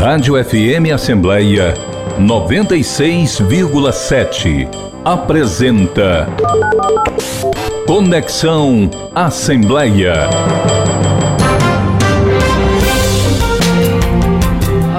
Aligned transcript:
Rádio 0.00 0.42
FM 0.42 0.90
Assembleia 0.94 1.74
96,7 2.18 4.66
apresenta 5.04 6.26
Conexão 7.86 8.88
Assembleia. 9.14 10.14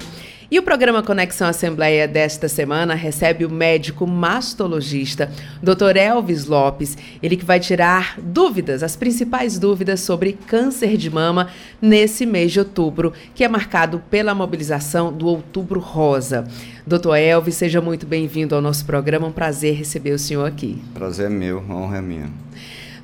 E 0.50 0.58
o 0.58 0.64
programa 0.64 1.04
Conexão 1.04 1.50
Assembleia 1.50 2.08
desta 2.08 2.48
semana 2.48 2.96
recebe 2.96 3.44
o 3.44 3.50
médico 3.50 4.08
mastologista 4.08 5.30
Dr. 5.62 5.98
Elvis 5.98 6.46
Lopes, 6.46 6.98
ele 7.22 7.36
que 7.36 7.44
vai 7.44 7.60
tirar 7.60 8.18
dúvidas, 8.18 8.82
as 8.82 8.96
principais 8.96 9.60
dúvidas 9.60 10.00
sobre 10.00 10.38
câncer 10.48 10.96
de 10.96 11.10
mama 11.10 11.50
nesse 11.82 12.26
mês 12.26 12.54
de 12.54 12.60
outubro, 12.60 13.12
que 13.36 13.44
é 13.44 13.48
marcado 13.50 14.02
pela 14.10 14.34
mobilização 14.34 15.12
do 15.12 15.28
Outubro 15.28 15.82
Rosa. 15.82 16.48
Doutor 16.88 17.18
Elvis, 17.18 17.56
seja 17.56 17.82
muito 17.82 18.08
bem-vindo 18.08 18.56
ao 18.56 18.62
nosso 18.62 18.86
programa, 18.86 19.28
um 19.28 19.34
prazer 19.34 19.76
receber 19.76 20.12
o 20.12 20.20
senhor 20.20 20.48
aqui. 20.48 20.82
Prazer 20.94 21.26
é 21.26 21.30
meu, 21.30 21.58
honra 21.70 21.98
é 21.98 22.02
minha. 22.02 22.30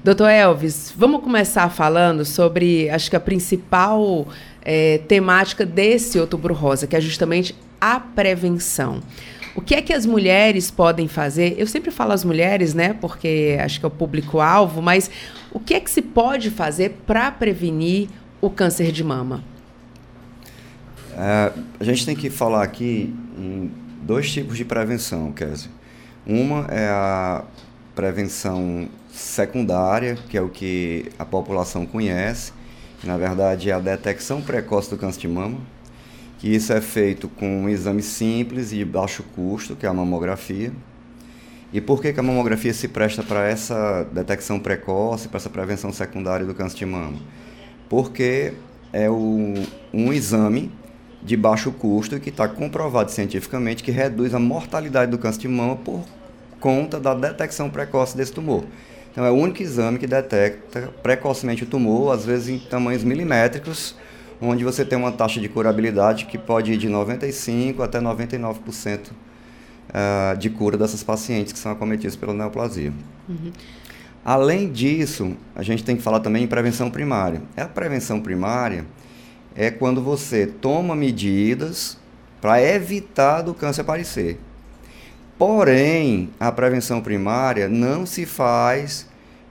Doutor 0.06 0.30
Elvis, 0.30 0.94
vamos 0.96 1.24
começar 1.24 1.68
falando 1.70 2.24
sobre, 2.24 2.88
acho 2.92 3.10
que 3.10 3.16
a 3.16 3.20
principal 3.20 4.28
é, 4.62 5.00
temática 5.00 5.66
desse 5.66 6.20
Outubro 6.20 6.54
Rosa, 6.54 6.86
que 6.86 6.96
é 6.96 7.02
justamente 7.02 7.56
a 7.82 8.00
prevenção. 8.00 9.02
O 9.56 9.62
que 9.62 9.74
é 9.74 9.82
que 9.82 9.92
as 9.92 10.06
mulheres 10.06 10.70
podem 10.70 11.08
fazer? 11.08 11.56
Eu 11.58 11.66
sempre 11.66 11.90
falo 11.90 12.12
as 12.12 12.24
mulheres, 12.24 12.76
né? 12.76 12.94
Porque 12.94 13.58
acho 13.60 13.80
que 13.80 13.86
é 13.88 13.88
o 13.88 13.92
público-alvo, 13.92 14.80
mas 14.80 15.10
o 15.52 15.60
que 15.60 15.74
é 15.74 15.80
que 15.80 15.90
se 15.90 16.04
pode 16.04 16.52
fazer 16.52 16.98
para 17.08 17.32
prevenir 17.32 18.08
o 18.40 18.48
câncer 18.52 18.92
de 18.92 19.04
mama? 19.04 19.44
É, 21.18 21.52
a 21.80 21.84
gente 21.84 22.06
tem 22.06 22.16
que 22.16 22.30
falar 22.30 22.62
aqui 22.62 23.12
em 23.36 23.72
dois 24.04 24.32
tipos 24.32 24.56
de 24.56 24.66
prevenção, 24.66 25.32
Kézia. 25.32 25.72
Uma 26.28 26.68
é 26.70 26.90
a 26.90 27.44
prevenção 27.96 28.90
secundária, 29.10 30.18
que 30.30 30.38
é 30.38 30.42
o 30.42 30.50
que 30.50 31.06
a 31.18 31.26
população 31.26 31.86
conhece, 31.86 32.52
que 33.00 33.08
na 33.08 33.18
verdade 33.18 33.70
é 33.70 33.74
a 33.74 33.80
detecção 33.80 34.42
precoce 34.42 34.90
do 34.90 34.98
câncer 34.98 35.22
de 35.22 35.28
mama, 35.30 35.58
que 36.38 36.54
isso 36.54 36.74
é 36.74 36.82
feito 36.82 37.30
com 37.30 37.64
um 37.64 37.70
exame 37.70 38.02
simples 38.02 38.72
e 38.74 38.78
de 38.78 38.86
baixo 38.86 39.24
custo, 39.36 39.76
que 39.76 39.86
é 39.86 39.90
a 39.90 39.94
mamografia. 39.94 40.74
E 41.72 41.82
por 41.82 42.02
que, 42.02 42.14
que 42.14 42.20
a 42.20 42.24
mamografia 42.24 42.74
se 42.74 42.88
presta 42.88 43.24
para 43.24 43.48
essa 43.48 44.04
detecção 44.12 44.60
precoce, 44.60 45.28
para 45.28 45.38
essa 45.38 45.50
prevenção 45.50 45.92
secundária 45.92 46.46
do 46.46 46.54
câncer 46.54 46.78
de 46.78 46.86
mama? 46.86 47.18
Porque 47.90 48.54
é 48.94 49.10
o, 49.10 49.54
um 49.94 50.14
exame 50.14 50.72
de 51.24 51.36
baixo 51.36 51.72
custo 51.72 52.20
que 52.20 52.30
está 52.30 52.48
comprovado 52.48 53.12
cientificamente 53.12 53.84
que 53.84 53.92
reduz 53.92 54.34
a 54.34 54.40
mortalidade 54.40 55.12
do 55.12 55.18
câncer 55.18 55.42
de 55.42 55.48
mama 55.48 55.76
por 55.76 56.06
conta 56.60 57.00
da 57.00 57.14
detecção 57.14 57.70
precoce 57.70 58.16
desse 58.16 58.32
tumor. 58.32 58.64
Então 59.12 59.26
é 59.26 59.32
o 59.32 59.36
único 59.36 59.62
exame 59.62 59.98
que 59.98 60.08
detecta 60.08 60.94
precocemente 61.02 61.64
o 61.64 61.66
tumor, 61.66 62.14
às 62.14 62.26
vezes 62.26 62.50
em 62.50 62.60
tamanhos 62.60 63.04
milimétricos, 63.04 63.96
onde 64.42 64.64
você 64.64 64.84
tem 64.84 64.98
uma 64.98 65.12
taxa 65.12 65.40
de 65.40 65.48
curabilidade 65.48 66.26
que 66.26 66.38
pode 66.38 66.74
ir 66.74 66.78
de 66.78 66.90
95% 66.90 67.80
até 67.82 68.00
99% 68.00 69.00
uh, 69.90 70.38
de 70.38 70.50
cura 70.50 70.78
dessas 70.78 71.02
pacientes 71.02 71.54
que 71.54 71.60
são 71.60 71.72
acometidas 71.72 72.16
pela 72.16 72.34
neoplasia. 72.34 72.92
Uhum. 73.30 73.52
Além 74.24 74.72
disso, 74.72 75.36
a 75.56 75.62
gente 75.62 75.84
tem 75.84 75.96
que 75.96 76.02
falar 76.02 76.20
também 76.20 76.44
em 76.44 76.48
prevenção 76.48 76.90
primária. 76.90 77.42
A 77.56 77.66
prevenção 77.66 78.20
primária 78.20 78.86
é 79.56 79.70
quando 79.72 80.02
você 80.02 80.48
toma 80.48 80.96
medidas 80.96 81.98
para 82.42 82.62
evitar 82.62 83.44
do 83.44 83.54
câncer 83.54 83.82
aparecer. 83.82 84.40
Porém, 85.38 86.30
a 86.40 86.52
prevenção 86.52 87.02
primária 87.02 87.68
não 87.68 88.06
se 88.06 88.26
faz, 88.26 89.06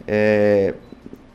é, 0.06 0.74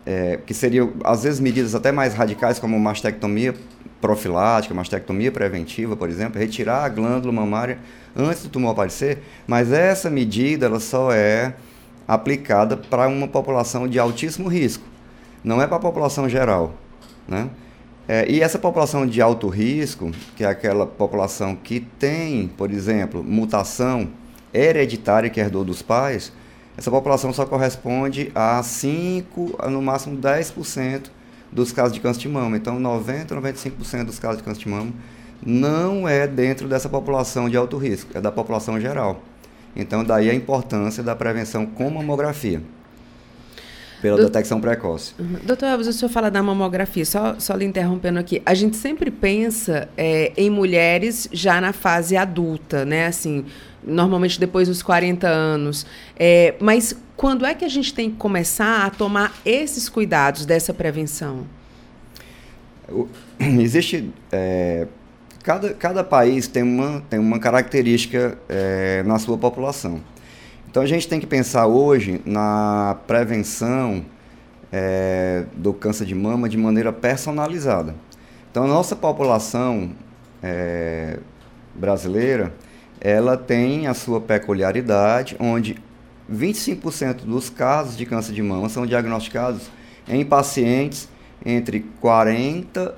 é, 0.06 0.40
que 0.44 0.54
seriam, 0.54 0.94
às 1.04 1.24
vezes, 1.24 1.40
medidas 1.40 1.76
até 1.76 1.92
mais 1.92 2.16
radicais, 2.16 2.58
como 2.58 2.80
mastectomia 2.80 3.54
profilática, 4.02 4.74
mastectomia 4.74 5.32
preventiva, 5.32 5.96
por 5.96 6.10
exemplo, 6.10 6.40
retirar 6.40 6.84
a 6.84 6.90
glândula 6.90 7.32
mamária 7.34 7.78
antes 8.16 8.44
do 8.44 8.50
tumor 8.50 8.72
aparecer, 8.72 9.22
mas 9.46 9.72
essa 9.72 10.10
medida 10.10 10.66
ela 10.66 10.80
só 10.80 11.12
é 11.12 11.54
aplicada 12.08 12.76
para 12.76 13.08
uma 13.08 13.28
população 13.28 13.88
de 13.88 14.00
altíssimo 14.00 14.48
risco, 14.48 14.84
não 15.44 15.62
é 15.62 15.68
para 15.68 15.78
a 15.78 15.80
população 15.80 16.28
geral. 16.28 16.74
Né? 17.28 17.50
É, 18.08 18.26
e 18.28 18.42
essa 18.42 18.58
população 18.58 19.06
de 19.06 19.22
alto 19.22 19.48
risco, 19.48 20.10
que 20.36 20.44
é 20.44 20.48
aquela 20.48 20.88
população 20.88 21.56
que 21.56 21.80
tem, 21.80 22.48
por 22.48 22.72
exemplo, 22.72 23.24
mutação 23.24 24.10
hereditária 24.54 25.30
que 25.30 25.40
herdou 25.40 25.64
dos 25.64 25.82
pais, 25.82 26.32
essa 26.78 26.90
população 26.90 27.34
só 27.34 27.46
corresponde 27.46 28.32
a 28.34 28.62
5, 28.64 29.58
no 29.70 29.82
máximo 29.82 30.18
10% 30.18 31.10
dos 31.52 31.72
casos 31.72 31.94
de 31.94 32.00
câncer 32.00 32.22
de 32.22 32.30
mama. 32.30 32.56
Então, 32.56 32.80
90, 32.80 33.36
95% 33.36 34.06
dos 34.06 34.20
casos 34.20 34.38
de 34.38 34.44
câncer 34.44 34.62
de 34.62 34.70
mama 34.70 34.94
não 35.46 36.08
é 36.08 36.28
dentro 36.28 36.68
dessa 36.68 36.90
população 36.90 37.50
de 37.50 37.56
alto 37.58 37.78
risco, 37.78 38.18
é 38.18 38.22
da 38.22 38.32
população 38.32 38.80
geral. 38.80 39.24
Então, 39.76 40.04
daí 40.04 40.30
a 40.30 40.34
importância 40.34 41.04
da 41.04 41.16
prevenção 41.16 41.66
com 41.66 41.90
mamografia 41.90 42.62
pela 44.02 44.18
Do... 44.18 44.26
detecção 44.26 44.60
precoce. 44.60 45.14
Uhum. 45.20 45.38
Doutor 45.44 45.68
Elvis, 45.68 45.88
o 45.88 45.94
senhor 45.94 46.10
fala 46.10 46.30
da 46.30 46.42
mamografia, 46.42 47.06
só, 47.06 47.36
só 47.40 47.56
lhe 47.56 47.66
interrompendo 47.66 48.20
aqui. 48.20 48.42
A 48.46 48.54
gente 48.54 48.78
sempre 48.78 49.12
pensa 49.12 49.90
é, 49.98 50.32
em 50.38 50.50
mulheres 50.50 51.28
já 51.32 51.60
na 51.60 51.74
fase 51.74 52.16
adulta, 52.16 52.86
né? 52.86 53.08
Assim, 53.08 53.46
normalmente 53.84 54.40
depois 54.40 54.68
dos 54.68 54.82
40 54.82 55.28
anos. 55.28 55.86
É, 56.18 56.56
mas 56.60 56.96
quando 57.16 57.46
é 57.46 57.54
que 57.54 57.66
a 57.66 57.70
gente 57.70 57.94
tem 57.94 58.10
que 58.10 58.18
começar 58.18 58.86
a 58.86 58.90
tomar 58.90 59.34
esses 59.46 59.90
cuidados 59.90 60.46
dessa 60.46 60.74
prevenção? 60.74 61.46
Existe. 63.40 64.10
É, 64.32 64.88
cada, 65.44 65.74
cada 65.74 66.04
país 66.04 66.48
tem 66.48 66.64
uma, 66.64 67.02
tem 67.10 67.20
uma 67.20 67.40
característica 67.40 68.38
é, 68.48 69.04
na 69.04 69.20
sua 69.20 69.38
população. 69.38 70.02
Então 70.70 70.84
a 70.84 70.86
gente 70.86 71.08
tem 71.08 71.20
que 71.20 71.26
pensar 71.26 71.66
hoje 71.66 72.22
na 72.24 72.96
prevenção 73.08 74.06
é, 74.72 75.46
do 75.56 75.74
câncer 75.74 76.06
de 76.06 76.14
mama 76.14 76.48
de 76.48 76.58
maneira 76.58 76.94
personalizada. 76.94 77.96
Então 78.52 78.66
a 78.66 78.68
nossa 78.68 78.96
população 78.96 79.92
é, 80.44 81.18
brasileira 81.74 82.54
ela 83.02 83.36
tem 83.36 83.88
a 83.88 83.96
sua 83.96 84.22
peculiaridade, 84.22 85.36
onde 85.40 85.76
25% 86.32 87.24
dos 87.24 87.50
casos 87.50 87.98
de 87.98 88.06
câncer 88.06 88.34
de 88.34 88.44
mama 88.44 88.70
são 88.70 88.86
diagnosticados 88.86 89.72
em 90.08 90.24
pacientes 90.24 91.10
entre 91.44 91.80
40 92.00 92.94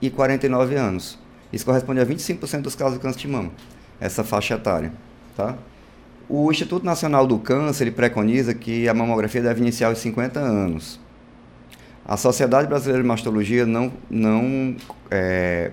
e 0.00 0.08
49 0.08 0.76
anos. 0.76 1.18
Isso 1.52 1.64
corresponde 1.64 1.98
a 1.98 2.06
25% 2.06 2.60
dos 2.60 2.76
casos 2.76 2.94
de 2.94 3.00
câncer 3.00 3.18
de 3.18 3.28
mama, 3.28 3.50
essa 3.98 4.22
faixa 4.22 4.54
etária, 4.54 4.92
tá? 5.36 5.56
O 6.28 6.50
Instituto 6.50 6.84
Nacional 6.84 7.26
do 7.26 7.38
Câncer 7.38 7.90
preconiza 7.90 8.52
que 8.52 8.86
a 8.86 8.92
mamografia 8.92 9.40
deve 9.40 9.62
iniciar 9.62 9.88
aos 9.88 9.98
50 9.98 10.38
anos. 10.38 11.00
A 12.04 12.18
Sociedade 12.18 12.68
Brasileira 12.68 13.02
de 13.02 13.08
Mastologia 13.08 13.64
não, 13.64 13.90
não 14.10 14.76
é, 15.10 15.70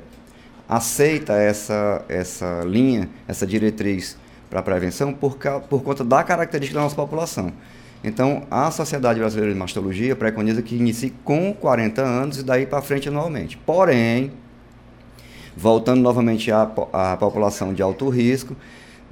aceita 0.68 1.34
essa, 1.34 2.06
essa 2.08 2.62
linha, 2.66 3.10
essa 3.28 3.46
diretriz 3.46 4.18
para 4.50 4.62
prevenção 4.62 5.12
por, 5.14 5.38
por 5.70 5.84
conta 5.84 6.06
da 6.06 6.24
característica 6.24 6.80
da 6.80 6.84
nossa 6.84 6.96
população. 6.96 7.52
Então, 8.02 8.44
a 8.50 8.72
Sociedade 8.72 9.20
Brasileira 9.20 9.52
de 9.52 9.60
Mastologia 9.60 10.16
preconiza 10.16 10.62
que 10.62 10.76
inicie 10.76 11.14
com 11.26 11.54
40 11.54 12.02
anos 12.02 12.38
e 12.38 12.44
daí 12.44 12.66
para 12.66 12.82
frente 12.82 13.10
anualmente. 13.10 13.58
Porém, 13.58 14.32
voltando 15.58 16.02
novamente 16.02 16.50
à, 16.50 16.62
à 16.94 17.18
população 17.18 17.74
de 17.74 17.82
alto 17.82 18.08
risco, 18.08 18.56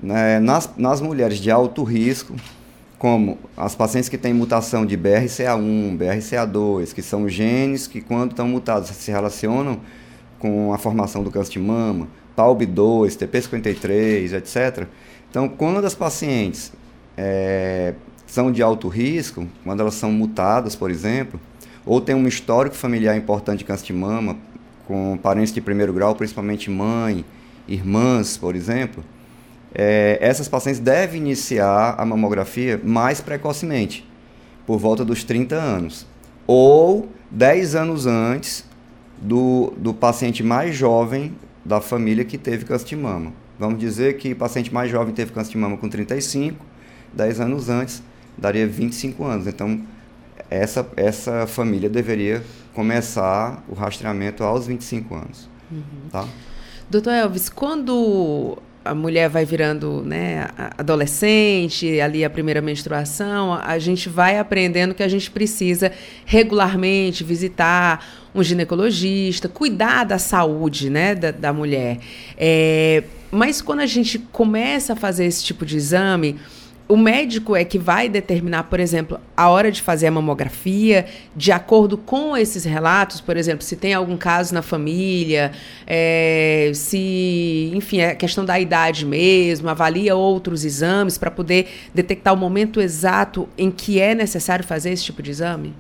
Né, 0.04 0.38
nas, 0.38 0.70
nas 0.78 1.00
mulheres 1.00 1.38
de 1.38 1.50
alto 1.50 1.82
risco, 1.82 2.36
como 3.00 3.38
as 3.56 3.74
pacientes 3.74 4.10
que 4.10 4.18
têm 4.18 4.34
mutação 4.34 4.86
de 4.86 4.98
BRCA1, 4.98 5.98
BRCA2, 5.98 6.94
que 6.94 7.02
são 7.02 7.30
genes 7.30 7.88
que, 7.88 8.02
quando 8.02 8.32
estão 8.32 8.46
mutados, 8.46 8.90
se 8.90 9.10
relacionam 9.10 9.80
com 10.40 10.74
a 10.74 10.78
formação 10.78 11.24
do 11.24 11.32
câncer 11.32 11.54
de 11.54 11.60
mama, 11.60 12.10
PALB2, 12.38 13.16
TP53, 13.16 14.34
etc. 14.34 14.88
Então, 15.30 15.48
quando 15.48 15.86
as 15.86 15.96
pacientes 15.96 16.74
é, 17.18 17.94
são 18.28 18.52
de 18.52 18.62
alto 18.62 18.90
risco, 18.90 19.48
quando 19.64 19.80
elas 19.80 19.94
são 19.94 20.12
mutadas, 20.12 20.76
por 20.76 20.92
exemplo, 20.92 21.40
ou 21.86 22.02
tem 22.02 22.14
um 22.14 22.28
histórico 22.28 22.76
familiar 22.76 23.16
importante 23.16 23.60
de 23.60 23.66
câncer 23.66 23.86
de 23.86 23.94
mama, 23.94 24.36
com 24.86 25.18
parentes 25.22 25.54
de 25.54 25.62
primeiro 25.62 25.94
grau, 25.94 26.14
principalmente 26.14 26.70
mãe, 26.70 27.24
irmãs, 27.68 28.36
por 28.36 28.54
exemplo, 28.54 29.04
é, 29.74 30.18
essas 30.22 30.48
pacientes 30.48 30.80
devem 30.80 31.22
iniciar 31.22 31.96
a 31.98 32.06
mamografia 32.06 32.80
mais 32.84 33.20
precocemente, 33.20 34.08
por 34.66 34.78
volta 34.78 35.04
dos 35.04 35.24
30 35.24 35.56
anos, 35.56 36.06
ou 36.46 37.10
10 37.32 37.76
anos 37.76 38.06
antes 38.06 38.66
do, 39.20 39.74
do 39.78 39.94
paciente 39.94 40.44
mais 40.44 40.76
jovem 40.76 41.36
da 41.66 41.82
família 41.82 42.24
que 42.24 42.38
teve 42.38 42.66
câncer 42.66 42.86
de 42.86 42.96
mama. 42.96 43.34
Vamos 43.58 43.80
dizer 43.80 44.18
que 44.18 44.34
o 44.34 44.36
paciente 44.36 44.74
mais 44.74 44.92
jovem 44.92 45.14
teve 45.14 45.32
câncer 45.32 45.52
de 45.52 45.58
mama 45.58 45.78
com 45.78 45.90
35, 45.90 46.64
10 47.14 47.40
anos 47.40 47.70
antes 47.70 48.04
daria 48.38 48.68
25 48.68 49.24
anos. 49.24 49.48
Então, 49.48 49.82
essa, 50.50 50.88
essa 50.96 51.48
família 51.48 51.90
deveria 51.90 52.44
começar 52.74 53.64
o 53.68 53.74
rastreamento 53.74 54.44
aos 54.44 54.68
25 54.68 55.16
anos. 55.16 55.50
Uhum. 55.72 56.10
Tá? 56.12 56.28
Doutor 56.90 57.14
Elvis, 57.14 57.50
quando 57.50 58.58
a 58.84 58.94
mulher 58.94 59.30
vai 59.30 59.46
virando 59.46 60.04
né, 60.06 60.48
adolescente, 60.78 62.00
ali 62.02 62.24
a 62.24 62.30
primeira 62.30 62.62
menstruação, 62.62 63.54
a 63.54 63.80
gente 63.80 64.10
vai 64.10 64.38
aprendendo 64.38 64.94
que 64.94 65.04
a 65.04 65.08
gente 65.08 65.32
precisa 65.32 65.92
regularmente 66.26 67.24
visitar 67.24 68.06
um 68.36 68.44
ginecologista, 68.44 69.48
cuidar 69.48 70.04
da 70.04 70.18
saúde 70.18 70.90
né, 70.90 71.16
da, 71.16 71.32
da 71.32 71.54
mulher. 71.54 72.00
É, 72.38 73.04
mas 73.32 73.62
quando 73.62 73.80
a 73.80 73.86
gente 73.86 74.20
começa 74.20 74.94
a 74.94 74.96
fazer 74.96 75.26
esse 75.26 75.44
tipo 75.44 75.66
de 75.66 75.78
exame, 75.78 76.40
o 76.88 76.98
médico 76.98 77.56
é 77.56 77.64
que 77.64 77.80
vai 77.80 78.10
determinar, 78.10 78.64
por 78.64 78.80
exemplo, 78.80 79.20
a 79.36 79.50
hora 79.50 79.72
de 79.72 79.82
fazer 79.82 80.08
a 80.08 80.12
mamografia, 80.12 81.06
de 81.36 81.52
acordo 81.52 81.98
com 81.98 82.36
esses 82.36 82.66
relatos, 82.66 83.22
por 83.22 83.38
exemplo, 83.38 83.64
se 83.64 83.78
tem 83.78 83.94
algum 83.94 84.18
caso 84.18 84.54
na 84.54 84.62
família, 84.62 85.54
é, 85.88 86.72
se, 86.76 87.72
enfim, 87.74 88.00
é 88.00 88.14
questão 88.14 88.44
da 88.44 88.60
idade 88.60 89.06
mesmo, 89.06 89.70
avalia 89.70 90.16
outros 90.16 90.66
exames 90.66 91.18
para 91.18 91.32
poder 91.32 91.68
detectar 91.94 92.34
o 92.34 92.38
momento 92.38 92.82
exato 92.82 93.48
em 93.58 93.72
que 93.72 94.00
é 94.00 94.14
necessário 94.14 94.66
fazer 94.66 94.92
esse 94.92 95.06
tipo 95.06 95.24
de 95.24 95.32
exame? 95.32 95.74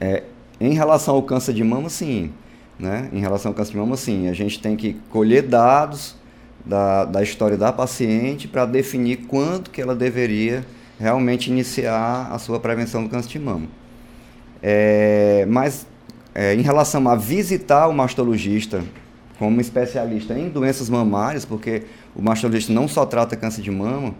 É, 0.00 0.22
em 0.60 0.74
relação 0.74 1.16
ao 1.16 1.22
câncer 1.22 1.52
de 1.52 1.64
mama, 1.64 1.88
sim. 1.88 2.30
Né? 2.78 3.08
Em 3.12 3.18
relação 3.18 3.50
ao 3.50 3.54
câncer 3.54 3.72
de 3.72 3.78
mama, 3.78 3.96
sim. 3.96 4.28
A 4.28 4.32
gente 4.32 4.60
tem 4.60 4.76
que 4.76 4.96
colher 5.10 5.42
dados 5.42 6.17
da, 6.68 7.06
da 7.06 7.22
história 7.22 7.56
da 7.56 7.72
paciente 7.72 8.46
para 8.46 8.66
definir 8.66 9.26
quanto 9.26 9.70
que 9.70 9.80
ela 9.80 9.96
deveria 9.96 10.64
realmente 11.00 11.50
iniciar 11.50 12.28
a 12.30 12.38
sua 12.38 12.60
prevenção 12.60 13.02
do 13.02 13.08
câncer 13.08 13.30
de 13.30 13.38
mama. 13.38 13.66
É, 14.62 15.46
mas 15.48 15.86
é, 16.34 16.54
em 16.54 16.60
relação 16.60 17.08
a 17.08 17.16
visitar 17.16 17.88
o 17.88 17.94
mastologista 17.94 18.84
como 19.38 19.60
especialista 19.60 20.36
em 20.36 20.48
doenças 20.48 20.90
mamárias, 20.90 21.44
porque 21.44 21.84
o 22.14 22.20
mastologista 22.20 22.72
não 22.72 22.88
só 22.88 23.06
trata 23.06 23.36
câncer 23.36 23.62
de 23.62 23.70
mama, 23.70 24.14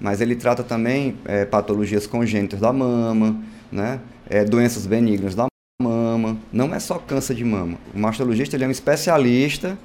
mas 0.00 0.20
ele 0.20 0.34
trata 0.34 0.64
também 0.64 1.16
é, 1.26 1.44
patologias 1.44 2.06
congênitas 2.06 2.58
da 2.58 2.72
mama, 2.72 3.38
né? 3.70 4.00
É, 4.28 4.44
doenças 4.44 4.86
benignas 4.86 5.34
da 5.34 5.46
mama, 5.80 6.38
não 6.50 6.74
é 6.74 6.80
só 6.80 6.98
câncer 6.98 7.34
de 7.34 7.44
mama. 7.44 7.76
O 7.94 7.98
mastologista 7.98 8.56
ele 8.56 8.64
é 8.64 8.68
um 8.68 8.70
especialista 8.70 9.78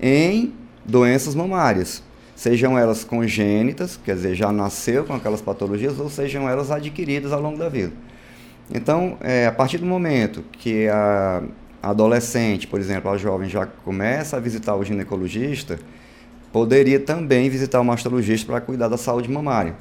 em 0.00 0.52
doenças 0.84 1.34
mamárias, 1.34 2.02
sejam 2.34 2.78
elas 2.78 3.04
congênitas, 3.04 3.98
quer 4.04 4.14
dizer, 4.14 4.34
já 4.34 4.50
nasceu 4.52 5.04
com 5.04 5.14
aquelas 5.14 5.40
patologias, 5.40 5.98
ou 5.98 6.08
sejam 6.08 6.48
elas 6.48 6.70
adquiridas 6.70 7.32
ao 7.32 7.40
longo 7.40 7.58
da 7.58 7.68
vida. 7.68 7.92
Então, 8.72 9.16
é, 9.20 9.46
a 9.46 9.52
partir 9.52 9.78
do 9.78 9.86
momento 9.86 10.44
que 10.52 10.88
a 10.88 11.42
adolescente, 11.82 12.66
por 12.66 12.78
exemplo, 12.78 13.10
a 13.10 13.18
jovem 13.18 13.48
já 13.48 13.66
começa 13.66 14.36
a 14.36 14.40
visitar 14.40 14.76
o 14.76 14.84
ginecologista, 14.84 15.78
poderia 16.52 17.00
também 17.00 17.48
visitar 17.50 17.80
o 17.80 17.84
mastologista 17.84 18.46
para 18.46 18.60
cuidar 18.60 18.88
da 18.88 18.96
saúde 18.96 19.28
mamária. 19.30 19.74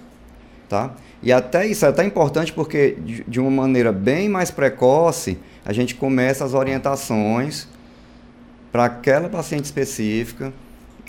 Tá? 0.67 0.93
E 1.21 1.31
até 1.31 1.67
isso 1.67 1.85
é 1.85 1.89
até 1.89 2.03
importante 2.03 2.51
porque, 2.53 2.97
de, 3.03 3.23
de 3.25 3.39
uma 3.39 3.51
maneira 3.51 3.91
bem 3.91 4.29
mais 4.29 4.49
precoce, 4.49 5.37
a 5.65 5.73
gente 5.73 5.93
começa 5.95 6.43
as 6.43 6.53
orientações 6.53 7.67
para 8.71 8.85
aquela 8.85 9.29
paciente 9.29 9.65
específica, 9.65 10.51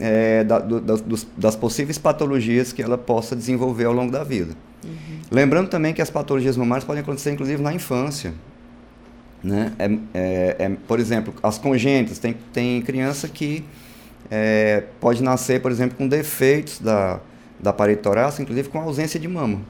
é, 0.01 0.45
da, 0.45 0.59
do, 0.59 0.81
das, 0.81 1.27
das, 1.37 1.57
possíveis 1.57 1.99
patologias 1.99 2.73
que 2.73 2.83
ela 2.83 2.97
possa 2.97 3.37
desenvolver 3.37 3.85
ao 3.85 3.93
longo 3.93 4.11
da 4.11 4.25
vida. 4.25 4.55
Uhum. 4.85 5.21
Lembrando 5.31 5.69
também 5.69 5.93
que 5.93 6.03
as 6.03 6.11
patologias 6.11 6.57
mamárias 6.57 6.85
podem 6.85 7.03
acontecer 7.03 7.31
inclusive 7.31 7.63
na 7.63 7.73
infância. 7.73 8.33
Né? 9.43 9.73
É, 9.79 9.85
é, 10.15 10.57
é, 10.59 10.77
por 10.87 11.01
exemplo, 11.01 11.35
as 11.43 11.59
congênitas, 11.59 12.19
tem, 12.19 12.37
tem 12.53 12.81
criança 12.81 13.29
que 13.29 13.65
é, 14.31 14.85
pode 15.01 15.23
nascer, 15.23 15.61
por 15.61 15.71
exemplo, 15.71 15.97
com 15.97 16.07
defeitos 16.07 16.79
da, 16.79 17.21
da 17.61 17.73
parede 17.73 18.01
torácica, 18.01 18.43
inclusive 18.43 18.69
com 18.69 18.81
ausência 18.81 19.19
de 19.19 19.29
mama. 19.29 19.61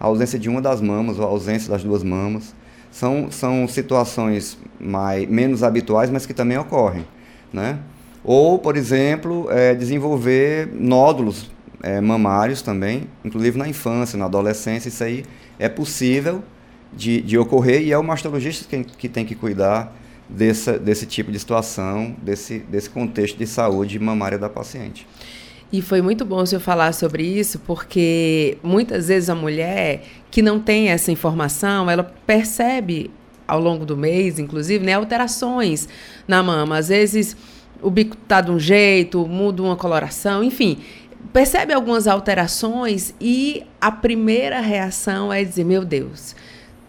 A 0.00 0.06
ausência 0.06 0.38
de 0.38 0.48
uma 0.48 0.60
das 0.60 0.80
mamas 0.80 1.18
ou 1.18 1.24
a 1.24 1.28
ausência 1.28 1.70
das 1.70 1.84
duas 1.84 2.02
mamas. 2.02 2.54
São, 2.90 3.30
são 3.30 3.66
situações 3.68 4.58
mais, 4.78 5.26
menos 5.28 5.62
habituais, 5.62 6.10
mas 6.10 6.26
que 6.26 6.34
também 6.34 6.58
ocorrem. 6.58 7.06
Né? 7.52 7.78
Ou, 8.24 8.58
por 8.58 8.76
exemplo, 8.76 9.48
é, 9.50 9.74
desenvolver 9.74 10.68
nódulos 10.72 11.50
é, 11.82 12.00
mamários 12.00 12.62
também, 12.62 13.08
inclusive 13.24 13.58
na 13.58 13.68
infância, 13.68 14.16
na 14.16 14.26
adolescência, 14.26 14.88
isso 14.88 15.02
aí 15.02 15.24
é 15.58 15.68
possível 15.68 16.42
de, 16.92 17.20
de 17.20 17.36
ocorrer 17.36 17.82
e 17.82 17.92
é 17.92 17.98
o 17.98 18.04
mastologista 18.04 18.64
que, 18.68 18.84
que 18.84 19.08
tem 19.08 19.24
que 19.24 19.34
cuidar 19.34 19.96
desse, 20.28 20.78
desse 20.78 21.06
tipo 21.06 21.32
de 21.32 21.38
situação, 21.38 22.14
desse, 22.22 22.58
desse 22.60 22.88
contexto 22.88 23.36
de 23.36 23.46
saúde 23.46 23.98
mamária 23.98 24.38
da 24.38 24.48
paciente. 24.48 25.06
E 25.72 25.80
foi 25.80 26.02
muito 26.02 26.24
bom 26.24 26.42
o 26.42 26.46
senhor 26.46 26.60
falar 26.60 26.92
sobre 26.92 27.24
isso, 27.24 27.58
porque 27.60 28.58
muitas 28.62 29.08
vezes 29.08 29.30
a 29.30 29.34
mulher 29.34 30.04
que 30.30 30.42
não 30.42 30.60
tem 30.60 30.90
essa 30.90 31.10
informação, 31.10 31.90
ela 31.90 32.04
percebe 32.04 33.10
ao 33.48 33.58
longo 33.58 33.84
do 33.84 33.96
mês, 33.96 34.38
inclusive, 34.38 34.84
né, 34.84 34.92
alterações 34.92 35.88
na 36.28 36.42
mama. 36.42 36.76
Às 36.76 36.88
vezes 36.88 37.36
o 37.82 37.90
bico 37.90 38.16
tá 38.16 38.40
de 38.40 38.50
um 38.50 38.58
jeito, 38.58 39.26
muda 39.26 39.62
uma 39.62 39.76
coloração, 39.76 40.42
enfim, 40.42 40.78
percebe 41.32 41.72
algumas 41.72 42.06
alterações 42.06 43.14
e 43.20 43.64
a 43.80 43.90
primeira 43.90 44.60
reação 44.60 45.32
é 45.32 45.42
dizer: 45.42 45.64
Meu 45.64 45.84
Deus, 45.84 46.34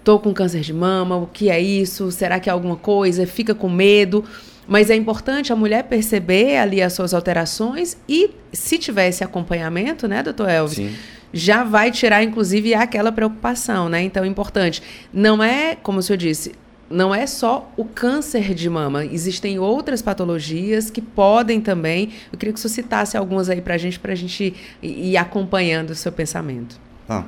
tô 0.03 0.19
com 0.19 0.33
câncer 0.33 0.62
de 0.62 0.73
mama, 0.73 1.17
o 1.17 1.27
que 1.27 1.50
é 1.50 1.59
isso? 1.59 2.12
Será 2.12 2.39
que 2.39 2.50
é 2.50 2.53
alguma 2.53 2.75
coisa? 2.75 3.25
Fica 3.25 3.55
com 3.55 3.69
medo. 3.69 4.23
Mas 4.65 4.89
é 4.89 4.95
importante 4.95 5.51
a 5.51 5.57
mulher 5.57 5.83
perceber 5.83 6.55
ali 6.57 6.81
as 6.81 6.93
suas 6.93 7.13
alterações 7.13 7.97
e, 8.07 8.31
se 8.53 8.77
tiver 8.77 9.09
esse 9.09 9.21
acompanhamento, 9.21 10.07
né, 10.07 10.23
doutor 10.23 10.50
Elvis? 10.50 10.77
Sim. 10.77 10.95
Já 11.33 11.65
vai 11.65 11.91
tirar, 11.91 12.23
inclusive, 12.23 12.73
aquela 12.73 13.12
preocupação, 13.12 13.89
né? 13.89 14.03
Então, 14.03 14.23
é 14.23 14.27
importante. 14.27 14.81
Não 15.12 15.43
é, 15.43 15.75
como 15.75 16.00
o 16.00 16.01
senhor 16.01 16.15
disse, 16.15 16.53
não 16.93 17.13
é 17.13 17.25
só 17.25 17.71
o 17.75 17.83
câncer 17.83 18.53
de 18.53 18.69
mama, 18.69 19.03
existem 19.03 19.57
outras 19.57 20.01
patologias 20.01 20.89
que 20.89 21.01
podem 21.01 21.59
também. 21.59 22.12
Eu 22.31 22.38
queria 22.38 22.53
que 22.53 22.59
você 22.59 22.69
citasse 22.69 23.17
algumas 23.17 23.50
aí 23.50 23.62
para 23.62 23.73
a 23.73 23.77
gente, 23.77 24.00
para 24.00 24.13
a 24.13 24.15
gente 24.15 24.53
ir 24.81 25.17
acompanhando 25.17 25.89
o 25.89 25.95
seu 25.95 26.12
pensamento. 26.12 26.79
Ah, 27.09 27.23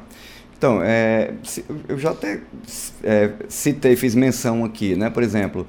então, 0.57 0.79
é, 0.81 1.33
eu 1.89 1.97
já 1.97 2.11
até 2.11 2.39
é, 3.03 3.31
citei, 3.49 3.95
fiz 3.95 4.15
menção 4.15 4.63
aqui, 4.63 4.95
né? 4.95 5.09
Por 5.09 5.23
exemplo, 5.23 5.67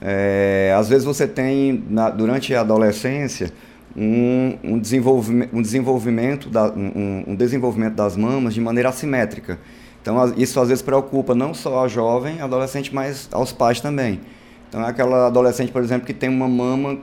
é, 0.00 0.74
às 0.76 0.88
vezes 0.88 1.04
você 1.04 1.26
tem, 1.26 1.84
na, 1.88 2.10
durante 2.10 2.54
a 2.54 2.60
adolescência, 2.60 3.52
um, 3.96 4.56
um, 4.62 4.78
desenvolvimento, 4.78 5.56
um, 5.56 5.62
desenvolvimento 5.62 6.48
da, 6.48 6.70
um, 6.70 7.24
um 7.28 7.34
desenvolvimento 7.34 7.94
das 7.94 8.16
mamas 8.16 8.54
de 8.54 8.60
maneira 8.60 8.90
assimétrica. 8.90 9.58
Então, 10.00 10.32
isso 10.36 10.60
às 10.60 10.68
vezes 10.68 10.82
preocupa 10.82 11.34
não 11.34 11.52
só 11.52 11.84
a 11.84 11.88
jovem, 11.88 12.40
adolescente, 12.40 12.94
mas 12.94 13.28
aos 13.32 13.52
pais 13.52 13.80
também. 13.80 14.20
Então, 14.68 14.82
é 14.82 14.88
aquela 14.88 15.26
adolescente, 15.26 15.72
por 15.72 15.82
exemplo, 15.82 16.06
que 16.06 16.14
tem 16.14 16.28
uma 16.28 16.48
mama 16.48 16.98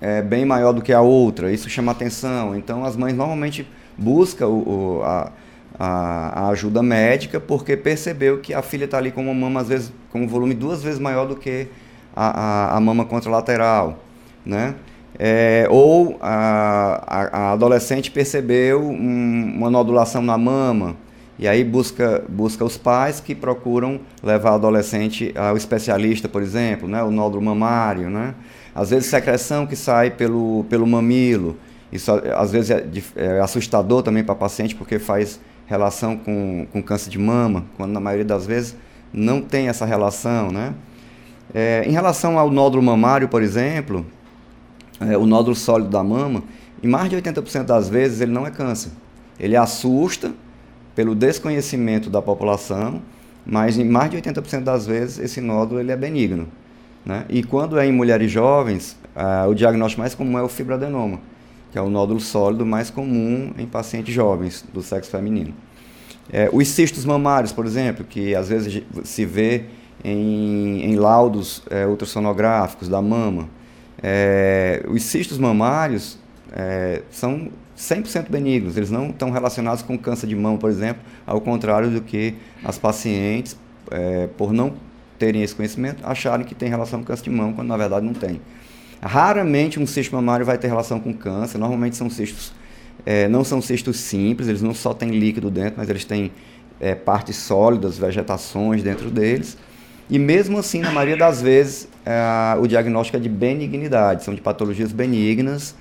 é, 0.00 0.20
bem 0.20 0.44
maior 0.44 0.72
do 0.72 0.82
que 0.82 0.92
a 0.92 1.00
outra, 1.00 1.52
isso 1.52 1.70
chama 1.70 1.92
atenção. 1.92 2.56
Então, 2.56 2.84
as 2.84 2.96
mães 2.96 3.14
normalmente 3.14 3.66
buscam 3.96 4.48
o, 4.48 4.98
o, 4.98 5.02
a, 5.04 5.30
a, 5.78 6.48
ajuda 6.48 6.82
médica 6.82 7.38
porque 7.38 7.76
percebeu 7.76 8.40
que 8.40 8.52
a 8.52 8.62
filha 8.62 8.84
está 8.86 8.98
ali 8.98 9.10
com 9.10 9.22
uma 9.22 9.34
mama, 9.34 9.60
às 9.60 9.68
vezes, 9.68 9.92
com 10.10 10.22
um 10.22 10.26
volume 10.26 10.54
duas 10.54 10.82
vezes 10.82 10.98
maior 10.98 11.26
do 11.26 11.36
que 11.36 11.68
a, 12.14 12.72
a, 12.72 12.76
a 12.76 12.80
mama 12.80 13.04
contralateral, 13.04 13.98
né? 14.44 14.74
É, 15.18 15.66
ou 15.70 16.18
a, 16.20 17.04
a, 17.06 17.38
a, 17.38 17.52
adolescente 17.52 18.10
percebeu 18.10 18.82
um, 18.82 19.54
uma 19.56 19.70
nodulação 19.70 20.22
na 20.22 20.38
mama, 20.38 20.96
e 21.38 21.48
aí 21.48 21.64
busca, 21.64 22.24
busca 22.28 22.64
os 22.64 22.76
pais 22.76 23.20
que 23.20 23.34
procuram 23.34 24.00
levar 24.22 24.52
o 24.52 24.54
adolescente 24.54 25.32
ao 25.36 25.56
especialista, 25.56 26.28
por 26.28 26.42
exemplo, 26.42 26.86
né, 26.86 27.02
o 27.02 27.10
nódulo 27.10 27.42
mamário, 27.42 28.10
né? 28.10 28.34
Às 28.74 28.90
vezes 28.90 29.08
secreção 29.08 29.66
que 29.66 29.76
sai 29.76 30.10
pelo, 30.10 30.64
pelo 30.68 30.86
mamilo. 30.86 31.56
Isso 31.90 32.10
às 32.36 32.50
vezes 32.52 32.70
é, 32.70 32.84
é 33.16 33.40
assustador 33.40 34.02
também 34.02 34.24
para 34.24 34.34
paciente 34.34 34.74
porque 34.74 34.98
faz 34.98 35.40
relação 35.66 36.16
com, 36.16 36.66
com 36.72 36.82
câncer 36.82 37.10
de 37.10 37.18
mama, 37.18 37.64
quando 37.76 37.92
na 37.92 38.00
maioria 38.00 38.24
das 38.24 38.46
vezes 38.46 38.76
não 39.12 39.42
tem 39.42 39.68
essa 39.68 39.84
relação, 39.84 40.50
né? 40.50 40.74
É, 41.54 41.84
em 41.86 41.92
relação 41.92 42.38
ao 42.38 42.50
nódulo 42.50 42.82
mamário, 42.82 43.28
por 43.28 43.42
exemplo, 43.42 44.06
é, 45.00 45.16
o 45.18 45.26
nódulo 45.26 45.54
sólido 45.54 45.90
da 45.90 46.02
mama, 46.02 46.42
em 46.82 46.88
mais 46.88 47.10
de 47.10 47.16
80% 47.16 47.64
das 47.64 47.88
vezes 47.88 48.20
ele 48.20 48.32
não 48.32 48.46
é 48.46 48.50
câncer. 48.50 48.90
Ele 49.38 49.56
assusta 49.56 50.32
pelo 50.94 51.14
desconhecimento 51.14 52.10
da 52.10 52.20
população, 52.20 53.02
mas 53.44 53.78
em 53.78 53.84
mais 53.84 54.10
de 54.10 54.16
80% 54.18 54.62
das 54.62 54.86
vezes 54.86 55.18
esse 55.18 55.40
nódulo 55.40 55.80
ele 55.80 55.92
é 55.92 55.96
benigno. 55.96 56.48
Né? 57.04 57.24
E 57.28 57.42
quando 57.42 57.78
é 57.78 57.86
em 57.86 57.92
mulheres 57.92 58.30
jovens, 58.30 58.96
ah, 59.14 59.46
o 59.48 59.54
diagnóstico 59.54 60.00
mais 60.00 60.14
comum 60.14 60.38
é 60.38 60.42
o 60.42 60.48
fibroadenoma, 60.48 61.20
que 61.70 61.78
é 61.78 61.82
o 61.82 61.90
nódulo 61.90 62.20
sólido 62.20 62.64
mais 62.64 62.90
comum 62.90 63.52
em 63.58 63.66
pacientes 63.66 64.14
jovens 64.14 64.64
do 64.72 64.82
sexo 64.82 65.10
feminino. 65.10 65.52
É, 66.32 66.48
os 66.52 66.68
cistos 66.68 67.04
mamários, 67.04 67.52
por 67.52 67.66
exemplo, 67.66 68.04
que 68.04 68.34
às 68.34 68.48
vezes 68.48 68.82
se 69.04 69.24
vê 69.26 69.64
em, 70.04 70.84
em 70.84 70.96
laudos 70.96 71.62
é, 71.68 71.86
ultrassonográficos 71.86 72.88
da 72.88 73.02
mama. 73.02 73.48
É, 74.02 74.84
os 74.88 75.02
cistos 75.02 75.38
mamários 75.38 76.18
é, 76.52 77.02
são 77.10 77.50
100% 77.82 78.30
benignos, 78.30 78.76
eles 78.76 78.90
não 78.90 79.10
estão 79.10 79.30
relacionados 79.30 79.82
com 79.82 79.98
câncer 79.98 80.28
de 80.28 80.36
mama, 80.36 80.56
por 80.56 80.70
exemplo, 80.70 81.02
ao 81.26 81.40
contrário 81.40 81.90
do 81.90 82.00
que 82.00 82.34
as 82.62 82.78
pacientes, 82.78 83.56
é, 83.90 84.28
por 84.38 84.52
não 84.52 84.74
terem 85.18 85.42
esse 85.42 85.54
conhecimento, 85.54 86.06
acharem 86.06 86.46
que 86.46 86.54
tem 86.54 86.68
relação 86.68 87.00
com 87.00 87.06
câncer 87.06 87.24
de 87.24 87.30
mama, 87.30 87.52
quando 87.52 87.66
na 87.66 87.76
verdade 87.76 88.06
não 88.06 88.14
tem. 88.14 88.40
Raramente 89.02 89.80
um 89.80 89.86
cisto 89.86 90.14
mamário 90.14 90.46
vai 90.46 90.56
ter 90.58 90.68
relação 90.68 91.00
com 91.00 91.12
câncer, 91.12 91.58
normalmente 91.58 91.96
são 91.96 92.08
cistos, 92.08 92.52
é, 93.04 93.26
não 93.26 93.42
são 93.42 93.60
cistos 93.60 93.98
simples, 93.98 94.46
eles 94.46 94.62
não 94.62 94.74
só 94.74 94.94
têm 94.94 95.10
líquido 95.10 95.50
dentro, 95.50 95.74
mas 95.78 95.90
eles 95.90 96.04
têm 96.04 96.30
é, 96.80 96.94
partes 96.94 97.34
sólidas, 97.34 97.98
vegetações 97.98 98.84
dentro 98.84 99.10
deles. 99.10 99.58
E 100.08 100.20
mesmo 100.20 100.56
assim, 100.56 100.80
na 100.80 100.92
maioria 100.92 101.16
das 101.16 101.42
vezes, 101.42 101.88
é, 102.06 102.56
o 102.60 102.66
diagnóstico 102.68 103.16
é 103.16 103.20
de 103.20 103.28
benignidade, 103.28 104.22
são 104.22 104.34
de 104.34 104.40
patologias 104.40 104.92
benignas, 104.92 105.74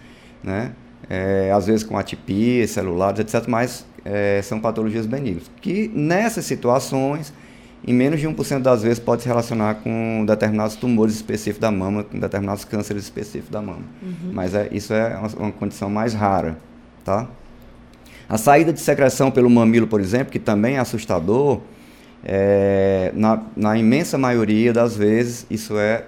né? 0.44 0.72
É, 1.10 1.52
às 1.54 1.68
vezes 1.68 1.84
com 1.84 1.98
atipia, 1.98 2.68
celulares, 2.68 3.20
etc., 3.20 3.48
mas 3.48 3.86
é, 4.06 4.42
são 4.42 4.60
patologias 4.60 5.06
benignas. 5.06 5.50
Que 5.62 5.92
nessas 5.94 6.46
situações 6.46 7.34
em 7.86 7.94
menos 7.94 8.20
de 8.20 8.28
1% 8.28 8.60
das 8.60 8.84
vezes 8.84 9.00
pode 9.00 9.24
se 9.24 9.28
relacionar 9.28 9.76
com 9.76 10.24
determinados 10.26 10.76
tumores 10.76 11.16
específicos 11.16 11.60
da 11.60 11.72
mama, 11.72 12.04
com 12.04 12.20
determinados 12.20 12.64
cânceres 12.64 13.04
específicos 13.04 13.50
da 13.50 13.62
mama. 13.62 13.84
Uhum. 14.02 14.32
Mas 14.34 14.54
é, 14.54 14.70
isso 14.72 14.94
é 14.94 15.18
uma, 15.18 15.28
uma, 15.46 15.52
condição 15.52 15.90
mais 15.90 16.14
rara, 16.14 16.58
tá? 17.04 17.28
A 18.30 18.38
saída 18.38 18.72
de 18.72 18.80
secreção 18.80 19.32
pelo 19.32 19.50
mamilo, 19.50 19.88
por 19.88 20.00
exemplo, 20.00 20.32
que 20.32 20.40
também 20.40 20.76
é 20.76 20.80
assustador, 20.80 21.60
é, 22.24 23.12
na, 23.16 23.42
na, 23.56 23.78
imensa 23.78 24.16
maioria 24.16 24.72
das 24.72 24.96
vezes 24.96 25.48
isso 25.50 25.78
é, 25.78 26.06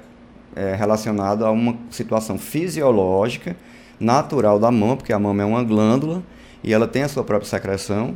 é 0.56 0.76
relacionado 0.76 1.44
a 1.44 1.50
uma 1.50 1.76
situação 1.90 2.38
fisiológica, 2.38 3.56
natural 4.00 4.60
da 4.60 4.72
mama, 4.72 4.98
porque 4.98 5.14
a 5.14 5.20
mama 5.20 5.44
é 5.44 5.46
uma 5.46 5.64
glândula 5.64 6.22
e 6.64 6.74
ela 6.74 6.88
tem 6.88 7.04
a 7.04 7.08
sua 7.08 7.24
própria 7.24 7.50
secreção, 7.50 8.16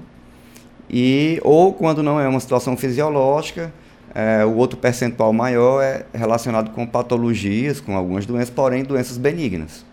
e, 0.90 1.40
ou 1.44 1.74
quando 1.74 2.02
não 2.02 2.20
é 2.20 2.28
uma 2.28 2.40
situação 2.40 2.78
fisiológica, 2.78 3.74
é, 4.16 4.46
o 4.46 4.56
outro 4.56 4.78
percentual 4.78 5.34
maior 5.34 5.82
é 5.82 6.06
relacionado 6.14 6.72
com 6.72 6.86
patologias, 6.88 7.80
com 7.82 7.96
algumas 7.96 8.26
doenças, 8.26 8.50
porém 8.50 8.84
doenças 8.84 9.18
benignas. 9.18 9.86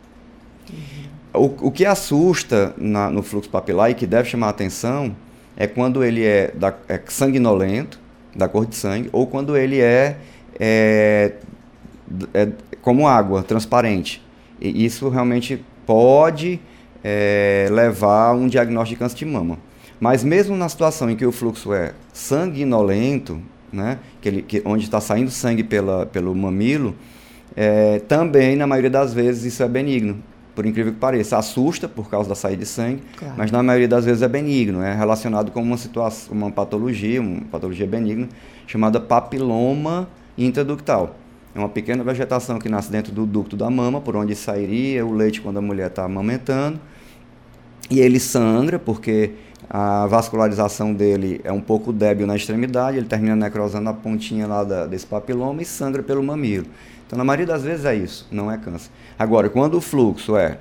O, 1.32 1.46
o 1.66 1.70
que 1.72 1.84
assusta 1.84 2.72
na, 2.78 3.10
no 3.10 3.22
fluxo 3.22 3.50
papilar 3.50 3.90
e 3.90 3.94
que 3.94 4.06
deve 4.06 4.28
chamar 4.28 4.46
a 4.46 4.50
atenção 4.50 5.14
é 5.56 5.66
quando 5.66 6.04
ele 6.04 6.24
é, 6.24 6.52
da, 6.54 6.72
é 6.88 7.00
sanguinolento, 7.08 7.98
da 8.34 8.48
cor 8.48 8.66
de 8.66 8.76
sangue, 8.76 9.08
ou 9.12 9.26
quando 9.26 9.56
ele 9.56 9.80
é, 9.80 10.16
é, 10.58 11.32
é 12.32 12.48
como 12.80 13.06
água, 13.08 13.42
transparente. 13.42 14.22
E 14.60 14.84
isso 14.84 15.08
realmente 15.08 15.64
pode 15.86 16.60
é, 17.02 17.68
levar 17.70 18.30
a 18.30 18.32
um 18.32 18.48
diagnóstico 18.48 18.96
de 18.96 18.98
câncer 18.98 19.16
de 19.16 19.26
mama. 19.26 19.58
Mas 20.00 20.24
mesmo 20.24 20.56
na 20.56 20.68
situação 20.68 21.10
em 21.10 21.16
que 21.16 21.24
o 21.24 21.32
fluxo 21.32 21.72
é 21.72 21.92
sanguinolento, 22.12 23.40
né, 23.72 23.98
que 24.20 24.28
ele, 24.28 24.42
que, 24.42 24.62
onde 24.64 24.84
está 24.84 25.00
saindo 25.00 25.30
sangue 25.30 25.62
pela, 25.62 26.06
pelo 26.06 26.34
mamilo, 26.34 26.94
é, 27.56 28.00
também, 28.00 28.56
na 28.56 28.66
maioria 28.66 28.90
das 28.90 29.14
vezes, 29.14 29.44
isso 29.44 29.62
é 29.62 29.68
benigno. 29.68 30.22
Por 30.54 30.64
incrível 30.66 30.92
que 30.92 30.98
pareça, 30.98 31.36
assusta 31.36 31.88
por 31.88 32.08
causa 32.08 32.28
da 32.28 32.34
saída 32.34 32.62
de 32.62 32.68
sangue, 32.68 33.02
claro. 33.16 33.34
mas 33.36 33.50
na 33.50 33.62
maioria 33.62 33.88
das 33.88 34.04
vezes 34.04 34.22
é 34.22 34.28
benigno, 34.28 34.82
é 34.82 34.94
relacionado 34.94 35.50
com 35.50 35.60
uma 35.60 35.76
situação, 35.76 36.32
uma 36.32 36.50
patologia, 36.50 37.20
uma 37.20 37.40
patologia 37.50 37.86
benigna 37.86 38.28
chamada 38.66 39.00
papiloma 39.00 40.08
intraductal. 40.38 41.16
É 41.54 41.58
uma 41.58 41.68
pequena 41.68 42.02
vegetação 42.02 42.58
que 42.58 42.68
nasce 42.68 42.90
dentro 42.90 43.12
do 43.12 43.24
ducto 43.24 43.56
da 43.56 43.70
mama, 43.70 44.00
por 44.00 44.16
onde 44.16 44.34
sairia 44.34 45.06
o 45.06 45.12
leite 45.12 45.40
quando 45.40 45.58
a 45.58 45.62
mulher 45.62 45.86
está 45.86 46.04
amamentando. 46.04 46.80
E 47.90 48.00
ele 48.00 48.18
sangra 48.18 48.78
porque 48.78 49.32
a 49.68 50.06
vascularização 50.06 50.92
dele 50.92 51.40
é 51.44 51.52
um 51.52 51.60
pouco 51.60 51.92
débil 51.92 52.26
na 52.26 52.36
extremidade, 52.36 52.96
ele 52.98 53.06
termina 53.06 53.36
necrosando 53.36 53.88
a 53.88 53.94
pontinha 53.94 54.46
lá 54.46 54.64
da, 54.64 54.86
desse 54.86 55.06
papiloma 55.06 55.62
e 55.62 55.64
sangra 55.64 56.02
pelo 56.02 56.22
mamilo. 56.22 56.66
Então, 57.06 57.16
na 57.16 57.24
maioria 57.24 57.46
das 57.46 57.62
vezes 57.62 57.84
é 57.84 57.94
isso, 57.94 58.26
não 58.30 58.50
é 58.50 58.56
câncer. 58.56 58.90
Agora, 59.18 59.48
quando 59.48 59.76
o 59.76 59.80
fluxo 59.80 60.36
é 60.36 60.58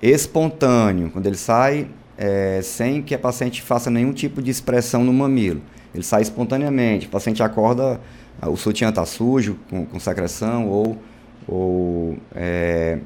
espontâneo, 0.00 1.10
quando 1.10 1.26
ele 1.26 1.36
sai 1.36 1.88
é, 2.18 2.60
sem 2.62 3.00
que 3.02 3.14
a 3.14 3.18
paciente 3.18 3.62
faça 3.62 3.90
nenhum 3.90 4.12
tipo 4.12 4.42
de 4.42 4.50
expressão 4.50 5.04
no 5.04 5.12
mamilo, 5.12 5.62
ele 5.94 6.02
sai 6.02 6.22
espontaneamente, 6.22 7.06
o 7.06 7.10
paciente 7.10 7.42
acorda, 7.42 8.00
o 8.40 8.56
sutiã 8.56 8.88
está 8.88 9.04
sujo, 9.04 9.58
com, 9.68 9.86
com, 9.86 10.00
secreção, 10.00 10.68
ou, 10.68 10.98
ou 11.46 12.16
é, 12.34 12.98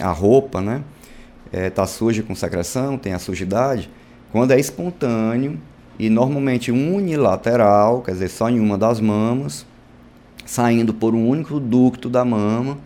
a 0.00 0.10
roupa 0.10 0.60
né, 0.60 0.82
está 1.46 1.58
é, 1.58 1.70
tá 1.70 1.86
suja 1.86 2.22
com 2.22 2.34
secreção, 2.34 2.96
tem 2.98 3.12
a 3.12 3.18
sujidade, 3.18 3.90
quando 4.30 4.52
é 4.52 4.58
espontâneo 4.58 5.58
e 5.98 6.08
normalmente 6.08 6.72
unilateral, 6.72 8.02
quer 8.02 8.12
dizer, 8.12 8.28
só 8.28 8.48
em 8.48 8.58
uma 8.58 8.78
das 8.78 8.98
mamas, 9.00 9.66
saindo 10.44 10.92
por 10.92 11.14
um 11.14 11.28
único 11.28 11.60
ducto 11.60 12.08
da 12.08 12.24
mama, 12.24 12.78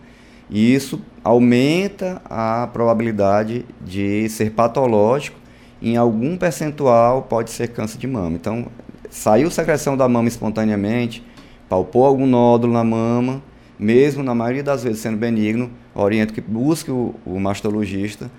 e 0.49 0.73
isso 0.73 1.01
aumenta 1.23 2.21
a 2.25 2.69
probabilidade 2.71 3.65
de 3.81 4.29
ser 4.29 4.51
patológico. 4.51 5.37
Em 5.81 5.97
algum 5.97 6.37
percentual 6.37 7.23
pode 7.23 7.51
ser 7.51 7.69
câncer 7.69 7.97
de 7.97 8.07
mama. 8.07 8.35
Então, 8.35 8.67
saiu 9.09 9.51
secreção 9.51 9.97
da 9.97 10.07
mama 10.07 10.27
espontaneamente, 10.27 11.23
palpou 11.69 12.05
algum 12.05 12.25
nódulo 12.25 12.73
na 12.73 12.83
mama, 12.83 13.41
mesmo 13.77 14.23
na 14.23 14.33
maioria 14.33 14.63
das 14.63 14.83
vezes 14.83 14.99
sendo 14.99 15.17
benigno, 15.17 15.69
oriento 15.93 16.33
que 16.33 16.41
busque 16.41 16.91
o, 16.91 17.13
o 17.25 17.39
mastologista 17.39 18.29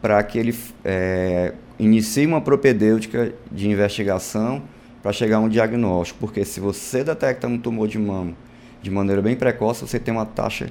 para 0.00 0.22
que 0.22 0.38
ele 0.38 0.54
é, 0.84 1.54
inicie 1.78 2.26
uma 2.26 2.40
propedêutica 2.40 3.32
de 3.50 3.68
investigação 3.68 4.62
para 5.02 5.12
chegar 5.12 5.38
a 5.38 5.40
um 5.40 5.48
diagnóstico, 5.48 6.20
porque 6.20 6.44
se 6.44 6.60
você 6.60 7.04
detecta 7.04 7.46
um 7.46 7.58
tumor 7.58 7.88
de 7.88 7.98
mama 7.98 8.34
de 8.80 8.90
maneira 8.90 9.20
bem 9.20 9.36
precoce, 9.36 9.80
você 9.86 9.98
tem 9.98 10.14
uma 10.14 10.26
taxa 10.26 10.68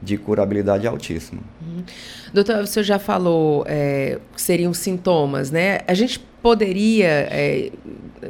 de 0.00 0.16
curabilidade 0.16 0.86
altíssima. 0.86 1.40
Uhum. 1.60 1.82
Doutor, 2.32 2.66
você 2.66 2.82
já 2.82 2.98
falou 2.98 3.64
é, 3.66 4.18
que 4.34 4.40
seriam 4.40 4.72
sintomas, 4.72 5.50
né? 5.50 5.80
A 5.86 5.94
gente 5.94 6.20
poderia 6.42 7.06
é, 7.30 7.70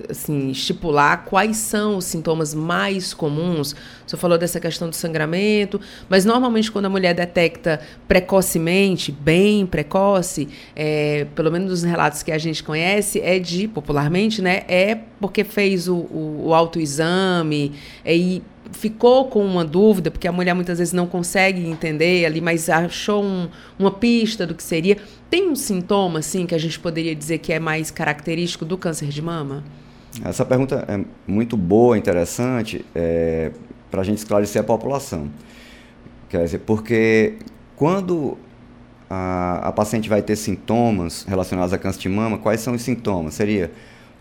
assim, 0.08 0.50
estipular 0.50 1.24
quais 1.24 1.56
são 1.56 1.98
os 1.98 2.04
sintomas 2.04 2.54
mais 2.54 3.12
comuns? 3.12 3.74
Você 4.06 4.16
falou 4.16 4.38
dessa 4.38 4.58
questão 4.58 4.88
do 4.88 4.96
sangramento, 4.96 5.80
mas 6.08 6.24
normalmente 6.24 6.70
quando 6.70 6.86
a 6.86 6.88
mulher 6.88 7.14
detecta 7.14 7.80
precocemente, 8.06 9.12
bem 9.12 9.66
precoce, 9.66 10.48
é, 10.74 11.26
pelo 11.34 11.50
menos 11.50 11.70
nos 11.70 11.82
relatos 11.82 12.22
que 12.22 12.32
a 12.32 12.38
gente 12.38 12.62
conhece, 12.62 13.20
é 13.20 13.38
de, 13.38 13.68
popularmente, 13.68 14.40
né, 14.40 14.62
é 14.68 14.98
porque 15.20 15.44
fez 15.44 15.88
o, 15.88 15.96
o, 15.96 16.46
o 16.46 16.54
autoexame 16.54 17.72
é, 18.04 18.16
e 18.16 18.42
ficou 18.72 19.26
com 19.28 19.44
uma 19.44 19.64
dúvida, 19.64 20.10
porque 20.10 20.28
a 20.28 20.32
mulher 20.32 20.54
muitas 20.54 20.78
vezes 20.78 20.92
não 20.92 21.06
consegue 21.06 21.66
entender 21.66 22.24
ali, 22.26 22.40
mas 22.40 22.68
achou 22.68 23.22
um, 23.22 23.48
uma 23.78 23.90
pista 23.90 24.46
do 24.46 24.54
que 24.54 24.62
seria. 24.62 24.96
Tem 25.30 25.48
um 25.48 25.56
sintoma, 25.56 26.18
assim, 26.20 26.46
que 26.46 26.54
a 26.54 26.58
gente 26.58 26.78
poderia 26.78 27.14
dizer 27.14 27.38
que 27.38 27.52
é 27.52 27.58
mais 27.58 27.90
característico 27.90 28.64
do 28.64 28.76
câncer 28.76 29.08
de 29.08 29.22
mama? 29.22 29.64
Essa 30.24 30.44
pergunta 30.44 30.84
é 30.88 31.04
muito 31.26 31.56
boa, 31.56 31.96
interessante, 31.96 32.84
é, 32.94 33.52
para 33.90 34.00
a 34.00 34.04
gente 34.04 34.18
esclarecer 34.18 34.60
a 34.60 34.64
população. 34.64 35.28
Quer 36.28 36.44
dizer, 36.44 36.58
porque 36.60 37.36
quando 37.76 38.36
a, 39.08 39.68
a 39.68 39.72
paciente 39.72 40.08
vai 40.08 40.22
ter 40.22 40.36
sintomas 40.36 41.24
relacionados 41.24 41.72
a 41.72 41.78
câncer 41.78 42.00
de 42.00 42.08
mama, 42.08 42.38
quais 42.38 42.60
são 42.60 42.74
os 42.74 42.82
sintomas? 42.82 43.34
Seria 43.34 43.70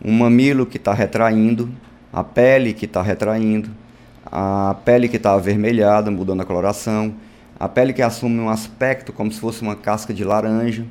um 0.02 0.12
mamilo 0.12 0.64
que 0.64 0.76
está 0.76 0.92
retraindo, 0.94 1.70
a 2.12 2.22
pele 2.22 2.72
que 2.72 2.84
está 2.84 3.02
retraindo, 3.02 3.70
a 4.30 4.76
pele 4.84 5.08
que 5.08 5.16
está 5.16 5.32
avermelhada, 5.34 6.10
mudando 6.10 6.42
a 6.42 6.44
coloração, 6.44 7.14
a 7.58 7.68
pele 7.68 7.92
que 7.92 8.02
assume 8.02 8.38
um 8.38 8.48
aspecto 8.48 9.12
como 9.12 9.32
se 9.32 9.40
fosse 9.40 9.62
uma 9.62 9.74
casca 9.74 10.12
de 10.14 10.22
laranja. 10.22 10.84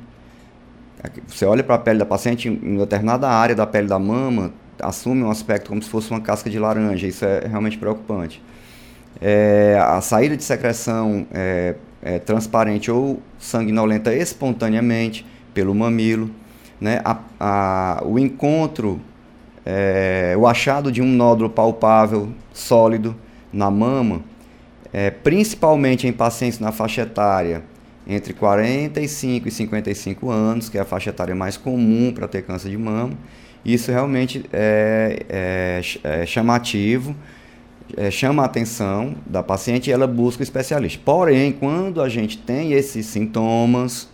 Você 1.26 1.46
olha 1.46 1.62
para 1.62 1.76
a 1.76 1.78
pele 1.78 1.98
da 1.98 2.06
paciente, 2.06 2.48
em 2.48 2.76
determinada 2.76 3.28
área 3.28 3.54
da 3.54 3.66
pele 3.66 3.86
da 3.86 3.98
mama, 3.98 4.52
assume 4.80 5.22
um 5.22 5.30
aspecto 5.30 5.68
como 5.68 5.82
se 5.82 5.88
fosse 5.88 6.10
uma 6.10 6.20
casca 6.20 6.50
de 6.50 6.58
laranja. 6.58 7.06
Isso 7.06 7.24
é 7.24 7.46
realmente 7.46 7.78
preocupante. 7.78 8.42
É, 9.20 9.78
a 9.80 10.00
saída 10.00 10.36
de 10.36 10.42
secreção 10.42 11.26
é, 11.32 11.74
é, 12.02 12.18
transparente 12.18 12.90
ou 12.90 13.22
sanguinolenta 13.38 14.14
espontaneamente 14.14 15.24
pelo 15.54 15.74
mamilo. 15.74 16.30
Né? 16.80 17.00
A, 17.04 17.18
a, 17.40 18.02
o 18.04 18.18
encontro, 18.18 19.00
é, 19.64 20.34
o 20.38 20.46
achado 20.46 20.92
de 20.92 21.00
um 21.00 21.06
nódulo 21.06 21.50
palpável, 21.50 22.28
sólido, 22.52 23.16
na 23.52 23.70
mama, 23.70 24.22
é, 24.92 25.10
principalmente 25.10 26.06
em 26.06 26.12
pacientes 26.12 26.58
na 26.58 26.72
faixa 26.72 27.02
etária 27.02 27.62
entre 28.06 28.32
45 28.32 29.48
e 29.48 29.50
55 29.50 30.30
anos, 30.30 30.68
que 30.70 30.78
é 30.78 30.80
a 30.80 30.84
faixa 30.84 31.10
etária 31.10 31.34
mais 31.34 31.58
comum 31.58 32.10
para 32.12 32.26
ter 32.26 32.42
câncer 32.42 32.70
de 32.70 32.78
mama. 32.78 33.12
Isso 33.64 33.92
realmente 33.92 34.46
é, 34.50 35.26
é, 35.28 35.80
é 36.02 36.26
chamativo, 36.26 37.14
é, 37.96 38.10
chama 38.10 38.42
a 38.42 38.46
atenção 38.46 39.14
da 39.26 39.42
paciente 39.42 39.90
e 39.90 39.92
ela 39.92 40.06
busca 40.06 40.40
o 40.40 40.42
especialista. 40.42 41.00
Porém, 41.04 41.52
quando 41.52 42.00
a 42.00 42.08
gente 42.08 42.38
tem 42.38 42.72
esses 42.72 43.04
sintomas, 43.04 44.08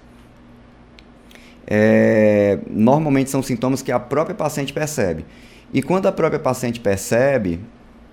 é, 1.67 2.59
normalmente 2.69 3.31
são 3.31 3.43
sintomas 3.43 3.81
que 3.81 3.93
a 3.93 4.01
própria 4.01 4.35
paciente 4.35 4.73
percebe. 4.73 5.25
E 5.73 5.83
quando 5.83 6.07
a 6.07 6.13
própria 6.13 6.39
paciente 6.39 6.81
percebe, 6.81 7.61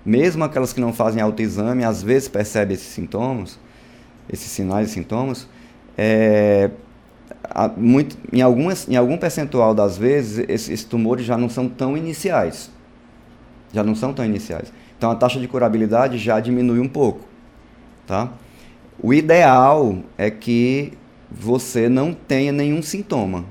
mesmo 0.04 0.44
aquelas 0.44 0.72
que 0.72 0.80
não 0.80 0.92
fazem 0.92 1.22
autoexame, 1.22 1.84
às 1.84 2.02
vezes 2.02 2.28
percebe 2.28 2.74
esses 2.74 2.88
sintomas, 2.88 3.58
esses 4.32 4.50
sinais 4.50 4.90
e 4.90 4.92
sintomas, 4.92 5.48
é, 5.96 6.70
muito, 7.76 8.16
em, 8.32 8.40
algumas, 8.40 8.88
em 8.88 8.96
algum 8.96 9.16
percentual 9.16 9.74
das 9.74 9.96
vezes, 9.96 10.44
esses, 10.48 10.68
esses 10.68 10.84
tumores 10.84 11.24
já 11.24 11.36
não 11.36 11.48
são 11.48 11.68
tão 11.68 11.96
iniciais. 11.96 12.70
Já 13.72 13.82
não 13.82 13.94
são 13.94 14.12
tão 14.12 14.24
iniciais. 14.24 14.72
Então 14.96 15.10
a 15.10 15.14
taxa 15.14 15.40
de 15.40 15.48
curabilidade 15.48 16.18
já 16.18 16.40
diminui 16.40 16.78
um 16.78 16.88
pouco. 16.88 17.26
Tá? 18.06 18.32
O 19.02 19.12
ideal 19.12 19.98
é 20.16 20.30
que 20.30 20.92
você 21.30 21.88
não 21.88 22.12
tenha 22.12 22.52
nenhum 22.52 22.82
sintoma 22.82 23.44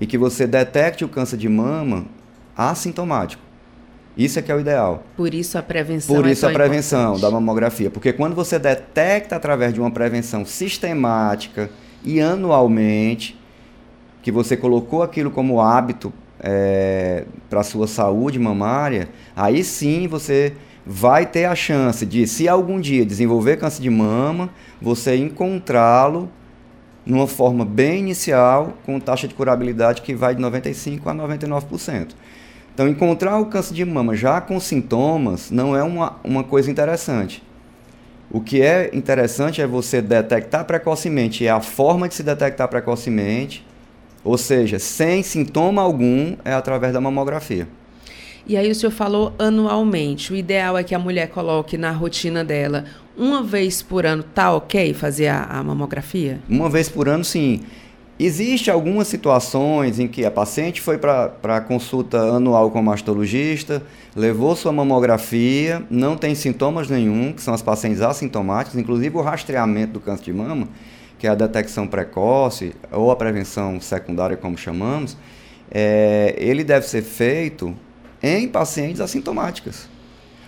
e 0.00 0.06
que 0.06 0.16
você 0.16 0.46
detecte 0.46 1.04
o 1.04 1.08
câncer 1.08 1.36
de 1.36 1.48
mama 1.48 2.06
assintomático. 2.56 3.42
Isso 4.18 4.36
é 4.40 4.42
que 4.42 4.50
é 4.50 4.54
o 4.54 4.58
ideal. 4.58 5.04
Por 5.16 5.32
isso 5.32 5.56
a 5.56 5.62
prevenção 5.62 6.16
Por 6.16 6.26
é 6.26 6.32
isso 6.32 6.44
a 6.44 6.50
prevenção 6.50 7.00
importante. 7.14 7.22
da 7.22 7.30
mamografia. 7.30 7.88
Porque 7.88 8.12
quando 8.12 8.34
você 8.34 8.58
detecta 8.58 9.36
através 9.36 9.72
de 9.72 9.80
uma 9.80 9.92
prevenção 9.92 10.44
sistemática 10.44 11.70
e 12.02 12.20
anualmente, 12.20 13.38
que 14.20 14.32
você 14.32 14.56
colocou 14.56 15.04
aquilo 15.04 15.30
como 15.30 15.60
hábito 15.60 16.12
é, 16.40 17.26
para 17.48 17.60
a 17.60 17.64
sua 17.64 17.86
saúde 17.86 18.40
mamária, 18.40 19.08
aí 19.36 19.62
sim 19.62 20.08
você 20.08 20.52
vai 20.84 21.24
ter 21.24 21.44
a 21.44 21.54
chance 21.54 22.04
de, 22.04 22.26
se 22.26 22.48
algum 22.48 22.80
dia 22.80 23.06
desenvolver 23.06 23.56
câncer 23.56 23.82
de 23.82 23.90
mama, 23.90 24.50
você 24.82 25.16
encontrá-lo 25.16 26.28
numa 27.06 27.26
forma 27.26 27.64
bem 27.64 28.00
inicial, 28.00 28.74
com 28.84 28.98
taxa 28.98 29.28
de 29.28 29.34
curabilidade 29.34 30.02
que 30.02 30.14
vai 30.14 30.34
de 30.34 30.42
95% 30.42 31.00
a 31.06 31.14
99%. 31.14 32.08
Então, 32.78 32.86
encontrar 32.86 33.40
o 33.40 33.46
câncer 33.46 33.74
de 33.74 33.84
mama 33.84 34.14
já 34.14 34.40
com 34.40 34.60
sintomas 34.60 35.50
não 35.50 35.74
é 35.74 35.82
uma, 35.82 36.16
uma 36.22 36.44
coisa 36.44 36.70
interessante. 36.70 37.42
O 38.30 38.40
que 38.40 38.62
é 38.62 38.88
interessante 38.92 39.60
é 39.60 39.66
você 39.66 40.00
detectar 40.00 40.64
precocemente, 40.64 41.42
e 41.42 41.48
a 41.48 41.60
forma 41.60 42.08
de 42.08 42.14
se 42.14 42.22
detectar 42.22 42.68
precocemente, 42.68 43.66
ou 44.22 44.38
seja, 44.38 44.78
sem 44.78 45.24
sintoma 45.24 45.82
algum, 45.82 46.36
é 46.44 46.52
através 46.52 46.92
da 46.92 47.00
mamografia. 47.00 47.66
E 48.46 48.56
aí 48.56 48.70
o 48.70 48.74
senhor 48.76 48.92
falou 48.92 49.34
anualmente. 49.40 50.32
O 50.32 50.36
ideal 50.36 50.78
é 50.78 50.84
que 50.84 50.94
a 50.94 51.00
mulher 51.00 51.30
coloque 51.30 51.76
na 51.76 51.90
rotina 51.90 52.44
dela 52.44 52.84
uma 53.16 53.42
vez 53.42 53.82
por 53.82 54.06
ano, 54.06 54.22
tá 54.22 54.54
ok 54.54 54.94
fazer 54.94 55.26
a, 55.26 55.42
a 55.42 55.64
mamografia? 55.64 56.38
Uma 56.48 56.70
vez 56.70 56.88
por 56.88 57.08
ano, 57.08 57.24
sim. 57.24 57.60
Existem 58.20 58.74
algumas 58.74 59.06
situações 59.06 60.00
em 60.00 60.08
que 60.08 60.24
a 60.24 60.30
paciente 60.30 60.80
foi 60.80 60.98
para 60.98 61.30
a 61.44 61.60
consulta 61.60 62.18
anual 62.18 62.68
com 62.68 62.80
o 62.80 62.82
mastologista, 62.82 63.80
levou 64.16 64.56
sua 64.56 64.72
mamografia, 64.72 65.84
não 65.88 66.16
tem 66.16 66.34
sintomas 66.34 66.88
nenhum, 66.88 67.32
que 67.32 67.40
são 67.40 67.54
as 67.54 67.62
pacientes 67.62 68.00
assintomáticas, 68.00 68.76
inclusive 68.76 69.16
o 69.16 69.20
rastreamento 69.20 69.92
do 69.92 70.00
câncer 70.00 70.24
de 70.24 70.32
mama, 70.32 70.66
que 71.16 71.28
é 71.28 71.30
a 71.30 71.34
detecção 71.36 71.86
precoce 71.86 72.74
ou 72.90 73.12
a 73.12 73.14
prevenção 73.14 73.80
secundária, 73.80 74.36
como 74.36 74.58
chamamos, 74.58 75.16
é, 75.70 76.34
ele 76.38 76.64
deve 76.64 76.88
ser 76.88 77.02
feito 77.02 77.72
em 78.20 78.48
pacientes 78.48 79.00
assintomáticas. 79.00 79.88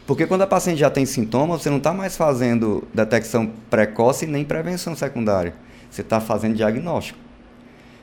Porque 0.08 0.26
quando 0.26 0.42
a 0.42 0.46
paciente 0.48 0.78
já 0.80 0.90
tem 0.90 1.06
sintomas, 1.06 1.62
você 1.62 1.70
não 1.70 1.78
está 1.78 1.92
mais 1.92 2.16
fazendo 2.16 2.82
detecção 2.92 3.48
precoce 3.70 4.26
nem 4.26 4.44
prevenção 4.44 4.96
secundária. 4.96 5.54
Você 5.88 6.00
está 6.00 6.20
fazendo 6.20 6.56
diagnóstico. 6.56 7.29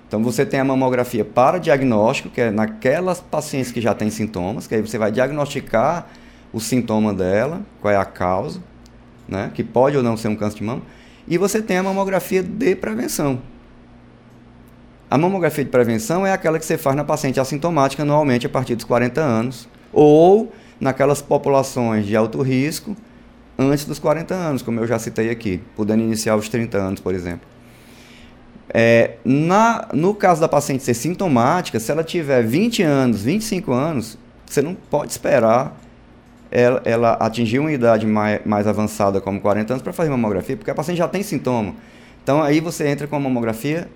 Então 0.08 0.24
você 0.24 0.46
tem 0.46 0.60
a 0.60 0.64
mamografia 0.64 1.26
para 1.26 1.58
diagnóstico, 1.58 2.30
que 2.30 2.40
é 2.40 2.50
naquelas 2.50 3.20
pacientes 3.20 3.72
que 3.72 3.82
já 3.82 3.94
têm 3.94 4.10
sintomas, 4.10 4.66
que 4.66 4.76
aí 4.76 4.82
você 4.82 4.98
vai 4.98 5.12
diagnosticar 5.12 6.08
o 6.54 6.62
sintoma 6.62 7.14
dela, 7.14 7.62
qual 7.82 7.94
é 7.94 7.98
a 7.98 8.06
causa, 8.06 8.62
né, 9.28 9.52
que 9.54 9.64
pode 9.64 9.98
ou 9.98 10.04
não 10.04 10.16
ser 10.16 10.30
um 10.30 10.36
câncer 10.36 10.60
de 10.60 10.64
mama, 10.64 10.82
e 11.28 11.38
você 11.38 11.62
tem 11.62 11.78
a 11.78 11.84
mamografia 11.84 12.42
de 12.42 12.76
prevenção. 12.76 13.42
A 15.12 15.18
mamografia 15.18 15.64
de 15.64 15.70
prevenção 15.70 16.26
é 16.26 16.32
aquela 16.32 16.58
que 16.58 16.66
você 16.66 16.78
faz 16.78 16.96
na 16.96 17.04
paciente 17.04 17.40
assintomática 17.40 18.04
anualmente 18.04 18.46
a 18.46 18.50
partir 18.50 18.76
dos 18.76 18.86
40 18.86 19.20
anos, 19.20 19.68
ou 19.92 20.54
naquelas 20.80 21.22
populações 21.22 22.06
de 22.06 22.16
alto 22.16 22.42
risco 22.42 22.96
antes 23.58 23.84
dos 23.84 24.00
40 24.00 24.34
anos, 24.34 24.62
como 24.62 24.80
eu 24.80 24.88
já 24.88 24.98
citei 25.00 25.30
aqui, 25.30 25.62
podendo 25.76 26.04
iniciar 26.04 26.34
aos 26.34 26.48
30 26.48 26.78
anos, 26.78 27.02
por 27.02 27.14
exemplo. 27.14 27.57
É, 28.74 29.12
na, 29.24 29.88
no 29.94 30.14
caso 30.14 30.42
da 30.42 30.48
paciente 30.48 30.84
ser 30.84 30.94
sintomática, 30.94 31.80
se 31.80 31.92
ela 31.92 32.04
tiver 32.04 32.44
20 32.44 32.84
anos, 32.84 33.24
25 33.24 33.72
anos, 33.72 34.18
você 34.46 34.62
não 34.62 34.76
pode 34.76 35.12
esperar 35.12 35.78
ela, 36.52 36.82
ela 36.86 37.14
atingir 37.14 37.60
uma 37.60 37.72
idade 37.72 38.06
mais, 38.06 38.42
mais 38.46 38.68
avançada, 38.68 39.22
como 39.22 39.40
40 39.40 39.74
anos, 39.74 39.84
para 39.84 39.94
fazer 39.94 40.10
mamografia, 40.10 40.58
porque 40.58 40.72
a 40.72 40.76
paciente 40.76 40.98
já 40.98 41.08
tem 41.08 41.24
sintoma. 41.24 41.76
Então 42.24 42.42
aí 42.42 42.60
você 42.60 42.88
entra 42.88 43.08
com 43.08 43.16
a 43.16 43.20
mamografia 43.20 43.88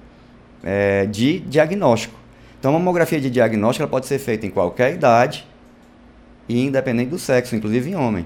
é, 0.63 1.05
de 1.05 1.39
diagnóstico. 1.39 2.15
Então 2.59 2.75
a 2.75 2.79
mamografia 2.79 3.19
de 3.19 3.29
diagnóstico 3.29 3.83
ela 3.83 3.89
pode 3.89 4.05
ser 4.05 4.19
feita 4.19 4.45
em 4.45 4.49
qualquer 4.49 4.93
idade 4.93 5.47
e 6.47 6.65
independente 6.65 7.09
do 7.09 7.19
sexo, 7.19 7.55
inclusive 7.55 7.89
em 7.89 7.95
homem. 7.95 8.25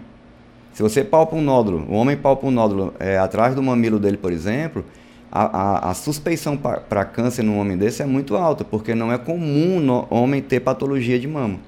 Se 0.74 0.84
você 0.84 1.04
palpa 1.04 1.36
um 1.36 1.42
nódulo, 1.42 1.86
o 1.90 1.94
homem 1.94 2.18
palpa 2.18 2.46
um 2.46 2.52
nódulo 2.52 2.94
é, 3.00 3.18
atrás 3.18 3.56
do 3.56 3.64
mamilo 3.64 3.98
dele, 3.98 4.18
por 4.18 4.32
exemplo, 4.32 4.84
a, 5.32 5.44
a, 5.88 5.92
a 5.92 5.94
suspeição 5.94 6.58
para 6.58 7.06
câncer 7.06 7.44
num 7.44 7.58
homem 7.58 7.78
desse 7.78 8.02
é 8.02 8.06
muito 8.06 8.36
alta, 8.36 8.64
porque 8.64 8.96
não 8.96 9.12
é 9.12 9.18
comum 9.18 9.80
no 9.80 10.08
homem 10.10 10.42
ter 10.42 10.60
patologia 10.60 11.20
de 11.20 11.28
mama. 11.28 11.60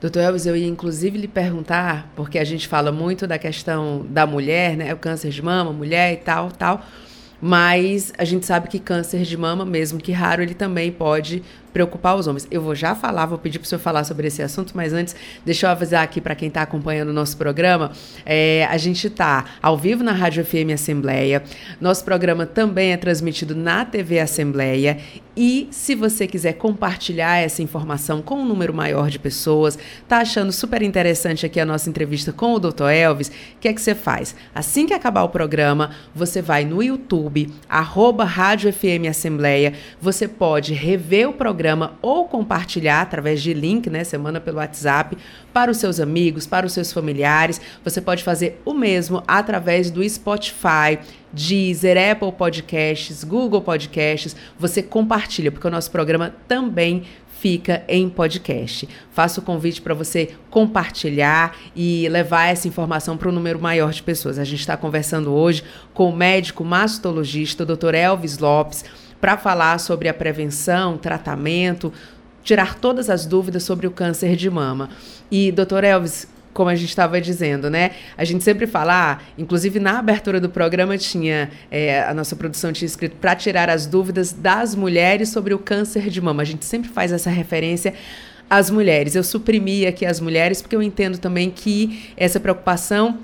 Doutor 0.00 0.20
Elvis, 0.20 0.46
eu 0.46 0.56
ia 0.56 0.66
inclusive 0.66 1.16
lhe 1.16 1.28
perguntar, 1.28 2.10
porque 2.16 2.38
a 2.38 2.44
gente 2.44 2.66
fala 2.66 2.90
muito 2.90 3.26
da 3.26 3.38
questão 3.38 4.04
da 4.10 4.26
mulher, 4.26 4.76
né? 4.76 4.92
O 4.92 4.96
câncer 4.96 5.30
de 5.30 5.40
mama, 5.40 5.72
mulher 5.72 6.12
e 6.12 6.16
tal, 6.16 6.50
tal. 6.50 6.84
Mas 7.40 8.12
a 8.18 8.24
gente 8.24 8.44
sabe 8.44 8.68
que 8.68 8.78
câncer 8.78 9.22
de 9.22 9.36
mama, 9.36 9.64
mesmo 9.64 10.00
que 10.00 10.12
raro, 10.12 10.42
ele 10.42 10.54
também 10.54 10.90
pode 10.90 11.42
preocupar 11.72 12.16
os 12.16 12.26
homens. 12.26 12.46
Eu 12.50 12.60
vou 12.60 12.74
já 12.74 12.94
falar, 12.94 13.26
vou 13.26 13.38
pedir 13.38 13.58
para 13.58 13.66
o 13.66 13.68
senhor 13.68 13.80
falar 13.80 14.04
sobre 14.04 14.26
esse 14.26 14.42
assunto, 14.42 14.72
mas 14.74 14.92
antes, 14.92 15.16
deixa 15.44 15.66
eu 15.66 15.70
avisar 15.70 16.04
aqui 16.04 16.20
para 16.20 16.34
quem 16.34 16.48
está 16.48 16.62
acompanhando 16.62 17.08
o 17.08 17.12
nosso 17.12 17.36
programa. 17.36 17.92
É, 18.26 18.66
a 18.70 18.76
gente 18.76 19.06
está 19.06 19.44
ao 19.62 19.76
vivo 19.76 20.04
na 20.04 20.12
Rádio 20.12 20.44
FM 20.44 20.72
Assembleia. 20.74 21.42
Nosso 21.80 22.04
programa 22.04 22.44
também 22.44 22.92
é 22.92 22.96
transmitido 22.96 23.54
na 23.54 23.84
TV 23.84 24.20
Assembleia. 24.20 24.98
E 25.34 25.68
se 25.70 25.94
você 25.94 26.26
quiser 26.26 26.54
compartilhar 26.54 27.38
essa 27.38 27.62
informação 27.62 28.20
com 28.20 28.34
um 28.34 28.44
número 28.44 28.74
maior 28.74 29.08
de 29.08 29.18
pessoas, 29.18 29.78
tá 30.06 30.18
achando 30.18 30.52
super 30.52 30.82
interessante 30.82 31.46
aqui 31.46 31.58
a 31.58 31.64
nossa 31.64 31.88
entrevista 31.88 32.32
com 32.32 32.52
o 32.52 32.58
Dr. 32.58 32.90
Elvis, 32.90 33.28
o 33.28 33.32
que 33.58 33.68
é 33.68 33.72
que 33.72 33.80
você 33.80 33.94
faz? 33.94 34.36
Assim 34.54 34.84
que 34.86 34.92
acabar 34.92 35.22
o 35.22 35.30
programa, 35.30 35.92
você 36.14 36.42
vai 36.42 36.66
no 36.66 36.82
YouTube, 36.82 37.48
arroba 37.66 38.24
Rádio 38.24 38.70
FM 38.70 39.08
Assembleia, 39.08 39.72
você 39.98 40.28
pode 40.28 40.74
rever 40.74 41.30
o 41.30 41.32
programa 41.32 41.61
programa 41.62 41.92
ou 42.02 42.24
compartilhar 42.24 43.02
através 43.02 43.40
de 43.40 43.54
link, 43.54 43.88
né? 43.88 44.02
Manda 44.18 44.40
pelo 44.40 44.58
WhatsApp 44.58 45.16
para 45.52 45.70
os 45.70 45.76
seus 45.76 46.00
amigos, 46.00 46.44
para 46.44 46.66
os 46.66 46.72
seus 46.72 46.92
familiares. 46.92 47.60
Você 47.84 48.00
pode 48.00 48.24
fazer 48.24 48.60
o 48.64 48.74
mesmo 48.74 49.22
através 49.28 49.88
do 49.88 50.06
Spotify, 50.08 50.98
Deezer, 51.32 51.96
Apple 52.10 52.32
Podcasts, 52.32 53.22
Google 53.22 53.60
Podcasts. 53.60 54.34
Você 54.58 54.82
compartilha, 54.82 55.52
porque 55.52 55.68
o 55.68 55.70
nosso 55.70 55.92
programa 55.92 56.34
também 56.48 57.04
fica 57.38 57.84
em 57.88 58.08
podcast. 58.08 58.88
Faço 59.12 59.40
o 59.40 59.44
convite 59.44 59.80
para 59.80 59.94
você 59.94 60.30
compartilhar 60.50 61.56
e 61.76 62.08
levar 62.08 62.46
essa 62.46 62.66
informação 62.66 63.16
para 63.16 63.28
um 63.28 63.32
número 63.32 63.60
maior 63.60 63.92
de 63.92 64.02
pessoas. 64.02 64.36
A 64.36 64.44
gente 64.44 64.60
está 64.60 64.76
conversando 64.76 65.32
hoje 65.32 65.62
com 65.94 66.10
o 66.10 66.16
médico 66.16 66.64
mastologista, 66.64 67.64
Dr. 67.64 67.94
Elvis 67.94 68.38
Lopes, 68.38 68.84
para 69.22 69.36
falar 69.38 69.78
sobre 69.78 70.08
a 70.08 70.14
prevenção, 70.14 70.98
tratamento, 70.98 71.92
tirar 72.42 72.74
todas 72.74 73.08
as 73.08 73.24
dúvidas 73.24 73.62
sobre 73.62 73.86
o 73.86 73.90
câncer 73.92 74.34
de 74.34 74.50
mama. 74.50 74.90
E, 75.30 75.52
doutor 75.52 75.84
Elvis, 75.84 76.26
como 76.52 76.68
a 76.68 76.74
gente 76.74 76.88
estava 76.88 77.20
dizendo, 77.20 77.70
né? 77.70 77.92
A 78.18 78.24
gente 78.24 78.42
sempre 78.42 78.66
fala, 78.66 79.12
ah, 79.12 79.18
inclusive 79.38 79.78
na 79.78 80.00
abertura 80.00 80.40
do 80.40 80.50
programa 80.50 80.98
tinha, 80.98 81.52
é, 81.70 82.02
a 82.02 82.12
nossa 82.12 82.34
produção 82.34 82.72
tinha 82.72 82.84
escrito 82.84 83.14
para 83.14 83.36
tirar 83.36 83.70
as 83.70 83.86
dúvidas 83.86 84.32
das 84.32 84.74
mulheres 84.74 85.28
sobre 85.28 85.54
o 85.54 85.58
câncer 85.60 86.10
de 86.10 86.20
mama. 86.20 86.42
A 86.42 86.44
gente 86.44 86.64
sempre 86.64 86.90
faz 86.90 87.12
essa 87.12 87.30
referência 87.30 87.94
às 88.50 88.70
mulheres. 88.70 89.14
Eu 89.14 89.22
suprimi 89.22 89.86
aqui 89.86 90.04
as 90.04 90.18
mulheres 90.18 90.60
porque 90.60 90.74
eu 90.74 90.82
entendo 90.82 91.16
também 91.16 91.48
que 91.48 92.12
essa 92.16 92.40
preocupação 92.40 93.20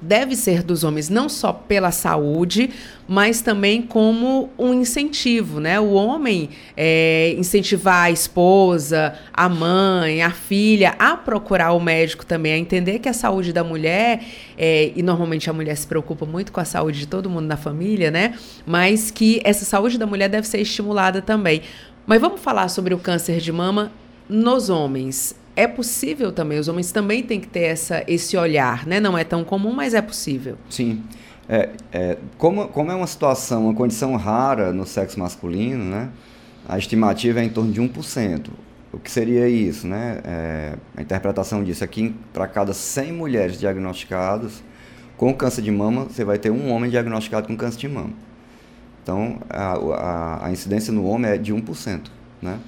deve 0.00 0.34
ser 0.34 0.62
dos 0.62 0.84
homens 0.84 1.08
não 1.08 1.28
só 1.28 1.52
pela 1.52 1.90
saúde, 1.90 2.70
mas 3.06 3.40
também 3.40 3.82
como 3.82 4.50
um 4.58 4.72
incentivo, 4.72 5.60
né? 5.60 5.78
O 5.80 5.92
homem 5.92 6.50
é, 6.76 7.34
incentivar 7.36 8.04
a 8.04 8.10
esposa, 8.10 9.14
a 9.32 9.48
mãe, 9.48 10.22
a 10.22 10.30
filha 10.30 10.94
a 10.98 11.16
procurar 11.16 11.72
o 11.72 11.80
médico 11.80 12.24
também, 12.24 12.52
a 12.52 12.58
entender 12.58 12.98
que 12.98 13.08
a 13.08 13.12
saúde 13.12 13.52
da 13.52 13.64
mulher, 13.64 14.24
é, 14.56 14.92
e 14.94 15.02
normalmente 15.02 15.50
a 15.50 15.52
mulher 15.52 15.76
se 15.76 15.86
preocupa 15.86 16.24
muito 16.24 16.52
com 16.52 16.60
a 16.60 16.64
saúde 16.64 17.00
de 17.00 17.06
todo 17.06 17.28
mundo 17.28 17.46
na 17.46 17.56
família, 17.56 18.10
né? 18.10 18.34
Mas 18.64 19.10
que 19.10 19.40
essa 19.44 19.64
saúde 19.64 19.98
da 19.98 20.06
mulher 20.06 20.28
deve 20.28 20.46
ser 20.46 20.60
estimulada 20.60 21.20
também. 21.20 21.62
Mas 22.06 22.20
vamos 22.20 22.40
falar 22.40 22.68
sobre 22.68 22.94
o 22.94 22.98
câncer 22.98 23.38
de 23.38 23.52
mama 23.52 23.92
nos 24.28 24.70
homens 24.70 25.34
é 25.60 25.68
possível 25.68 26.32
também, 26.32 26.58
os 26.58 26.68
homens 26.68 26.90
também 26.90 27.22
têm 27.22 27.40
que 27.40 27.46
ter 27.46 27.64
essa, 27.64 28.02
esse 28.06 28.36
olhar, 28.36 28.86
né? 28.86 28.98
Não 28.98 29.16
é 29.16 29.24
tão 29.24 29.44
comum, 29.44 29.72
mas 29.72 29.94
é 29.94 30.00
possível. 30.00 30.56
Sim. 30.68 31.02
É, 31.48 31.70
é, 31.92 32.18
como, 32.38 32.68
como 32.68 32.90
é 32.90 32.94
uma 32.94 33.06
situação, 33.06 33.64
uma 33.64 33.74
condição 33.74 34.16
rara 34.16 34.72
no 34.72 34.86
sexo 34.86 35.18
masculino, 35.18 35.84
né? 35.84 36.10
A 36.68 36.78
estimativa 36.78 37.40
é 37.40 37.44
em 37.44 37.48
torno 37.48 37.72
de 37.72 37.80
1%. 37.80 38.48
O 38.92 38.98
que 38.98 39.10
seria 39.10 39.48
isso, 39.48 39.86
né? 39.86 40.20
É, 40.24 40.74
a 40.96 41.02
interpretação 41.02 41.62
disso 41.62 41.84
aqui, 41.84 42.14
para 42.32 42.46
cada 42.46 42.72
100 42.72 43.12
mulheres 43.12 43.58
diagnosticadas 43.58 44.62
com 45.16 45.34
câncer 45.34 45.62
de 45.62 45.70
mama, 45.70 46.04
você 46.04 46.24
vai 46.24 46.38
ter 46.38 46.50
um 46.50 46.70
homem 46.72 46.90
diagnosticado 46.90 47.46
com 47.46 47.56
câncer 47.56 47.80
de 47.80 47.88
mama. 47.88 48.14
Então, 49.02 49.38
a, 49.50 49.74
a, 49.74 50.46
a 50.46 50.52
incidência 50.52 50.92
no 50.92 51.04
homem 51.04 51.30
é 51.30 51.36
de 51.36 51.52
1%, 51.52 52.02
né? 52.40 52.58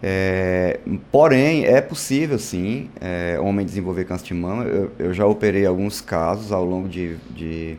É, 0.00 0.78
porém, 1.10 1.64
é 1.64 1.80
possível 1.80 2.38
sim 2.38 2.88
é, 3.00 3.36
homem 3.40 3.66
desenvolver 3.66 4.04
câncer 4.04 4.26
de 4.26 4.34
mama. 4.34 4.64
Eu, 4.64 4.92
eu, 4.98 5.14
já 5.14 5.26
operei 5.26 5.66
alguns 5.66 6.00
casos 6.00 6.52
ao 6.52 6.64
longo 6.64 6.88
de, 6.88 7.16
de, 7.30 7.76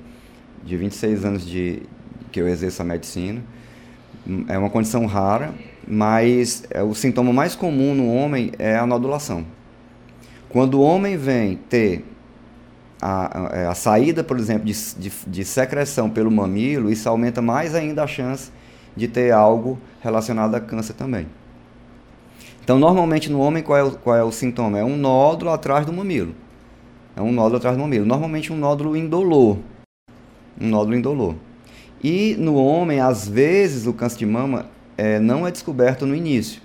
de 0.64 0.78
26 0.78 1.26
anos 1.26 1.46
de, 1.46 1.84
que 2.32 2.42
eu 2.42 2.48
exerço 2.48 2.82
a 2.82 2.86
medicina. 2.86 3.42
É 4.48 4.58
uma 4.58 4.70
condição 4.70 5.06
rara, 5.06 5.54
mas 5.88 6.64
é, 6.70 6.84
o 6.84 6.94
sintoma 6.94 7.32
mais 7.32 7.56
comum 7.56 7.96
no 7.96 8.14
homem 8.14 8.52
é 8.60 8.76
a 8.76 8.86
nodulação. 8.86 9.46
Quando 10.50 10.76
o 10.76 10.82
homem 10.82 11.16
vem 11.16 11.56
ter 11.56 12.04
a, 13.02 13.68
a, 13.68 13.72
a 13.72 13.76
saída, 13.76 14.24
por 14.24 14.38
exemplo, 14.38 14.66
de, 14.66 14.74
de, 14.96 15.12
de 15.26 15.46
secreção 15.46 16.10
pelo 16.10 16.30
mamilo, 16.30 16.92
isso 16.92 17.08
aumenta 17.08 17.42
mais 17.42 17.74
ainda 17.74 18.04
a 18.04 18.08
chance 18.08 18.52
de 18.96 19.08
ter 19.08 19.32
algo 19.32 19.80
relacionado 20.02 20.56
a 20.56 20.60
câncer 20.60 20.94
também. 20.94 21.28
Então, 22.70 22.78
normalmente 22.78 23.32
no 23.32 23.40
homem, 23.40 23.64
qual 23.64 23.80
é, 23.80 23.84
o, 23.84 23.90
qual 23.94 24.16
é 24.16 24.24
o 24.24 24.32
sintoma? 24.32 24.78
É 24.78 24.84
um 24.84 24.96
nódulo 24.96 25.50
atrás 25.50 25.88
do 25.88 25.92
mamilo. 25.92 26.36
É 27.16 27.20
um 27.20 27.32
nódulo 27.32 27.58
atrás 27.58 27.76
do 27.76 27.82
mamilo. 27.82 28.06
Normalmente 28.06 28.54
um 28.54 28.56
nódulo 28.56 28.96
indolor. 28.96 29.58
Um 30.62 30.68
nódulo 30.68 30.96
indolor. 30.96 31.34
E 32.04 32.36
no 32.38 32.54
homem, 32.54 33.00
às 33.00 33.28
vezes, 33.28 33.88
o 33.88 33.94
câncer 33.94 34.20
de 34.20 34.28
mama 34.28 34.68
é, 34.96 35.20
não 35.20 35.48
é 35.48 35.52
descoberto 35.52 36.06
no 36.06 36.14
início. 36.14 36.62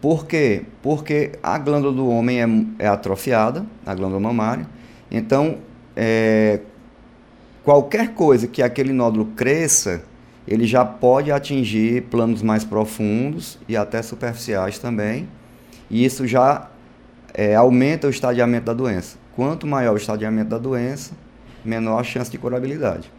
Por 0.00 0.24
quê? 0.26 0.62
Porque 0.80 1.32
a 1.42 1.58
glândula 1.58 1.92
do 1.92 2.08
homem 2.08 2.40
é, 2.40 2.84
é 2.84 2.86
atrofiada, 2.86 3.66
a 3.84 3.92
glândula 3.96 4.20
mamária. 4.20 4.68
Então, 5.10 5.58
é, 5.96 6.60
qualquer 7.64 8.14
coisa 8.14 8.46
que 8.46 8.62
aquele 8.62 8.92
nódulo 8.92 9.26
cresça, 9.34 10.04
ele 10.46 10.66
já 10.66 10.84
pode 10.84 11.30
atingir 11.30 12.02
planos 12.04 12.42
mais 12.42 12.64
profundos 12.64 13.58
e 13.68 13.76
até 13.76 14.02
superficiais 14.02 14.78
também. 14.78 15.28
E 15.90 16.04
isso 16.04 16.26
já 16.26 16.68
é, 17.34 17.54
aumenta 17.54 18.06
o 18.06 18.10
estadiamento 18.10 18.66
da 18.66 18.74
doença. 18.74 19.18
Quanto 19.34 19.66
maior 19.66 19.94
o 19.94 19.96
estadiamento 19.96 20.50
da 20.50 20.58
doença, 20.58 21.12
menor 21.64 22.00
a 22.00 22.04
chance 22.04 22.30
de 22.30 22.38
curabilidade. 22.38 23.10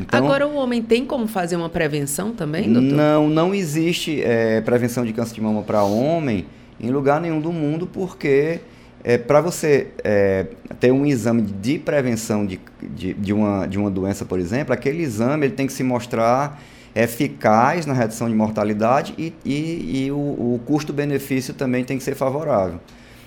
Então, 0.00 0.24
Agora, 0.24 0.46
o 0.46 0.54
homem 0.54 0.80
tem 0.80 1.04
como 1.04 1.26
fazer 1.26 1.56
uma 1.56 1.68
prevenção 1.68 2.32
também, 2.32 2.72
doutor? 2.72 2.92
Não, 2.92 3.28
não 3.28 3.54
existe 3.54 4.22
é, 4.22 4.60
prevenção 4.60 5.04
de 5.04 5.12
câncer 5.12 5.34
de 5.34 5.40
mama 5.40 5.62
para 5.62 5.82
homem 5.82 6.46
em 6.80 6.90
lugar 6.90 7.20
nenhum 7.20 7.40
do 7.40 7.52
mundo, 7.52 7.86
porque 7.86 8.60
é, 9.04 9.16
para 9.16 9.40
você 9.40 9.88
é, 10.02 10.46
ter 10.80 10.92
um 10.92 11.06
exame 11.06 11.42
de 11.42 11.78
prevenção 11.78 12.44
de, 12.44 12.60
de, 12.82 13.14
de, 13.14 13.32
uma, 13.32 13.66
de 13.66 13.78
uma 13.78 13.90
doença, 13.90 14.24
por 14.24 14.38
exemplo, 14.38 14.72
aquele 14.72 15.02
exame 15.02 15.46
ele 15.46 15.54
tem 15.54 15.66
que 15.66 15.72
se 15.72 15.82
mostrar 15.82 16.60
eficaz 16.94 17.86
na 17.86 17.94
redução 17.94 18.28
de 18.28 18.34
mortalidade 18.34 19.14
e, 19.16 19.32
e, 19.44 20.06
e 20.06 20.10
o, 20.10 20.16
o 20.16 20.60
custo-benefício 20.66 21.54
também 21.54 21.84
tem 21.84 21.96
que 21.96 22.02
ser 22.02 22.14
favorável. 22.14 22.80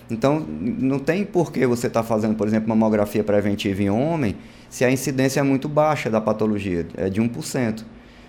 Então, 0.09 0.45
não 0.49 0.99
tem 0.99 1.23
por 1.23 1.53
que 1.53 1.65
você 1.65 1.87
estar 1.87 2.01
tá 2.01 2.07
fazendo, 2.07 2.35
por 2.35 2.45
exemplo, 2.45 2.67
mamografia 2.67 3.23
preventiva 3.23 3.81
em 3.81 3.89
homem 3.89 4.35
se 4.69 4.83
a 4.83 4.91
incidência 4.91 5.39
é 5.39 5.43
muito 5.43 5.69
baixa 5.69 6.09
da 6.09 6.19
patologia, 6.19 6.85
é 6.97 7.09
de 7.09 7.21
1%. 7.21 7.83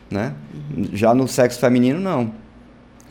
Né? 0.08 0.34
Uhum. 0.54 0.88
Já 0.92 1.12
no 1.14 1.26
sexo 1.26 1.58
feminino, 1.58 1.98
não 1.98 2.41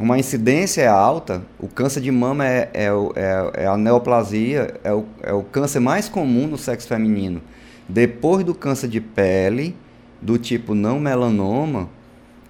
uma 0.02 0.18
incidência 0.18 0.82
é 0.82 0.88
alta, 0.88 1.44
o 1.60 1.68
câncer 1.68 2.02
de 2.02 2.12
mama 2.12 2.46
é, 2.46 2.70
é, 2.74 2.88
é, 3.16 3.64
é 3.64 3.68
a 3.68 3.78
neoplasia, 3.78 4.74
é 4.84 4.92
o, 4.92 5.06
é 5.22 5.34
o 5.34 5.44
câncer 5.44 5.80
mais 5.80 6.10
comum 6.10 6.48
no 6.48 6.58
sexo 6.58 6.88
feminino. 6.88 7.42
Depois 7.88 8.44
do 8.44 8.56
câncer 8.56 8.88
de 8.88 9.00
pele, 9.00 9.76
do 10.22 10.38
tipo 10.38 10.74
não 10.74 11.00
melanoma, 11.00 11.90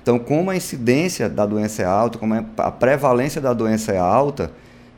então, 0.01 0.17
como 0.17 0.49
a 0.49 0.55
incidência 0.55 1.29
da 1.29 1.45
doença 1.45 1.83
é 1.83 1.85
alta, 1.85 2.17
como 2.17 2.33
a 2.33 2.71
prevalência 2.71 3.39
da 3.39 3.53
doença 3.53 3.91
é 3.91 3.99
alta, 3.99 4.51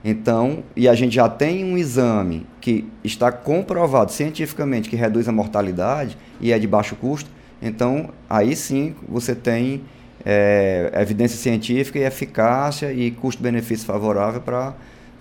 então, 0.03 0.63
e 0.75 0.87
a 0.87 0.95
gente 0.95 1.15
já 1.15 1.27
tem 1.27 1.63
um 1.63 1.77
exame 1.77 2.45
que 2.61 2.87
está 3.03 3.31
comprovado 3.31 4.11
cientificamente 4.11 4.89
que 4.89 4.95
reduz 4.95 5.27
a 5.27 5.31
mortalidade 5.31 6.17
e 6.39 6.51
é 6.51 6.59
de 6.59 6.67
baixo 6.67 6.95
custo, 6.95 7.29
então 7.61 8.09
aí 8.29 8.55
sim 8.55 8.95
você 9.07 9.33
tem 9.33 9.83
é, 10.25 10.91
evidência 10.95 11.37
científica 11.37 11.99
e 11.99 12.03
eficácia 12.03 12.91
e 12.91 13.11
custo-benefício 13.11 13.85
favorável 13.85 14.41
para 14.41 14.73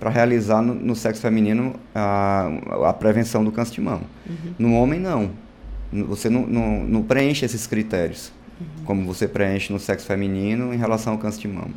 para 0.02 0.10
realizar 0.10 0.60
no, 0.60 0.74
no, 0.74 0.96
sexo 0.96 1.22
feminino 1.22 1.76
a, 1.94 2.50
a 2.88 2.92
prevenção 2.92 3.44
do 3.44 3.52
câncer 3.52 3.74
de 3.74 3.80
mama. 3.82 4.02
Uhum. 4.28 4.54
No 4.58 4.74
homem, 4.74 4.98
não. 4.98 5.30
Você 5.92 6.28
não, 6.28 6.44
não, 6.44 6.82
não 6.82 7.02
preenche 7.04 7.44
esses 7.44 7.68
critérios, 7.68 8.32
uhum. 8.60 8.84
como 8.84 9.06
você 9.06 9.28
preenche 9.28 9.72
no 9.72 9.78
sexo 9.78 10.04
feminino 10.04 10.74
em 10.74 10.76
relação 10.76 11.12
ao 11.12 11.20
câncer 11.20 11.42
de 11.42 11.46
mama. 11.46 11.70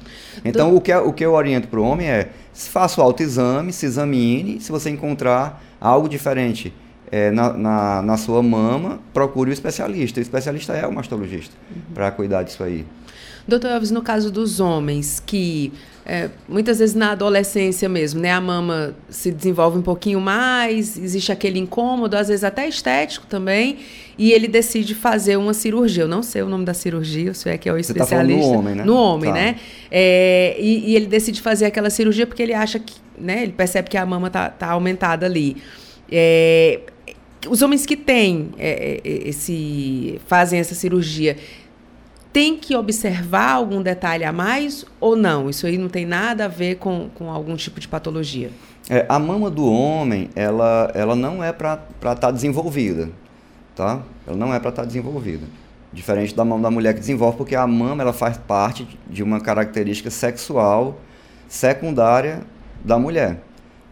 Então, 0.43 0.71
Do... 0.71 0.77
o, 0.77 0.81
que, 0.81 0.91
o 0.91 1.13
que 1.13 1.23
eu 1.23 1.33
oriento 1.33 1.67
para 1.67 1.79
o 1.79 1.83
homem 1.83 2.07
é, 2.07 2.29
faça 2.51 2.99
o 2.99 3.03
autoexame, 3.03 3.71
se 3.71 3.85
examine, 3.85 4.59
se 4.59 4.71
você 4.71 4.89
encontrar 4.89 5.63
algo 5.79 6.09
diferente 6.09 6.73
é, 7.11 7.29
na, 7.29 7.53
na, 7.53 8.01
na, 8.01 8.17
sua 8.17 8.41
mama, 8.41 8.99
procure 9.13 9.51
o 9.51 9.53
especialista. 9.53 10.19
O 10.19 10.23
especialista 10.23 10.73
é 10.73 10.88
o 10.88 10.91
mastologista 10.91 11.53
uhum. 11.69 11.93
para 11.93 12.09
cuidar 12.09 12.41
disso 12.41 12.63
aí. 12.63 12.83
Doutor 13.47 13.71
Elvis, 13.71 13.91
no 13.91 14.01
caso 14.01 14.31
dos 14.31 14.60
homens, 14.60 15.21
que 15.23 15.71
é, 16.05 16.29
muitas 16.47 16.77
vezes 16.79 16.95
na 16.95 17.12
adolescência 17.12 17.89
mesmo, 17.89 18.21
né, 18.21 18.31
a 18.31 18.39
mama 18.39 18.95
se 19.10 19.31
desenvolve 19.31 19.79
um 19.79 19.81
pouquinho 19.81 20.21
mais, 20.21 20.97
existe 20.97 21.31
aquele 21.31 21.58
incômodo, 21.58 22.15
às 22.15 22.27
vezes 22.27 22.43
até 22.43 22.67
estético 22.67 23.25
também, 23.25 23.77
e 24.17 24.31
ele 24.31 24.47
decide 24.47 24.93
fazer 24.93 25.36
uma 25.36 25.53
cirurgia. 25.53 26.03
Eu 26.03 26.08
não 26.08 26.21
sei 26.21 26.43
o 26.43 26.47
nome 26.47 26.63
da 26.63 26.73
cirurgia, 26.73 27.34
se 27.34 27.49
é 27.49 27.58
que 27.58 27.67
é 27.67 27.73
o 27.73 27.75
Você 27.75 27.93
tá 27.93 28.03
especialista. 28.03 28.41
Tá 28.41 28.51
no 28.51 28.60
homem, 28.60 28.75
né? 28.75 28.84
No 28.84 28.95
homem, 28.95 29.29
tá. 29.31 29.36
né? 29.36 29.55
É, 29.91 30.55
e, 30.60 30.91
e, 30.91 30.95
ele 30.95 31.08
decide 31.08 31.41
fazer 31.41 31.65
aquela 31.65 31.89
cirurgia 31.89 32.27
porque 32.27 32.43
ele 32.43 32.53
acha 32.53 32.79
que, 32.79 32.93
né, 33.19 33.41
ele 33.41 33.51
percebe 33.51 33.89
que 33.89 33.97
a 33.97 34.05
mama 34.05 34.29
tá, 34.29 34.49
tá 34.49 34.71
aumentada 34.71 35.25
ali. 35.25 35.58
É, 36.12 36.81
os 37.49 37.62
homens 37.62 37.86
que 37.86 37.95
têm 37.95 38.49
é, 38.58 39.01
é, 39.03 39.29
esse 39.29 40.19
fazem 40.27 40.60
essa 40.60 40.75
cirurgia 40.75 41.36
tem 42.36 42.58
que 42.58 42.76
observar 42.76 43.52
algum 43.52 43.82
detalhe 43.82 44.26
a 44.26 44.34
mais 44.34 44.84
ou 45.00 45.15
não? 45.15 45.50
Isso 45.50 45.65
aí 45.65 45.78
não 45.78 45.88
tem 45.88 46.06
nada 46.06 46.43
a 46.43 46.48
ver 46.50 46.76
com, 46.76 47.08
com 47.15 47.32
algum 47.32 47.56
tipo 47.56 47.80
de 47.80 47.88
patologia? 47.88 48.52
É, 48.89 49.06
a 49.08 49.17
mama 49.17 49.50
do 49.50 49.65
homem, 49.65 50.30
ela, 50.36 50.91
ela 50.93 51.15
não 51.15 51.41
é 51.41 51.54
para 51.54 51.80
estar 51.95 52.15
tá 52.15 52.32
desenvolvida, 52.32 53.10
tá? 53.74 54.02
Ela 54.28 54.36
não 54.36 54.54
é 54.54 54.60
para 54.60 54.67
estar 54.67 54.82
tá 54.82 54.86
desenvolvida. 54.86 55.45
Diferente 55.93 56.36
da 56.36 56.43
mama 56.43 56.62
da 56.62 56.69
mulher 56.69 56.93
que 56.93 57.00
desenvolve, 57.00 57.38
porque 57.38 57.56
a 57.56 57.65
mama 57.65 58.04
ela 58.04 58.12
faz 58.12 58.38
parte 58.38 58.86
de 59.10 59.24
uma 59.24 59.39
característica 59.39 60.10
sexual 60.10 61.00
secundária 61.48 62.41
da 62.84 63.00
mulher, 63.00 63.41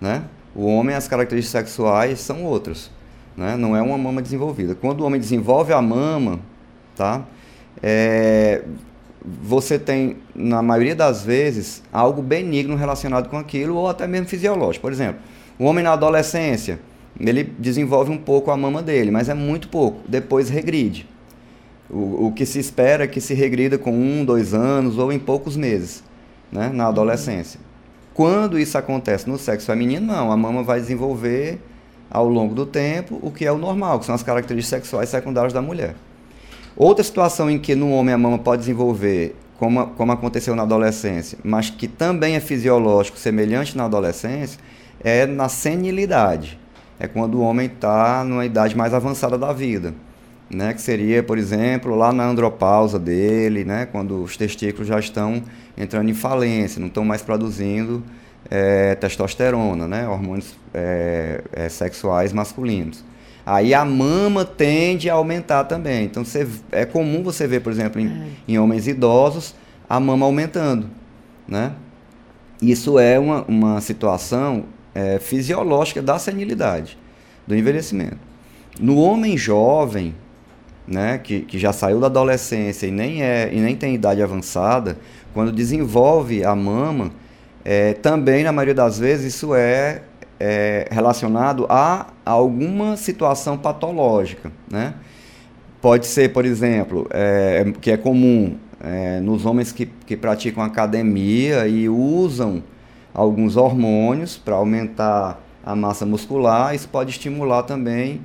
né? 0.01 0.25
O 0.53 0.65
homem, 0.65 0.93
as 0.93 1.07
características 1.07 1.65
sexuais 1.65 2.19
são 2.19 2.43
outras, 2.43 2.91
né? 3.37 3.55
Não 3.55 3.73
é 3.73 3.81
uma 3.81 3.97
mama 3.97 4.21
desenvolvida. 4.21 4.75
Quando 4.75 4.99
o 4.99 5.05
homem 5.05 5.17
desenvolve 5.17 5.71
a 5.71 5.81
mama, 5.81 6.41
tá? 6.93 7.23
É, 7.85 8.63
você 9.41 9.77
tem, 9.77 10.17
na 10.33 10.61
maioria 10.61 10.95
das 10.95 11.23
vezes, 11.23 11.83
algo 11.91 12.21
benigno 12.21 12.75
relacionado 12.77 13.29
com 13.29 13.37
aquilo, 13.37 13.75
ou 13.75 13.89
até 13.89 14.07
mesmo 14.07 14.27
fisiológico. 14.27 14.83
Por 14.83 14.91
exemplo, 14.91 15.19
o 15.59 15.65
homem 15.65 15.83
na 15.83 15.91
adolescência, 15.91 16.79
ele 17.19 17.43
desenvolve 17.43 18.09
um 18.09 18.17
pouco 18.17 18.51
a 18.51 18.57
mama 18.57 18.81
dele, 18.81 19.11
mas 19.11 19.27
é 19.27 19.33
muito 19.33 19.67
pouco. 19.67 19.99
Depois 20.07 20.49
regride. 20.49 21.07
O, 21.89 22.27
o 22.27 22.31
que 22.31 22.45
se 22.45 22.57
espera 22.57 23.03
é 23.03 23.07
que 23.07 23.19
se 23.19 23.33
regrida 23.33 23.77
com 23.77 23.91
um, 23.91 24.23
dois 24.23 24.53
anos 24.53 24.97
ou 24.97 25.11
em 25.11 25.19
poucos 25.19 25.57
meses, 25.57 26.03
né, 26.51 26.71
na 26.73 26.87
adolescência. 26.87 27.59
Quando 28.13 28.57
isso 28.57 28.77
acontece 28.77 29.27
no 29.29 29.37
sexo 29.37 29.67
feminino, 29.67 30.05
não. 30.05 30.31
A 30.31 30.37
mama 30.37 30.63
vai 30.63 30.79
desenvolver 30.79 31.59
ao 32.09 32.29
longo 32.29 32.53
do 32.53 32.65
tempo 32.65 33.19
o 33.21 33.31
que 33.31 33.45
é 33.45 33.51
o 33.51 33.57
normal, 33.57 33.99
que 33.99 34.05
são 34.05 34.15
as 34.15 34.23
características 34.23 34.81
sexuais 34.81 35.09
secundárias 35.09 35.51
da 35.51 35.61
mulher. 35.61 35.95
Outra 36.75 37.03
situação 37.03 37.49
em 37.49 37.59
que 37.59 37.75
no 37.75 37.91
homem 37.91 38.13
a 38.13 38.17
mama 38.17 38.39
pode 38.39 38.61
desenvolver, 38.61 39.35
como, 39.57 39.87
como 39.87 40.11
aconteceu 40.11 40.55
na 40.55 40.63
adolescência, 40.63 41.37
mas 41.43 41.69
que 41.69 41.87
também 41.87 42.35
é 42.35 42.39
fisiológico, 42.39 43.17
semelhante 43.17 43.77
na 43.77 43.85
adolescência, 43.85 44.59
é 45.03 45.25
na 45.25 45.47
senilidade. 45.49 46.59
É 46.99 47.07
quando 47.07 47.35
o 47.35 47.41
homem 47.41 47.67
está 47.67 48.23
numa 48.23 48.45
idade 48.45 48.75
mais 48.75 48.93
avançada 48.93 49.37
da 49.37 49.53
vida. 49.53 49.93
Né, 50.49 50.71
que 50.71 50.81
seria, 50.81 51.23
por 51.23 51.39
exemplo, 51.39 51.95
lá 51.95 52.13
na 52.13 52.25
andropausa 52.25 52.99
dele, 52.99 53.63
né, 53.63 53.87
quando 53.91 54.21
os 54.21 54.37
testículos 54.37 54.87
já 54.87 54.99
estão 54.99 55.41
entrando 55.75 56.09
em 56.09 56.13
falência, 56.13 56.79
não 56.79 56.89
estão 56.89 57.03
mais 57.03 57.23
produzindo 57.23 58.03
é, 58.51 58.93
testosterona, 58.93 59.87
né, 59.87 60.07
hormônios 60.07 60.55
é, 60.71 61.41
é, 61.51 61.69
sexuais 61.69 62.31
masculinos. 62.31 63.03
Aí 63.45 63.73
a 63.73 63.83
mama 63.83 64.45
tende 64.45 65.09
a 65.09 65.15
aumentar 65.15 65.65
também. 65.65 66.05
Então 66.05 66.23
você, 66.23 66.47
é 66.71 66.85
comum 66.85 67.23
você 67.23 67.45
ver, 67.45 67.61
por 67.61 67.71
exemplo, 67.71 67.99
em, 67.99 68.07
é. 68.07 68.27
em 68.47 68.57
homens 68.57 68.87
idosos, 68.87 69.53
a 69.89 69.99
mama 69.99 70.25
aumentando. 70.25 70.89
Né? 71.47 71.73
Isso 72.61 72.97
é 72.97 73.19
uma, 73.19 73.43
uma 73.43 73.81
situação 73.81 74.63
é, 74.95 75.19
fisiológica 75.19 76.01
da 76.01 76.17
senilidade, 76.17 76.97
do 77.45 77.55
envelhecimento. 77.55 78.17
No 78.79 78.97
homem 78.97 79.37
jovem, 79.37 80.15
né, 80.87 81.17
que, 81.17 81.41
que 81.41 81.59
já 81.59 81.71
saiu 81.71 81.99
da 81.99 82.07
adolescência 82.07 82.87
e 82.87 82.91
nem, 82.91 83.23
é, 83.23 83.49
e 83.53 83.59
nem 83.59 83.75
tem 83.75 83.95
idade 83.95 84.21
avançada, 84.21 84.97
quando 85.33 85.51
desenvolve 85.51 86.43
a 86.43 86.55
mama, 86.55 87.11
é, 87.65 87.93
também, 87.93 88.43
na 88.43 88.51
maioria 88.51 88.73
das 88.73 88.99
vezes, 88.99 89.35
isso 89.35 89.55
é, 89.55 90.01
é 90.39 90.87
relacionado 90.91 91.65
a 91.69 92.07
alguma 92.25 92.97
situação 92.97 93.57
patológica. 93.57 94.51
Né? 94.69 94.93
Pode 95.81 96.05
ser, 96.05 96.33
por 96.33 96.45
exemplo, 96.45 97.07
é, 97.11 97.73
que 97.81 97.91
é 97.91 97.97
comum 97.97 98.57
é, 98.79 99.19
nos 99.19 99.45
homens 99.45 99.71
que, 99.71 99.85
que 99.85 100.17
praticam 100.17 100.63
academia 100.63 101.67
e 101.67 101.87
usam 101.87 102.63
alguns 103.13 103.55
hormônios 103.55 104.37
para 104.37 104.55
aumentar 104.55 105.41
a 105.63 105.75
massa 105.75 106.05
muscular, 106.05 106.75
isso 106.75 106.89
pode 106.89 107.11
estimular 107.11 107.63
também 107.63 108.19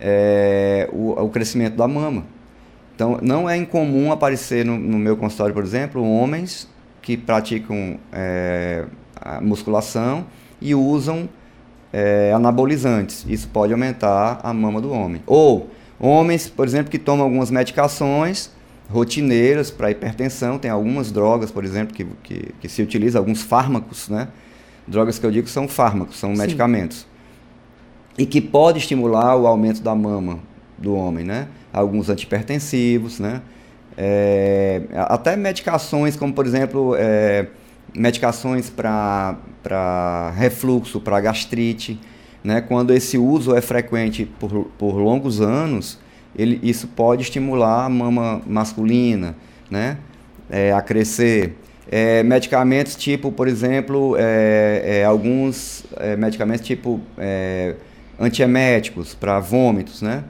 é, 0.00 0.88
o, 0.92 1.10
o, 1.10 1.28
crescimento 1.28 1.76
da 1.76 1.88
mama. 1.88 2.24
Então, 2.94 3.18
não 3.20 3.48
é 3.50 3.56
incomum 3.56 4.12
aparecer 4.12 4.64
no, 4.64 4.78
no 4.78 4.98
meu 4.98 5.16
consultório, 5.16 5.54
por 5.54 5.64
exemplo, 5.64 6.02
homens 6.02 6.68
que 7.02 7.16
praticam 7.16 7.98
é, 8.12 8.84
musculação 9.40 10.26
e 10.60 10.74
usam 10.74 11.28
é, 11.92 12.32
anabolizantes. 12.34 13.24
Isso 13.28 13.48
pode 13.48 13.72
aumentar 13.72 14.40
a 14.42 14.52
mama 14.52 14.80
do 14.80 14.90
homem. 14.90 15.22
Ou 15.26 15.70
homens, 15.98 16.48
por 16.48 16.66
exemplo, 16.66 16.90
que 16.90 16.98
tomam 16.98 17.24
algumas 17.24 17.50
medicações 17.50 18.50
rotineiras 18.90 19.70
para 19.70 19.90
hipertensão, 19.90 20.58
tem 20.58 20.70
algumas 20.70 21.12
drogas, 21.12 21.50
por 21.50 21.64
exemplo, 21.64 21.94
que, 21.94 22.06
que, 22.22 22.54
que, 22.60 22.68
se 22.68 22.82
utiliza, 22.82 23.18
alguns 23.18 23.42
fármacos, 23.42 24.08
né? 24.08 24.28
Drogas 24.86 25.18
que 25.18 25.26
eu 25.26 25.30
digo 25.30 25.46
são 25.48 25.68
fármacos, 25.68 26.18
são 26.18 26.34
Sim. 26.34 26.40
medicamentos 26.40 27.06
e 28.18 28.26
que 28.26 28.40
pode 28.40 28.78
estimular 28.78 29.36
o 29.36 29.46
aumento 29.46 29.80
da 29.80 29.94
mama 29.94 30.40
do 30.76 30.94
homem, 30.94 31.24
né? 31.24 31.46
Alguns 31.72 32.10
antipertensivos, 32.10 33.20
né? 33.20 33.40
É, 33.96 34.82
até 34.92 35.36
medicações 35.36 36.16
como, 36.16 36.32
por 36.32 36.44
exemplo, 36.44 36.94
é, 36.98 37.46
medicações 37.94 38.70
para 38.70 40.32
refluxo, 40.36 41.00
para 41.00 41.20
gastrite, 41.20 42.00
né? 42.42 42.60
Quando 42.60 42.92
esse 42.92 43.18
uso 43.18 43.54
é 43.54 43.60
frequente 43.60 44.24
por, 44.24 44.66
por 44.78 44.96
longos 44.96 45.40
anos, 45.40 45.98
ele, 46.36 46.60
isso 46.62 46.86
pode 46.88 47.22
estimular 47.22 47.86
a 47.86 47.88
mama 47.88 48.40
masculina, 48.46 49.34
né? 49.70 49.98
É, 50.48 50.72
a 50.72 50.80
crescer. 50.80 51.56
É, 51.90 52.22
medicamentos 52.22 52.94
tipo, 52.96 53.32
por 53.32 53.48
exemplo, 53.48 54.14
é, 54.18 55.00
é, 55.00 55.04
alguns 55.04 55.84
é, 55.96 56.16
medicamentos 56.16 56.66
tipo 56.66 57.00
é, 57.16 57.74
antieméticos 58.18 59.14
para 59.14 59.40
vômitos, 59.40 60.02
né? 60.02 60.24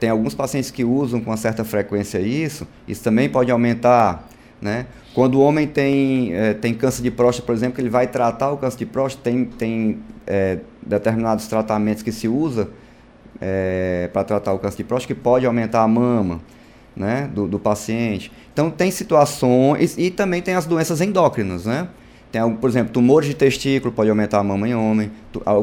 Tem 0.00 0.08
alguns 0.08 0.34
pacientes 0.34 0.70
que 0.70 0.82
usam 0.82 1.20
com 1.20 1.28
uma 1.30 1.36
certa 1.36 1.62
frequência 1.62 2.18
isso, 2.18 2.66
isso 2.88 3.04
também 3.04 3.28
pode 3.28 3.50
aumentar, 3.50 4.26
né? 4.62 4.86
Quando 5.18 5.34
o 5.34 5.40
homem 5.40 5.66
tem, 5.66 6.32
é, 6.32 6.54
tem 6.54 6.72
câncer 6.72 7.02
de 7.02 7.10
próstata, 7.10 7.44
por 7.44 7.52
exemplo, 7.52 7.80
ele 7.80 7.88
vai 7.88 8.06
tratar 8.06 8.52
o 8.52 8.56
câncer 8.56 8.78
de 8.78 8.86
próstata, 8.86 9.28
tem, 9.28 9.46
tem 9.46 9.98
é, 10.24 10.60
determinados 10.80 11.48
tratamentos 11.48 12.04
que 12.04 12.12
se 12.12 12.28
usa 12.28 12.68
é, 13.40 14.08
para 14.12 14.22
tratar 14.22 14.52
o 14.52 14.60
câncer 14.60 14.76
de 14.76 14.84
próstata 14.84 15.12
que 15.12 15.20
pode 15.20 15.44
aumentar 15.44 15.82
a 15.82 15.88
mama 15.88 16.40
né, 16.94 17.28
do, 17.34 17.48
do 17.48 17.58
paciente. 17.58 18.30
Então 18.52 18.70
tem 18.70 18.92
situações, 18.92 19.98
e 19.98 20.08
também 20.08 20.40
tem 20.40 20.54
as 20.54 20.66
doenças 20.66 21.00
endócrinas, 21.00 21.66
né? 21.66 21.88
Tem, 22.30 22.48
por 22.54 22.70
exemplo, 22.70 22.92
tumores 22.92 23.28
de 23.28 23.34
testículo 23.34 23.92
pode 23.92 24.10
aumentar 24.10 24.38
a 24.38 24.44
mama 24.44 24.68
em 24.68 24.74
homem. 24.76 25.10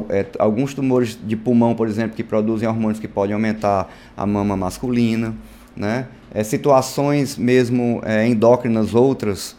É, 0.10 0.26
alguns 0.38 0.74
tumores 0.74 1.18
de 1.24 1.38
pulmão, 1.38 1.74
por 1.76 1.88
exemplo, 1.88 2.14
que 2.14 2.26
produzem 2.26 2.68
hormônios 2.68 3.00
que 3.00 3.08
podem 3.08 3.34
aumentar 3.34 3.90
a 4.18 4.26
mama 4.26 4.58
masculina. 4.58 5.34
Né? 5.78 6.08
É, 6.36 6.44
situações 6.44 7.38
mesmo 7.38 8.02
é, 8.04 8.28
endócrinas, 8.28 8.94
outras 8.94 9.56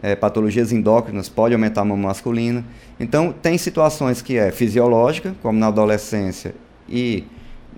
é, 0.00 0.14
patologias 0.14 0.70
endócrinas, 0.70 1.28
pode 1.28 1.54
aumentar 1.54 1.80
a 1.80 1.84
mama 1.84 2.06
masculina. 2.06 2.64
Então, 3.00 3.32
tem 3.32 3.58
situações 3.58 4.22
que 4.22 4.38
é 4.38 4.52
fisiológica, 4.52 5.34
como 5.42 5.58
na 5.58 5.66
adolescência 5.66 6.54
e 6.88 7.24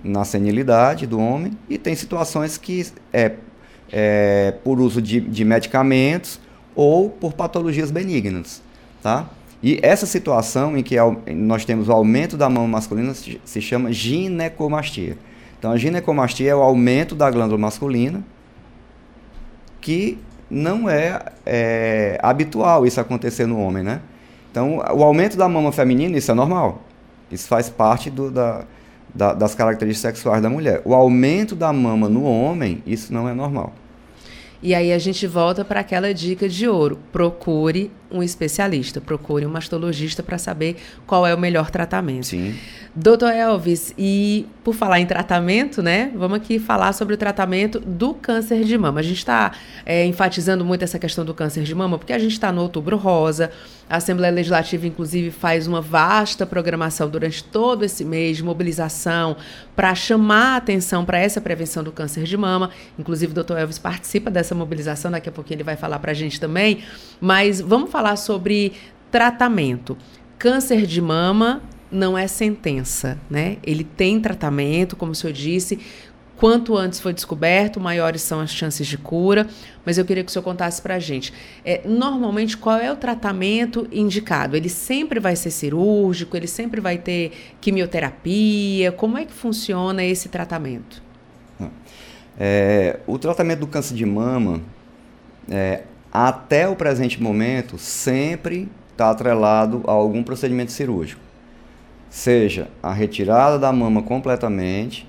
na 0.03 0.23
senilidade 0.23 1.07
do 1.07 1.19
homem, 1.19 1.57
e 1.67 1.79
tem 1.79 1.95
situações 1.95 2.55
que 2.55 2.85
é, 3.11 3.31
é 3.91 4.53
por 4.63 4.79
uso 4.79 5.01
de, 5.01 5.19
de 5.19 5.43
medicamentos 5.43 6.39
ou 6.75 7.09
por 7.09 7.33
patologias 7.33 7.89
benignas. 7.89 8.61
Tá? 9.01 9.31
E 9.63 9.79
essa 9.81 10.05
situação 10.05 10.77
em 10.77 10.83
que 10.83 10.95
nós 11.35 11.65
temos 11.65 11.89
o 11.89 11.91
aumento 11.91 12.37
da 12.37 12.47
mama 12.47 12.67
masculina 12.67 13.15
se 13.15 13.61
chama 13.61 13.91
ginecomastia. 13.91 15.17
Então, 15.57 15.71
a 15.71 15.77
ginecomastia 15.77 16.51
é 16.51 16.55
o 16.55 16.61
aumento 16.61 17.15
da 17.15 17.31
glândula 17.31 17.57
masculina, 17.57 18.23
que 19.83 20.17
não 20.49 20.89
é, 20.89 21.21
é, 21.45 22.17
habitual 22.23 22.85
isso 22.85 23.01
acontecer 23.01 23.45
no 23.45 23.59
homem, 23.59 23.83
né? 23.83 23.99
Então, 24.49 24.77
o 24.77 25.03
aumento 25.03 25.35
da 25.35 25.49
mama 25.49 25.71
feminina, 25.71 26.17
isso 26.17 26.31
é 26.31 26.33
normal. 26.33 26.81
Isso 27.29 27.47
faz 27.47 27.69
parte 27.69 28.09
do, 28.09 28.31
da, 28.31 28.63
da, 29.13 29.33
das 29.33 29.53
características 29.53 30.15
sexuais 30.15 30.41
da 30.41 30.49
mulher. 30.49 30.81
O 30.85 30.93
aumento 30.93 31.53
da 31.53 31.73
mama 31.73 32.07
no 32.07 32.23
homem, 32.23 32.81
isso 32.87 33.13
não 33.13 33.27
é 33.27 33.33
normal. 33.33 33.73
E 34.61 34.73
aí 34.73 34.93
a 34.93 34.97
gente 34.99 35.27
volta 35.27 35.65
para 35.65 35.81
aquela 35.81 36.13
dica 36.13 36.47
de 36.47 36.65
ouro: 36.65 36.97
procure 37.11 37.91
um 38.13 38.21
especialista. 38.21 39.01
Procure 39.01 39.45
um 39.45 39.49
mastologista 39.49 40.21
para 40.21 40.37
saber 40.37 40.77
qual 41.07 41.25
é 41.25 41.33
o 41.33 41.37
melhor 41.37 41.71
tratamento. 41.71 42.27
Sim. 42.27 42.55
Doutor 42.95 43.31
Elvis, 43.31 43.91
e 43.97 44.45
por 44.63 44.75
falar 44.75 44.99
em 44.99 45.05
tratamento, 45.07 45.81
né? 45.81 46.11
Vamos 46.15 46.37
aqui 46.37 46.59
falar 46.59 46.93
sobre 46.93 47.15
o 47.15 47.17
tratamento 47.17 47.79
do 47.79 48.13
câncer 48.13 48.63
de 48.63 48.77
mama. 48.77 48.99
A 48.99 49.03
gente 49.03 49.17
está 49.17 49.51
é, 49.83 50.05
enfatizando 50.05 50.63
muito 50.63 50.83
essa 50.83 50.99
questão 50.99 51.25
do 51.25 51.33
câncer 51.33 51.63
de 51.63 51.73
mama 51.73 51.97
porque 51.97 52.13
a 52.13 52.19
gente 52.19 52.33
está 52.33 52.51
no 52.51 52.61
Outubro 52.61 52.95
Rosa. 52.95 53.49
A 53.89 53.97
Assembleia 53.97 54.33
Legislativa, 54.33 54.87
inclusive, 54.87 55.31
faz 55.31 55.67
uma 55.67 55.81
vasta 55.81 56.45
programação 56.45 57.09
durante 57.09 57.43
todo 57.43 57.83
esse 57.83 58.05
mês 58.05 58.37
de 58.37 58.43
mobilização 58.43 59.35
para 59.75 59.93
chamar 59.95 60.53
a 60.53 60.57
atenção 60.57 61.03
para 61.03 61.17
essa 61.17 61.41
prevenção 61.41 61.83
do 61.83 61.91
câncer 61.91 62.23
de 62.23 62.37
mama. 62.37 62.69
Inclusive, 62.97 63.31
o 63.31 63.35
doutor 63.35 63.57
Elvis 63.57 63.79
participa 63.79 64.29
dessa 64.29 64.53
mobilização, 64.53 65.11
daqui 65.11 65.29
a 65.29 65.31
pouquinho 65.31 65.57
ele 65.57 65.63
vai 65.63 65.75
falar 65.75 65.99
para 65.99 66.11
a 66.11 66.13
gente 66.13 66.39
também. 66.39 66.83
Mas 67.19 67.59
vamos 67.59 67.89
falar 67.89 68.02
sobre 68.15 68.73
tratamento. 69.09 69.97
Câncer 70.37 70.85
de 70.85 71.01
mama 71.01 71.61
não 71.91 72.17
é 72.17 72.27
sentença, 72.27 73.17
né? 73.29 73.57
Ele 73.63 73.83
tem 73.83 74.19
tratamento, 74.19 74.95
como 74.95 75.11
o 75.11 75.15
senhor 75.15 75.33
disse. 75.33 75.79
Quanto 76.35 76.75
antes 76.75 76.99
foi 76.99 77.13
descoberto, 77.13 77.79
maiores 77.79 78.21
são 78.21 78.39
as 78.41 78.49
chances 78.49 78.85
de 78.85 78.97
cura. 78.97 79.47
Mas 79.85 79.97
eu 79.97 80.03
queria 80.03 80.23
que 80.23 80.29
o 80.29 80.33
senhor 80.33 80.43
contasse 80.43 80.81
para 80.81 80.95
a 80.95 80.99
gente. 80.99 81.31
É, 81.63 81.81
normalmente, 81.85 82.57
qual 82.57 82.77
é 82.77 82.91
o 82.91 82.95
tratamento 82.95 83.87
indicado? 83.91 84.57
Ele 84.57 84.67
sempre 84.67 85.19
vai 85.19 85.35
ser 85.35 85.51
cirúrgico? 85.51 86.35
Ele 86.35 86.47
sempre 86.47 86.81
vai 86.81 86.97
ter 86.97 87.31
quimioterapia? 87.61 88.91
Como 88.91 89.17
é 89.17 89.25
que 89.25 89.31
funciona 89.31 90.03
esse 90.03 90.27
tratamento? 90.27 91.01
É, 92.37 92.99
o 93.05 93.17
tratamento 93.19 93.59
do 93.59 93.67
câncer 93.67 93.93
de 93.95 94.05
mama, 94.05 94.61
é, 95.49 95.83
até 96.13 96.67
o 96.67 96.75
presente 96.75 97.21
momento, 97.21 97.77
sempre 97.77 98.69
está 98.91 99.09
atrelado 99.09 99.81
a 99.87 99.91
algum 99.91 100.23
procedimento 100.23 100.71
cirúrgico 100.71 101.23
seja 102.13 102.67
a 102.81 102.93
retirada 102.93 103.57
da 103.57 103.71
mama 103.71 104.03
completamente, 104.03 105.07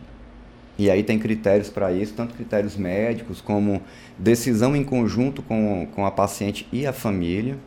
e 0.78 0.90
aí 0.90 1.02
tem 1.02 1.18
critérios 1.18 1.68
para 1.68 1.92
isso, 1.92 2.14
tanto 2.14 2.34
critérios 2.34 2.78
médicos 2.78 3.42
como 3.42 3.82
decisão 4.18 4.74
em 4.74 4.82
conjunto 4.82 5.42
com, 5.42 5.86
com 5.94 6.06
a 6.06 6.10
paciente 6.10 6.66
e 6.72 6.86
a 6.86 6.94
família, 6.94 7.58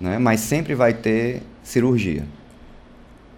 né? 0.00 0.18
mas 0.18 0.40
sempre 0.40 0.74
vai 0.74 0.92
ter 0.92 1.40
cirurgia. 1.62 2.24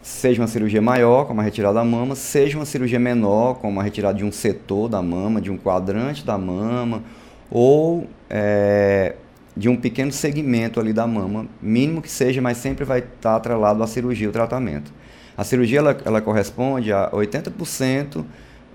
Seja 0.01 0.41
uma 0.41 0.49
cirurgia 0.49 0.81
maior, 0.81 1.27
como 1.27 1.43
a 1.43 1.45
retirada 1.45 1.75
da 1.75 1.85
mama, 1.85 2.15
seja 2.15 2.57
uma 2.57 2.65
cirurgia 2.65 2.99
menor, 2.99 3.57
como 3.57 3.81
a 3.81 3.83
retirada 3.83 4.17
de 4.17 4.25
um 4.25 4.33
setor 4.33 4.89
da 4.89 5.03
mama, 5.03 5.39
de 5.39 5.51
um 5.51 5.59
quadrante 5.59 6.25
da 6.25 6.39
mama, 6.39 7.05
ou 7.51 8.09
é, 8.29 9.15
de 9.57 9.69
um 9.69 9.77
pequeno 9.77 10.11
segmento 10.11 10.81
ali 10.81 10.93
da 10.93 11.07
mama, 11.07 11.47
mínimo 11.63 12.03
que 12.03 12.11
seja, 12.11 12.41
mas 12.43 12.59
sempre 12.59 12.85
vai 12.85 13.01
estar 13.01 13.37
atrelado 13.37 13.83
à 13.83 13.87
cirurgia, 13.87 14.29
o 14.29 14.33
tratamento. 14.33 14.93
A 15.37 15.45
cirurgia 15.45 15.79
ela, 15.79 15.97
ela 16.05 16.21
corresponde 16.21 16.93
a 16.93 17.11
80% 17.11 18.25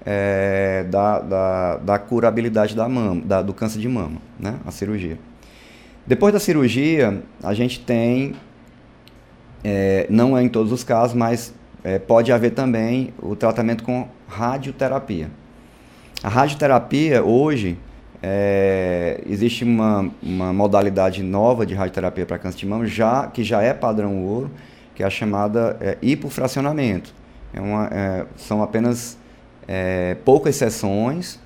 é, 0.06 0.86
da, 0.90 1.20
da, 1.20 1.78
da, 1.78 2.00
curabilidade 2.00 2.76
da 2.76 2.88
mama, 2.88 3.22
da, 3.22 3.42
do 3.42 3.54
câncer 3.54 3.80
de 3.80 3.88
mama, 3.88 4.22
né? 4.40 4.56
A 4.66 4.72
cirurgia. 4.72 5.18
Depois 6.06 6.34
da 6.34 6.40
cirurgia, 6.40 7.22
a 7.44 7.54
gente 7.54 7.80
tem, 7.82 8.36
é, 9.64 10.08
não 10.10 10.38
é 10.38 10.42
em 10.42 10.50
todos 10.50 10.72
os 10.72 10.84
casos, 10.84 11.16
mas 11.16 11.54
é, 11.84 12.00
pode 12.00 12.32
haver 12.32 12.52
também 12.52 13.14
o 13.22 13.36
tratamento 13.36 13.84
com 13.84 14.08
radioterapia. 14.28 15.30
A 16.24 16.30
radioterapia 16.30 17.24
hoje 17.24 17.78
é, 18.22 19.22
existe 19.26 19.64
uma, 19.64 20.10
uma 20.22 20.52
modalidade 20.52 21.24
nova 21.24 21.66
de 21.66 21.74
radioterapia 21.74 22.26
para 22.26 22.38
câncer 22.38 22.60
de 22.60 22.66
mama, 22.66 22.86
já, 22.86 23.28
que 23.28 23.44
já 23.44 23.62
é 23.62 23.74
padrão 23.74 24.24
ouro, 24.24 24.52
que 24.94 25.04
é 25.04 25.06
a 25.06 25.10
chamada 25.10 25.78
é, 25.80 25.98
hipofracionamento. 26.02 27.14
É 27.54 27.62
uma, 27.62 27.88
é, 27.88 28.26
são 28.36 28.62
apenas 28.62 29.18
é, 29.68 30.18
poucas 30.26 30.56
sessões 30.56 31.40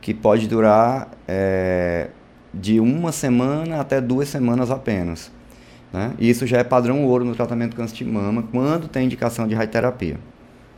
que 0.00 0.14
pode 0.14 0.46
durar 0.46 1.10
é, 1.26 2.08
de 2.54 2.78
uma 2.80 3.12
semana 3.12 3.80
até 3.80 4.00
duas 4.00 4.28
semanas 4.28 4.70
apenas. 4.70 5.30
Né? 5.92 6.12
E 6.18 6.30
isso 6.30 6.46
já 6.46 6.58
é 6.58 6.64
padrão 6.64 7.04
ouro 7.04 7.24
no 7.24 7.34
tratamento 7.34 7.70
do 7.70 7.76
câncer 7.76 7.96
de 7.96 8.04
mama, 8.04 8.44
quando 8.50 8.86
tem 8.86 9.04
indicação 9.04 9.48
de 9.48 9.54
radioterapia. 9.54 10.16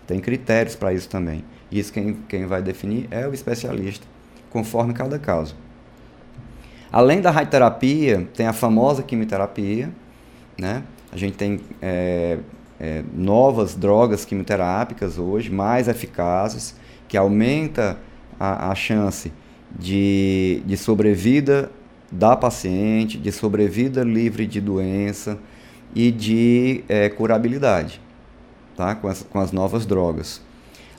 Tem 0.07 0.19
critérios 0.19 0.75
para 0.75 0.93
isso 0.95 1.09
também. 1.09 1.45
Isso 1.71 1.93
quem, 1.93 2.15
quem 2.29 2.47
vai 2.47 2.63
definir 2.63 3.07
é 3.11 3.27
o 3.29 3.35
especialista 3.35 4.12
conforme 4.53 4.93
cada 4.93 5.19
caso. 5.19 5.57
Além 6.93 7.23
da 7.23 7.31
radioterapia, 7.31 8.29
tem 8.35 8.47
a 8.47 8.53
famosa 8.53 9.03
quimioterapia, 9.03 9.91
né? 10.59 10.83
A 11.11 11.17
gente 11.17 11.37
tem 11.37 11.61
é, 11.81 12.39
é, 12.79 13.03
novas 13.15 13.75
drogas 13.75 14.27
quimioterápicas 14.27 15.19
hoje, 15.19 15.51
mais 15.51 15.89
eficazes, 15.89 16.77
que 17.09 17.17
aumenta 17.17 17.99
a, 18.39 18.71
a 18.71 18.75
chance 18.75 19.33
de, 19.79 20.63
de 20.67 20.77
sobrevida 20.77 21.71
da 22.11 22.37
paciente, 22.37 23.17
de 23.17 23.33
sobrevida 23.33 24.05
livre 24.05 24.47
de 24.47 24.61
doença 24.61 25.39
e 25.95 26.11
de 26.11 26.85
é, 26.89 27.09
curabilidade, 27.09 28.03
tá? 28.77 28.95
Com 28.95 29.09
as, 29.09 29.23
com 29.23 29.41
as 29.41 29.51
novas 29.51 29.87
drogas. 29.87 30.43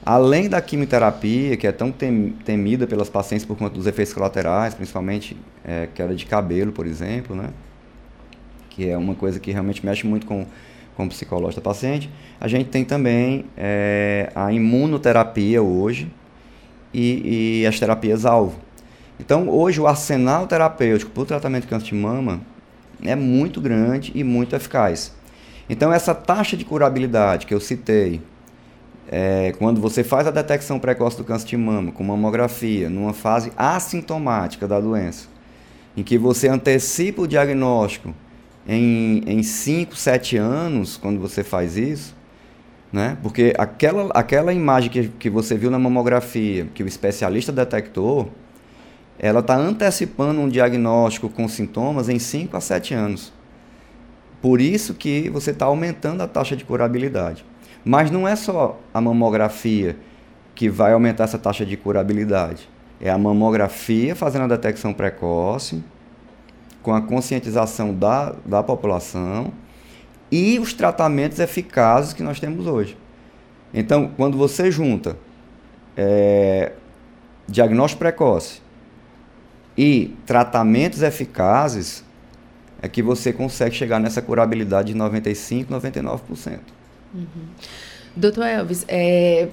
Além 0.05 0.49
da 0.49 0.61
quimioterapia, 0.61 1.55
que 1.55 1.65
é 1.65 1.71
tão 1.71 1.91
temida 1.91 2.85
pelas 2.85 3.09
pacientes 3.09 3.45
por 3.45 3.57
conta 3.57 3.75
dos 3.75 3.87
efeitos 3.87 4.13
colaterais, 4.13 4.73
principalmente 4.73 5.37
é, 5.63 5.87
queda 5.93 6.13
de 6.13 6.25
cabelo, 6.25 6.73
por 6.73 6.85
exemplo, 6.85 7.35
né? 7.35 7.49
que 8.69 8.89
é 8.89 8.97
uma 8.97 9.15
coisa 9.15 9.39
que 9.39 9.51
realmente 9.51 9.85
mexe 9.85 10.05
muito 10.05 10.25
com, 10.25 10.45
com 10.97 11.05
o 11.05 11.09
psicológico 11.09 11.61
da 11.61 11.69
paciente, 11.69 12.09
a 12.39 12.47
gente 12.47 12.69
tem 12.69 12.83
também 12.83 13.45
é, 13.55 14.31
a 14.35 14.51
imunoterapia 14.51 15.61
hoje 15.61 16.11
e, 16.93 17.61
e 17.61 17.67
as 17.67 17.79
terapias-alvo. 17.79 18.59
Então, 19.19 19.47
hoje, 19.47 19.79
o 19.79 19.87
arsenal 19.87 20.47
terapêutico 20.47 21.11
para 21.11 21.23
o 21.23 21.25
tratamento 21.25 21.63
de 21.63 21.69
câncer 21.69 21.85
de 21.85 21.95
mama 21.95 22.41
é 23.03 23.15
muito 23.15 23.61
grande 23.61 24.11
e 24.15 24.23
muito 24.23 24.55
eficaz. 24.55 25.13
Então, 25.69 25.93
essa 25.93 26.13
taxa 26.15 26.57
de 26.57 26.65
curabilidade 26.65 27.45
que 27.45 27.53
eu 27.53 27.59
citei, 27.59 28.21
é, 29.09 29.53
quando 29.57 29.81
você 29.81 30.03
faz 30.03 30.27
a 30.27 30.31
detecção 30.31 30.79
precoce 30.79 31.17
do 31.17 31.23
câncer 31.23 31.47
de 31.47 31.57
mama 31.57 31.91
com 31.91 32.03
mamografia, 32.03 32.89
numa 32.89 33.13
fase 33.13 33.51
assintomática 33.57 34.67
da 34.67 34.79
doença, 34.79 35.27
em 35.95 36.03
que 36.03 36.17
você 36.17 36.47
antecipa 36.47 37.21
o 37.21 37.27
diagnóstico 37.27 38.13
em 38.67 39.43
5, 39.43 39.95
7 39.95 40.37
anos, 40.37 40.97
quando 40.97 41.19
você 41.19 41.43
faz 41.43 41.77
isso, 41.77 42.15
né? 42.91 43.17
porque 43.21 43.53
aquela, 43.57 44.09
aquela 44.13 44.53
imagem 44.53 44.89
que, 44.89 45.07
que 45.07 45.29
você 45.29 45.57
viu 45.57 45.69
na 45.69 45.79
mamografia, 45.79 46.67
que 46.73 46.83
o 46.83 46.87
especialista 46.87 47.51
detectou, 47.51 48.31
ela 49.19 49.41
está 49.41 49.55
antecipando 49.55 50.41
um 50.41 50.49
diagnóstico 50.49 51.29
com 51.29 51.47
sintomas 51.47 52.09
em 52.09 52.19
5 52.19 52.55
a 52.55 52.61
7 52.61 52.93
anos. 52.93 53.33
Por 54.41 54.59
isso 54.59 54.93
que 54.93 55.29
você 55.29 55.51
está 55.51 55.65
aumentando 55.65 56.21
a 56.21 56.27
taxa 56.27 56.55
de 56.55 56.65
curabilidade. 56.65 57.45
Mas 57.83 58.09
não 58.09 58.27
é 58.27 58.35
só 58.35 58.79
a 58.93 59.01
mamografia 59.01 59.97
que 60.55 60.69
vai 60.69 60.93
aumentar 60.93 61.25
essa 61.25 61.37
taxa 61.37 61.65
de 61.65 61.75
curabilidade. 61.75 62.69
É 63.01 63.09
a 63.09 63.17
mamografia 63.17 64.15
fazendo 64.15 64.43
a 64.43 64.47
detecção 64.47 64.93
precoce, 64.93 65.83
com 66.81 66.93
a 66.93 67.01
conscientização 67.01 67.93
da, 67.93 68.35
da 68.45 68.61
população 68.61 69.51
e 70.31 70.59
os 70.59 70.73
tratamentos 70.73 71.39
eficazes 71.39 72.13
que 72.13 72.21
nós 72.21 72.39
temos 72.39 72.67
hoje. 72.67 72.97
Então, 73.73 74.11
quando 74.15 74.37
você 74.37 74.69
junta 74.69 75.17
é, 75.97 76.73
diagnóstico 77.47 77.99
precoce 77.99 78.61
e 79.77 80.15
tratamentos 80.25 81.01
eficazes, 81.01 82.03
é 82.81 82.87
que 82.87 83.01
você 83.01 83.31
consegue 83.31 83.75
chegar 83.75 83.99
nessa 83.99 84.21
curabilidade 84.21 84.93
de 84.93 84.99
95%, 84.99 85.67
99%. 85.67 86.59
Uhum. 87.13 87.45
Doutor 88.15 88.45
Elvis, 88.45 88.85
é, 88.87 89.49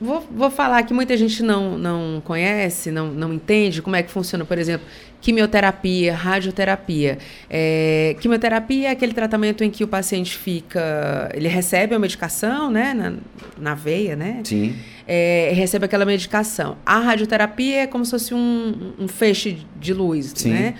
vou, 0.00 0.26
vou 0.30 0.50
falar 0.50 0.82
que 0.84 0.94
muita 0.94 1.16
gente 1.16 1.42
não, 1.42 1.76
não 1.76 2.22
conhece, 2.24 2.90
não, 2.90 3.08
não 3.12 3.34
entende 3.34 3.82
como 3.82 3.96
é 3.96 4.02
que 4.02 4.10
funciona, 4.10 4.44
por 4.44 4.56
exemplo, 4.58 4.86
quimioterapia, 5.20 6.14
radioterapia. 6.14 7.18
É, 7.48 8.16
quimioterapia 8.20 8.88
é 8.88 8.90
aquele 8.92 9.12
tratamento 9.12 9.62
em 9.62 9.70
que 9.70 9.84
o 9.84 9.88
paciente 9.88 10.36
fica, 10.36 11.28
ele 11.34 11.48
recebe 11.48 11.94
a 11.94 11.98
medicação, 11.98 12.70
né, 12.70 12.94
na, 12.94 13.14
na 13.58 13.74
veia, 13.74 14.16
né? 14.16 14.40
Sim. 14.44 14.74
É, 15.06 15.50
recebe 15.54 15.84
aquela 15.84 16.04
medicação. 16.04 16.76
A 16.86 17.00
radioterapia 17.00 17.82
é 17.82 17.86
como 17.86 18.04
se 18.04 18.12
fosse 18.12 18.32
um, 18.32 18.92
um 18.98 19.08
feixe 19.08 19.58
de 19.78 19.92
luz, 19.92 20.32
Sim. 20.34 20.50
né? 20.50 20.74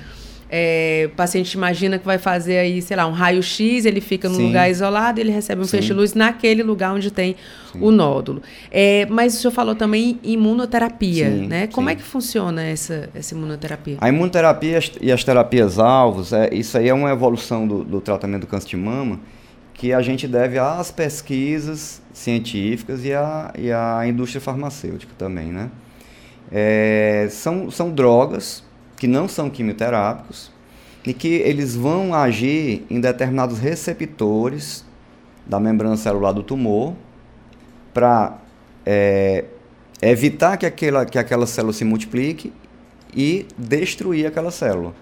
É, 0.53 1.09
o 1.13 1.15
paciente 1.15 1.53
imagina 1.55 1.97
que 1.97 2.05
vai 2.05 2.19
fazer 2.19 2.59
aí, 2.59 2.83
sei 2.83 2.97
lá, 2.97 3.07
um 3.07 3.13
raio-x, 3.13 3.85
ele 3.87 4.01
fica 4.01 4.29
num 4.29 4.35
Sim. 4.35 4.47
lugar 4.49 4.69
isolado, 4.69 5.21
ele 5.21 5.31
recebe 5.31 5.61
um 5.61 5.65
Sim. 5.65 5.71
feixe-luz 5.71 6.13
naquele 6.13 6.63
lugar 6.65 6.93
onde 6.93 7.09
tem 7.11 7.37
o 7.77 7.93
nódulo. 7.93 8.43
É, 8.71 9.07
mas 9.09 9.35
o 9.37 9.41
senhor 9.41 9.53
falou 9.53 9.77
também 9.77 10.19
em 10.25 10.33
imunoterapia, 10.33 11.31
Sim, 11.31 11.47
né? 11.47 11.67
Como 11.69 11.89
sim. 11.89 11.93
é 11.93 11.97
que 11.97 12.03
funciona 12.03 12.65
essa, 12.65 13.09
essa 13.15 13.33
imunoterapia? 13.35 13.97
A 14.01 14.09
imunoterapia 14.09 14.73
e 14.73 14.77
as- 14.77 14.93
e 15.01 15.13
as 15.13 15.23
terapias 15.23 15.79
alvos, 15.79 16.33
é, 16.33 16.53
isso 16.53 16.77
aí 16.77 16.89
é 16.89 16.95
uma 16.95 17.11
evolução 17.11 17.69
do, 17.69 17.85
do 17.85 18.01
tratamento 18.01 18.41
do 18.41 18.47
câncer 18.49 18.71
de 18.71 18.77
mama 18.77 19.21
que 19.73 19.93
a 19.93 20.03
gente 20.03 20.27
deve 20.27 20.59
às 20.59 20.91
pesquisas 20.91 22.03
científicas 22.13 23.05
e 23.05 23.15
à, 23.15 23.53
e 23.57 23.71
à 23.73 24.03
indústria 24.07 24.41
farmacêutica 24.41 25.13
também, 25.17 25.47
né? 25.47 25.71
É, 26.53 27.29
são, 27.31 27.71
são 27.71 27.91
drogas 27.91 28.65
que 29.01 29.09
não 29.09 29.27
são 29.27 29.49
quimioterápicos 29.51 30.53
e 31.05 31.13
que 31.15 31.27
eles 31.27 31.75
vão 31.75 32.15
agir 32.15 32.85
em 32.91 33.01
determinados 33.01 33.59
receptores 33.59 34.85
da 35.47 35.59
membrana 35.59 35.97
celular 35.97 36.33
do 36.33 36.43
tumor 36.43 36.93
para 37.95 38.37
evitar 40.03 40.57
que 40.57 40.67
aquela, 40.67 41.05
que 41.05 41.19
aquela 41.19 41.47
célula 41.47 41.73
se 41.73 41.85
multiplique 41.85 42.53
e 43.17 43.47
destruir 43.59 44.27
aquela 44.27 44.51
célula 44.51 44.93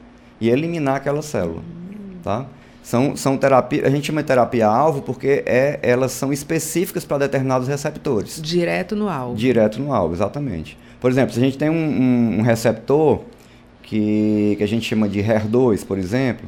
e 0.40 0.48
eliminar 0.48 0.96
aquela 0.96 1.20
célula, 1.22 1.62
tá? 2.22 2.46
São, 2.82 3.14
são 3.16 3.36
terapia, 3.36 3.86
a 3.86 3.90
gente 3.90 4.06
chama 4.06 4.22
de 4.22 4.28
terapia-alvo 4.28 5.02
porque 5.02 5.42
é, 5.44 5.78
elas 5.82 6.12
são 6.12 6.32
específicas 6.32 7.04
para 7.04 7.18
determinados 7.18 7.68
receptores. 7.68 8.40
Direto 8.40 8.96
no 8.96 9.10
alvo. 9.10 9.36
Direto 9.36 9.78
no 9.78 9.92
alvo, 9.92 10.14
exatamente. 10.14 10.78
Por 10.98 11.10
exemplo, 11.10 11.34
se 11.34 11.38
a 11.40 11.42
gente 11.42 11.58
tem 11.58 11.68
um, 11.68 11.74
um- 11.74 12.38
um 12.38 12.42
receptor 12.42 13.20
que, 13.88 14.54
que 14.58 14.62
a 14.62 14.68
gente 14.68 14.84
chama 14.86 15.08
de 15.08 15.18
HER2, 15.20 15.86
por 15.86 15.96
exemplo, 15.96 16.46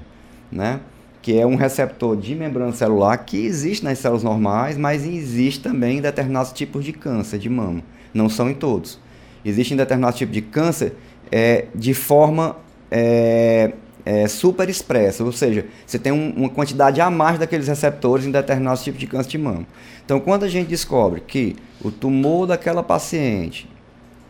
né? 0.53 0.79
que 1.23 1.39
é 1.39 1.47
um 1.47 1.55
receptor 1.55 2.15
de 2.15 2.35
membrana 2.35 2.71
celular 2.73 3.17
que 3.17 3.39
existe 3.39 3.83
nas 3.83 3.99
células 3.99 4.23
normais, 4.23 4.77
mas 4.77 5.07
existe 5.07 5.63
também 5.63 5.97
em 5.99 6.01
determinados 6.03 6.53
tipos 6.53 6.85
de 6.85 6.93
câncer 6.93 7.39
de 7.39 7.49
mama. 7.49 7.83
Não 8.13 8.29
são 8.29 8.51
em 8.51 8.55
todos. 8.55 8.99
Existem 9.43 9.75
determinados 9.75 10.19
tipos 10.19 10.35
de 10.35 10.43
câncer 10.43 10.93
é, 11.33 11.65
de 11.75 11.95
forma 11.95 12.57
é, 12.91 13.73
é, 14.05 14.29
super 14.29 14.69
expressa, 14.69 15.25
ou 15.25 15.33
seja, 15.33 15.65
você 15.87 15.99
tem 15.99 16.13
um- 16.13 16.35
uma 16.37 16.49
quantidade 16.51 17.01
a 17.01 17.11
mais 17.11 17.39
daqueles 17.39 17.69
receptores 17.69 18.27
em 18.27 18.31
determinados 18.31 18.85
tipos 18.85 19.01
de 19.01 19.07
câncer 19.07 19.31
de 19.31 19.39
mama. 19.39 19.67
Então, 20.05 20.21
quando 20.21 20.45
a 20.45 20.49
gente 20.49 20.69
descobre 20.69 21.23
que 21.27 21.57
o 21.83 21.91
tumor 21.91 22.47
daquela 22.47 22.83
paciente 22.83 23.67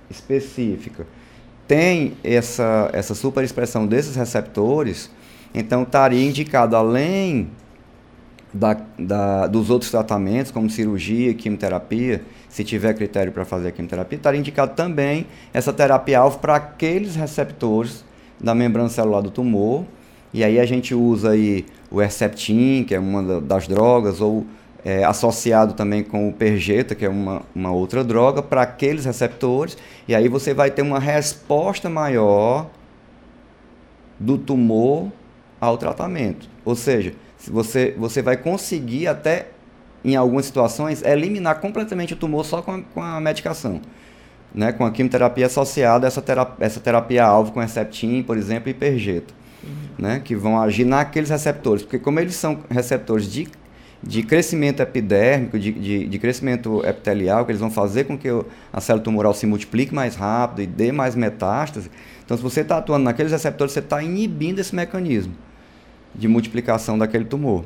específica 0.09 1.07
tem 1.71 2.15
essa, 2.25 2.91
essa 2.93 3.15
superexpressão 3.15 3.87
desses 3.87 4.17
receptores, 4.17 5.09
então 5.55 5.85
estaria 5.85 6.21
indicado, 6.29 6.75
além 6.75 7.49
da, 8.53 8.77
da- 8.99 9.47
dos 9.47 9.71
outros 9.71 9.89
tratamentos, 9.89 10.51
como 10.51 10.69
cirurgia, 10.69 11.33
quimioterapia, 11.33 12.23
se 12.49 12.65
tiver 12.65 12.93
critério 12.95 13.31
para 13.31 13.45
fazer 13.45 13.69
a 13.69 13.71
quimioterapia, 13.71 14.17
estaria 14.17 14.41
indicado 14.41 14.75
também 14.75 15.29
essa 15.55 15.73
terapia-alvo 15.73 16.41
para 16.41 16.57
aqueles 16.57 17.15
receptores 17.15 18.05
da 18.41 18.53
membrana 18.53 18.89
celular 18.89 19.21
do 19.21 19.31
tumor. 19.31 19.85
E 20.35 20.43
aí 20.43 20.59
a 20.59 20.67
gente 20.67 20.93
usa 20.93 21.31
aí 21.31 21.65
o 21.89 22.03
Herceptin, 22.03 22.83
que 22.83 22.97
é 22.97 22.99
uma 22.99 23.23
da- 23.23 23.39
das 23.39 23.69
drogas, 23.69 24.21
ou 24.21 24.45
é, 24.85 25.05
associado 25.05 25.75
também 25.75 26.03
com 26.03 26.29
o 26.29 26.33
Perjeta, 26.33 26.95
que 26.95 27.05
é 27.05 27.09
uma, 27.09 27.43
uma 27.55 27.71
outra 27.71 28.03
droga, 28.03 28.43
para 28.43 28.63
aqueles 28.63 29.05
receptores. 29.05 29.77
E 30.09 30.15
aí 30.15 30.29
você 30.29 30.55
vai 30.55 30.71
ter 30.71 30.83
uma 30.83 30.99
resposta 30.99 31.89
maior 31.89 32.69
do 34.19 34.39
tumor 34.39 35.11
ao 35.61 35.77
tratamento. 35.77 36.49
Ou 36.65 36.75
seja, 36.75 37.15
se 37.37 37.51
você, 37.51 37.95
você 37.97 38.23
vai 38.23 38.37
conseguir 38.37 39.07
até, 39.07 39.49
em 40.05 40.17
algumas 40.17 40.47
situações, 40.47 41.03
eliminar 41.03 41.61
completamente 41.61 42.15
o 42.15 42.17
tumor 42.17 42.45
só 42.45 42.63
com 42.63 42.73
a, 42.73 42.83
com 42.83 43.03
a 43.03 43.21
medicação. 43.21 43.81
Né? 44.55 44.73
Com 44.73 44.85
a 44.85 44.91
quimioterapia 44.91 45.47
associada 45.47 46.07
a 46.07 46.09
essa 46.09 46.23
terapia, 46.23 46.67
essa 46.67 46.81
terapia-alvo 46.81 47.53
com 47.53 47.63
Herceptin, 47.63 48.23
por 48.23 48.37
exemplo, 48.37 48.69
e 48.69 48.75
Perjeta. 48.75 49.33
Né? 49.99 50.21
Que 50.25 50.35
vão 50.35 50.61
agir 50.61 50.85
naqueles 50.85 51.29
receptores. 51.29 51.83
Porque 51.83 51.99
como 51.99 52.19
eles 52.19 52.35
são 52.35 52.61
receptores 52.71 53.31
de, 53.31 53.49
de 54.03 54.23
crescimento 54.23 54.81
epidérmico, 54.81 55.59
de, 55.59 55.73
de, 55.73 56.07
de 56.07 56.19
crescimento 56.19 56.83
epitelial, 56.87 57.45
que 57.45 57.51
eles 57.51 57.61
vão 57.61 57.71
fazer 57.71 58.05
com 58.05 58.17
que 58.17 58.29
a 58.73 58.81
célula 58.81 59.05
tumoral 59.05 59.35
se 59.35 59.47
multiplique 59.47 59.95
mais 59.95 60.17
rápido 60.17 60.63
e 60.63 60.67
dê 60.67 60.91
mais 60.91 61.15
metástase. 61.15 61.91
Então, 62.25 62.37
se 62.37 62.43
você 62.43 62.63
está 62.63 62.79
atuando 62.79 63.05
naqueles 63.05 63.31
receptores, 63.33 63.73
você 63.73 63.81
está 63.81 64.03
inibindo 64.03 64.59
esse 64.59 64.75
mecanismo 64.75 65.35
de 66.15 66.27
multiplicação 66.29 66.99
daquele 66.99 67.25
tumor. 67.25 67.65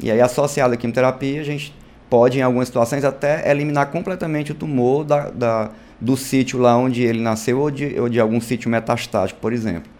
E 0.00 0.10
aí, 0.10 0.20
associado 0.20 0.72
à 0.74 0.76
quimioterapia, 0.76 1.40
a 1.40 1.44
gente 1.44 1.74
pode, 2.08 2.38
em 2.38 2.42
algumas 2.42 2.68
situações, 2.68 3.04
até 3.04 3.50
eliminar 3.50 3.86
completamente 3.90 4.52
o 4.52 4.54
tumor 4.54 5.04
da, 5.04 5.30
da- 5.30 5.70
do 6.00 6.16
sítio 6.16 6.58
lá 6.58 6.76
onde 6.76 7.02
ele 7.02 7.20
nasceu 7.20 7.58
ou 7.58 7.70
de, 7.70 7.98
ou 7.98 8.08
de 8.08 8.20
algum 8.20 8.40
sítio 8.40 8.70
metastático, 8.70 9.40
por 9.40 9.52
exemplo. 9.52 9.90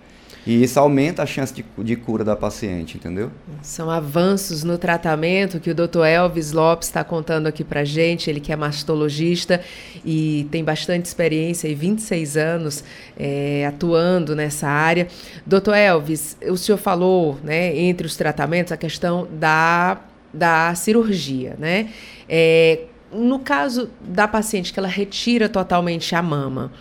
E 0.47 0.63
isso 0.63 0.79
aumenta 0.79 1.25
a 1.25 1.27
chance 1.27 1.53
de, 1.53 1.65
de 1.79 1.97
cura 1.97 2.23
da 2.23 2.37
paciente, 2.37 2.97
entendeu? 2.97 3.33
São 3.63 3.91
avanços 3.91 4.63
no 4.63 4.79
tratamento 4.79 5.59
que 5.59 5.71
o 5.71 5.75
Dr. 5.75 6.05
Elvis 6.05 6.53
Lopes 6.53 6.87
está 6.87 7.03
contando 7.03 7.49
aqui 7.49 7.65
para 7.65 7.85
gente. 7.85 8.31
Ele 8.31 8.39
que 8.39 8.53
é 8.53 8.57
mastologista 8.57 9.61
e 10.05 10.47
tem 10.53 10.63
bastante 10.63 11.07
experiência 11.07 11.67
e 11.67 11.75
26 11.75 12.37
anos 12.37 12.85
eh, 13.19 13.67
atuando 13.67 14.37
nessa 14.37 14.69
área. 14.69 15.09
Dr. 15.45 15.75
Elvis, 15.75 16.37
o 16.49 16.57
senhor 16.57 16.79
falou, 16.79 17.41
né, 17.43 17.77
entre 17.77 18.07
os 18.07 18.17
tratamentos, 18.17 18.73
a 18.73 18.77
questão 18.77 19.27
da, 19.33 20.01
da 20.33 20.73
cirurgia, 20.77 21.57
né? 21.59 21.91
Eh, 22.29 22.85
no 23.13 23.41
caso 23.41 23.91
da 24.01 24.29
paciente 24.29 24.73
que 24.73 24.79
ela 24.79 24.89
retira 24.89 25.49
totalmente 25.49 26.15
a 26.15 26.23
mama, 26.23 26.73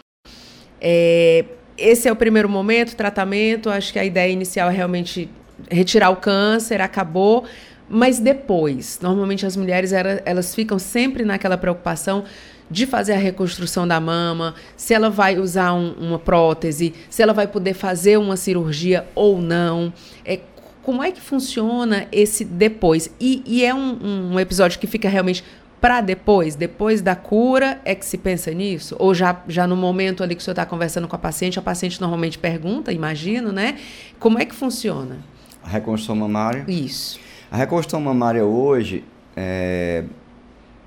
é, 0.80 1.46
esse 1.78 2.08
é 2.08 2.12
o 2.12 2.16
primeiro 2.16 2.50
momento, 2.50 2.96
tratamento. 2.96 3.70
Acho 3.70 3.94
que 3.94 4.00
a 4.00 4.06
ideia 4.06 4.32
inicial 4.32 4.70
é 4.70 4.74
realmente 4.74 5.30
retirar 5.70 6.10
o 6.10 6.16
câncer, 6.18 6.82
acabou. 6.82 7.46
Mas 7.88 8.20
depois, 8.20 9.00
normalmente 9.02 9.46
as 9.46 9.56
mulheres 9.56 9.92
elas 9.94 10.56
ficam 10.56 10.80
sempre 10.80 11.24
naquela 11.24 11.58
preocupação 11.58 12.24
de 12.70 12.88
fazer 12.88 13.14
a 13.14 13.18
reconstrução 13.18 13.88
da 13.88 14.00
mama, 14.00 14.56
se 14.76 14.92
ela 14.92 15.08
vai 15.08 15.38
usar 15.38 15.74
um- 15.74 15.94
uma 16.00 16.18
prótese, 16.18 16.96
se 17.12 17.22
ela 17.22 17.32
vai 17.32 17.46
poder 17.46 17.76
fazer 17.76 18.18
uma 18.18 18.36
cirurgia 18.36 19.06
ou 19.14 19.40
não. 19.40 19.94
É, 20.26 20.40
como 20.82 21.04
é 21.04 21.12
que 21.12 21.22
funciona 21.22 22.08
esse 22.12 22.44
depois? 22.44 23.12
E, 23.20 23.44
e 23.46 23.64
é 23.64 23.74
um, 23.74 24.32
um 24.34 24.40
episódio 24.40 24.80
que 24.80 24.88
fica 24.88 25.08
realmente 25.08 25.44
para 25.80 26.02
depois, 26.02 26.56
depois 26.56 27.02
da 27.02 27.16
cura, 27.16 27.80
é 27.86 27.94
que 27.94 28.06
se 28.06 28.18
pensa 28.18 28.52
nisso? 28.52 28.96
Ou 28.98 29.14
já, 29.14 29.42
já 29.48 29.68
no 29.68 29.76
momento 29.76 30.24
ali 30.24 30.36
que 30.36 30.42
o 30.42 30.44
senhor 30.44 30.54
está 30.54 30.66
conversando 30.66 31.08
com 31.08 31.16
a 31.16 31.20
paciente, 31.20 31.60
a 31.60 31.62
paciente 31.62 32.00
normalmente 32.02 32.40
pergunta, 32.40 32.92
imagino, 32.92 33.52
né? 33.52 33.78
Como 34.20 34.40
é 34.40 34.46
que 34.46 34.56
funciona? 34.56 35.20
A 35.64 35.70
reconstrução 35.70 36.16
mamária. 36.16 36.66
Isso. 36.68 37.20
A 37.52 37.58
reconstrução 37.58 38.00
mamária 38.00 38.44
hoje, 38.44 39.04
é, 39.36 40.06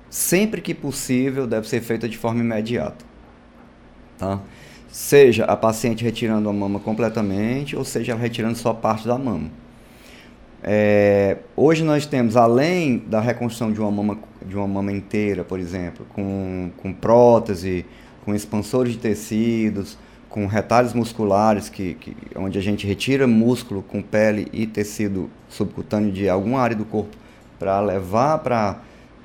sempre 0.09 0.61
que 0.61 0.73
possível, 0.73 1.47
deve 1.47 1.67
ser 1.67 1.81
feita 1.81 2.07
de 2.09 2.17
forma 2.17 2.41
imediata. 2.41 3.05
Tá? 4.17 4.39
Seja 4.89 5.45
a 5.45 5.55
paciente 5.55 6.03
retirando 6.03 6.49
a 6.49 6.53
mama 6.53 6.79
completamente, 6.79 7.75
ou 7.75 7.85
seja, 7.85 8.11
ela 8.11 8.21
retirando 8.21 8.57
só 8.57 8.73
parte 8.73 9.07
da 9.07 9.17
mama. 9.17 9.49
É, 10.63 11.37
hoje 11.55 11.83
nós 11.83 12.05
temos, 12.05 12.35
além 12.35 12.99
da 12.99 13.19
reconstrução 13.21 13.71
de 13.71 13.79
uma 13.79 13.91
mama, 13.91 14.17
de 14.45 14.55
uma 14.55 14.67
mama 14.67 14.91
inteira, 14.91 15.43
por 15.43 15.59
exemplo, 15.59 16.05
com, 16.13 16.69
com 16.77 16.93
prótese, 16.93 17.85
com 18.25 18.35
expansores 18.35 18.93
de 18.93 18.99
tecidos, 18.99 19.97
com 20.29 20.45
retalhos 20.45 20.93
musculares, 20.93 21.69
que, 21.69 21.95
que, 21.95 22.15
onde 22.35 22.57
a 22.57 22.61
gente 22.61 22.85
retira 22.85 23.25
músculo 23.25 23.81
com 23.81 24.01
pele 24.01 24.47
e 24.53 24.67
tecido 24.67 25.29
subcutâneo 25.47 26.11
de 26.11 26.29
alguma 26.29 26.59
área 26.59 26.75
do 26.75 26.85
corpo 26.85 27.17
para 27.57 27.79
levar 27.79 28.39
para 28.39 28.77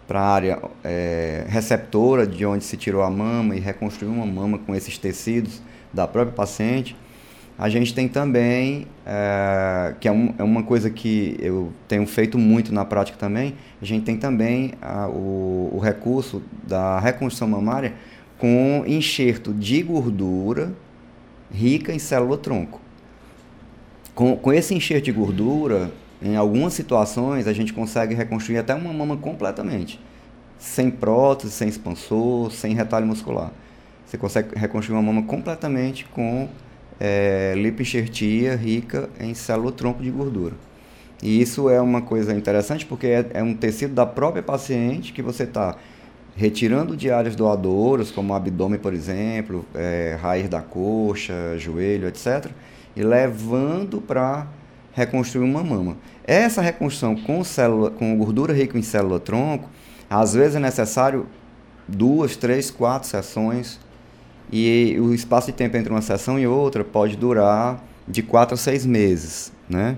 a 0.09 0.21
área 0.21 0.63
é, 0.83 1.45
receptora 1.49 2.27
de 2.27 2.47
onde 2.47 2.65
se 2.65 2.77
tirou 2.77 3.03
a 3.03 3.11
mama 3.11 3.55
e 3.55 3.61
reconstruir 3.61 4.09
uma 4.09 4.27
mama 4.27 4.59
com 4.59 4.75
esses 4.75 4.97
tecidos 4.97 5.61
da 5.93 6.07
própria 6.07 6.35
paciente. 6.35 6.97
A 7.57 7.69
gente 7.69 7.95
tem 7.95 8.09
também, 8.09 8.87
é, 9.07 9.95
que 10.01 10.09
é, 10.09 10.13
um, 10.13 10.35
é, 10.37 10.43
uma 10.43 10.65
coisa 10.65 10.91
que 10.91 11.37
eu 11.39 11.73
tenho 11.87 12.05
feito 12.05 12.37
muito 12.37 12.75
na 12.75 12.85
prática 12.85 13.17
também, 13.17 13.55
a 13.81 13.85
gente 13.85 14.05
tem 14.05 14.17
também 14.17 14.73
a, 14.83 15.09
o, 15.09 15.71
o 15.73 15.79
recurso 15.79 16.43
da 16.67 16.99
reconstrução 16.99 17.47
mamária 17.47 17.95
com 18.39 18.83
enxerto 18.87 19.53
de 19.53 19.83
gordura 19.83 20.73
rica 21.53 21.93
em 21.93 21.99
célula-tronco. 21.99 22.81
Com, 24.15 24.37
com 24.37 24.53
esse 24.53 24.75
enxerto 24.75 25.05
de 25.05 25.13
gordura, 25.13 25.93
em 26.21 26.37
algumas 26.37 26.73
situações, 26.73 27.47
a 27.47 27.53
gente 27.53 27.73
consegue 27.73 28.15
reconstruir 28.15 28.59
até 28.59 28.75
uma 28.75 28.93
mama 28.93 29.17
completamente. 29.17 30.01
Sem 30.59 30.91
prótese, 30.91 31.53
sem 31.53 31.69
expansor, 31.69 32.51
sem 32.51 32.75
retalho 32.75 33.07
muscular. 33.07 33.53
Você 34.07 34.19
consegue 34.19 34.59
reconstruir 34.59 34.97
uma 34.97 35.03
mama 35.03 35.23
completamente 35.23 36.05
com 36.07 36.49
é, 37.01 37.55
rica 38.61 39.09
em 39.21 39.35
célula-tronco 39.35 40.03
de 40.03 40.11
gordura. 40.11 40.55
E 41.23 41.41
isso 41.41 41.71
é 41.71 41.81
uma 41.81 42.03
coisa 42.03 42.35
interessante 42.35 42.85
porque 42.85 43.07
é, 43.07 43.27
é 43.35 43.43
um 43.43 43.55
tecido 43.55 43.95
da 43.95 44.05
própria 44.05 44.43
paciente 44.43 45.13
que 45.13 45.23
você 45.23 45.45
está 45.45 45.77
retirando 46.37 46.97
de 46.97 47.11
áreas 47.11 47.37
doadoras, 47.37 48.11
como 48.11 48.33
o 48.33 48.37
abdômen, 48.37 48.79
por 48.79 48.93
exemplo, 48.93 49.65
é, 49.75 50.19
raiz 50.21 50.49
da 50.49 50.61
coxa, 50.61 51.57
joelho, 51.57 52.09
etc., 52.09 52.51
e 52.97 53.03
levando 53.03 54.01
para 54.01 54.47
reconstruir 54.93 55.45
uma 55.45 55.63
mama. 55.63 55.97
Essa 56.25 56.61
reconstrução 56.61 57.17
com, 57.17 57.43
célula, 57.43 57.91
com 57.91 58.17
gordura 58.17 58.53
rica 58.53 58.79
em 58.79 58.83
célula-tronco, 58.83 59.69
às 60.09 60.35
vezes 60.35 60.57
é 60.57 60.61
necessário 60.61 61.27
duas, 61.87 62.37
três, 62.37 62.71
quatro 62.71 63.09
sessões, 63.09 63.81
e 64.57 64.97
o 65.01 65.13
espaço 65.13 65.49
de 65.49 65.53
tempo 65.53 65.77
entre 65.77 65.91
uma 65.91 66.01
sessão 66.01 66.39
e 66.39 66.47
outra 66.47 66.85
pode 66.85 67.17
durar 67.17 67.83
de 68.07 68.23
quatro 68.23 68.55
a 68.55 68.57
seis 68.57 68.87
meses, 68.87 69.53
né? 69.69 69.97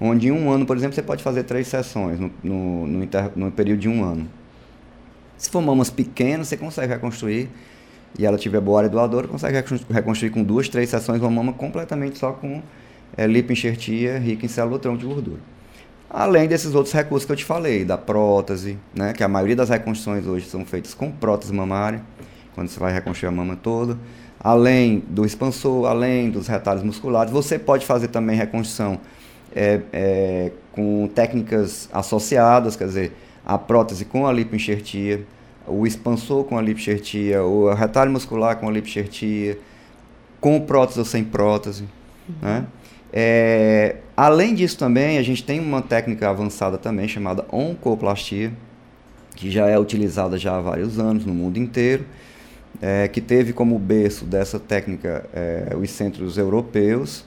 Onde 0.00 0.26
em 0.26 0.32
um 0.32 0.50
ano, 0.50 0.66
por 0.66 0.76
exemplo, 0.76 0.92
você 0.92 1.02
pode 1.02 1.22
fazer 1.22 1.44
três 1.44 1.68
sessões 1.68 2.18
no, 2.18 2.28
no, 2.42 2.86
no, 2.88 3.04
inter, 3.04 3.30
no 3.36 3.52
período 3.52 3.78
de 3.78 3.88
um 3.88 4.02
ano. 4.02 4.28
Se 5.38 5.48
for 5.48 5.62
mamas 5.62 5.88
pequenas, 5.88 6.48
você 6.48 6.56
consegue 6.56 6.92
reconstruir 6.92 7.48
e 8.18 8.26
ela 8.26 8.36
tiver 8.36 8.60
boa 8.60 8.80
área 8.80 8.90
doadora, 8.90 9.28
consegue 9.28 9.62
reconstruir 9.88 10.30
com 10.30 10.42
duas, 10.42 10.68
três 10.68 10.90
sessões 10.90 11.20
uma 11.20 11.30
mama 11.30 11.52
completamente 11.52 12.18
só 12.18 12.32
com 12.32 12.60
é, 13.16 13.24
lipoenxertia 13.24 14.18
rica 14.18 14.44
em 14.44 14.48
célula-tronco 14.48 14.98
de 14.98 15.06
gordura. 15.06 15.38
Além 16.10 16.48
desses 16.48 16.74
outros 16.74 16.92
recursos 16.92 17.24
que 17.24 17.30
eu 17.30 17.36
te 17.36 17.44
falei, 17.44 17.84
da 17.84 17.96
prótese, 17.96 18.76
né, 18.92 19.12
que 19.12 19.22
a 19.22 19.28
maioria 19.28 19.54
das 19.54 19.68
reconstruções 19.68 20.26
hoje 20.26 20.46
são 20.46 20.64
feitas 20.66 20.92
com 20.92 21.08
prótese 21.12 21.52
mamária, 21.52 22.02
quando 22.54 22.68
você 22.68 22.78
vai 22.78 22.92
reconstruir 22.92 23.28
a 23.28 23.32
mama 23.32 23.56
toda. 23.56 23.98
Além 24.40 25.02
do 25.08 25.24
expansor, 25.24 25.86
além 25.86 26.30
dos 26.30 26.48
retalhos 26.48 26.82
musculares, 26.82 27.32
você 27.32 27.58
pode 27.58 27.86
fazer 27.86 28.08
também 28.08 28.36
reconstrução 28.36 28.98
é, 29.54 29.80
é, 29.92 30.52
com 30.72 31.08
técnicas 31.14 31.88
associadas, 31.92 32.74
quer 32.74 32.86
dizer, 32.86 33.12
a 33.44 33.56
prótese 33.58 34.04
com 34.04 34.26
a 34.26 34.32
lipoenxertia, 34.32 35.24
o 35.66 35.86
expansor 35.86 36.44
com 36.44 36.58
a 36.58 36.62
lipoenxertia, 36.62 37.42
o 37.42 37.72
retalho 37.72 38.10
muscular 38.10 38.56
com 38.56 38.68
a 38.68 38.72
lipoenxertia, 38.72 39.58
com 40.40 40.60
prótese 40.60 40.98
ou 40.98 41.04
sem 41.04 41.22
prótese. 41.22 41.84
Uhum. 42.28 42.34
Né? 42.42 42.66
É, 43.12 43.96
além 44.16 44.54
disso 44.54 44.78
também, 44.78 45.18
a 45.18 45.22
gente 45.22 45.44
tem 45.44 45.60
uma 45.60 45.82
técnica 45.82 46.30
avançada 46.30 46.78
também 46.78 47.06
chamada 47.06 47.44
oncoplastia, 47.52 48.52
que 49.36 49.50
já 49.50 49.68
é 49.68 49.78
utilizada 49.78 50.38
já 50.38 50.56
há 50.56 50.60
vários 50.60 50.98
anos 50.98 51.26
no 51.26 51.34
mundo 51.34 51.58
inteiro, 51.58 52.04
é, 52.80 53.08
que 53.08 53.20
teve 53.20 53.52
como 53.52 53.78
berço 53.78 54.24
dessa 54.24 54.58
técnica 54.58 55.28
é, 55.32 55.74
os 55.76 55.90
centros 55.90 56.38
europeus, 56.38 57.24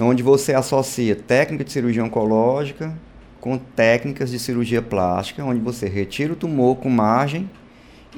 onde 0.00 0.22
você 0.22 0.54
associa 0.54 1.16
técnica 1.16 1.64
de 1.64 1.72
cirurgia 1.72 2.04
oncológica 2.04 2.94
com 3.40 3.56
técnicas 3.56 4.30
de 4.30 4.38
cirurgia 4.38 4.82
plástica, 4.82 5.44
onde 5.44 5.60
você 5.60 5.88
retira 5.88 6.32
o 6.32 6.36
tumor 6.36 6.76
com 6.76 6.90
margem 6.90 7.48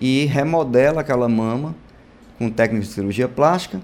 e 0.00 0.24
remodela 0.26 1.02
aquela 1.02 1.28
mama 1.28 1.74
com 2.38 2.50
técnicas 2.50 2.88
de 2.88 2.94
cirurgia 2.94 3.28
plástica. 3.28 3.80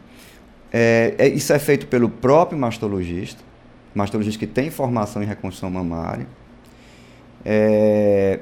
É, 0.73 1.15
é, 1.19 1.29
isso 1.29 1.53
é 1.53 1.59
feito 1.59 1.87
pelo 1.87 2.09
próprio 2.09 2.59
mastologista, 2.59 3.43
mastologista 3.95 4.39
que 4.39 4.47
tem 4.47 4.71
formação 4.71 5.23
em 5.23 5.27
reconstrução 5.27 5.71
mamária. 5.71 6.27
É, 7.45 8.41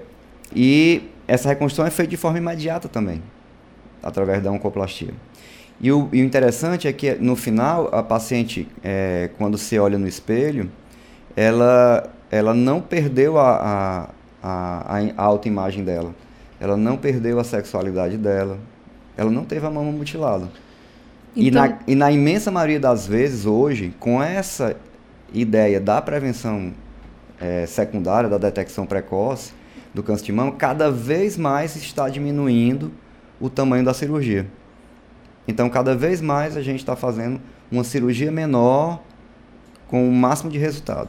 e 0.54 1.10
essa 1.26 1.48
reconstrução 1.48 1.86
é 1.86 1.90
feita 1.90 2.10
de 2.10 2.16
forma 2.16 2.38
imediata 2.38 2.88
também, 2.88 3.22
através 4.04 4.42
da 4.42 4.52
oncoplastia. 4.52 5.14
E 5.80 5.90
o, 5.90 6.08
e 6.12 6.22
o 6.22 6.24
interessante 6.24 6.86
é 6.86 6.92
que 6.92 7.14
no 7.14 7.34
final, 7.34 7.88
a 7.92 8.02
paciente, 8.02 8.68
é, 8.82 9.30
quando 9.36 9.58
se 9.58 9.76
olha 9.78 9.98
no 9.98 10.06
espelho, 10.06 10.70
ela 11.34 12.14
ela 12.34 12.52
não 12.52 12.80
perdeu 12.80 13.38
a, 13.38 14.10
a, 14.42 14.98
a, 14.98 14.98
a 15.16 15.22
autoimagem 15.22 15.84
dela. 15.84 16.12
Ela 16.58 16.76
não 16.76 16.96
perdeu 16.96 17.38
a 17.38 17.44
sexualidade 17.44 18.16
dela. 18.16 18.58
Ela 19.16 19.30
não 19.30 19.44
teve 19.44 19.64
a 19.64 19.70
mama 19.70 19.92
mutilada. 19.92 20.48
Então... 21.36 21.46
E, 21.46 21.50
na, 21.50 21.78
e 21.86 21.94
na 21.94 22.10
imensa 22.10 22.50
maioria 22.50 22.80
das 22.80 23.06
vezes, 23.06 23.46
hoje, 23.46 23.94
com 24.00 24.20
essa 24.20 24.76
ideia 25.32 25.78
da 25.78 26.02
prevenção 26.02 26.72
é, 27.40 27.66
secundária, 27.66 28.28
da 28.28 28.38
detecção 28.38 28.84
precoce 28.84 29.52
do 29.92 30.02
câncer 30.02 30.24
de 30.24 30.32
mama, 30.32 30.50
cada 30.52 30.90
vez 30.90 31.36
mais 31.36 31.76
está 31.76 32.08
diminuindo 32.08 32.90
o 33.40 33.48
tamanho 33.50 33.84
da 33.84 33.94
cirurgia. 33.94 34.46
Então, 35.46 35.68
cada 35.68 35.94
vez 35.94 36.20
mais 36.20 36.56
a 36.56 36.62
gente 36.62 36.78
está 36.80 36.96
fazendo 36.96 37.40
uma 37.70 37.84
cirurgia 37.84 38.30
menor 38.30 39.02
com 39.86 40.08
o 40.08 40.12
máximo 40.12 40.50
de 40.50 40.58
resultado. 40.58 41.08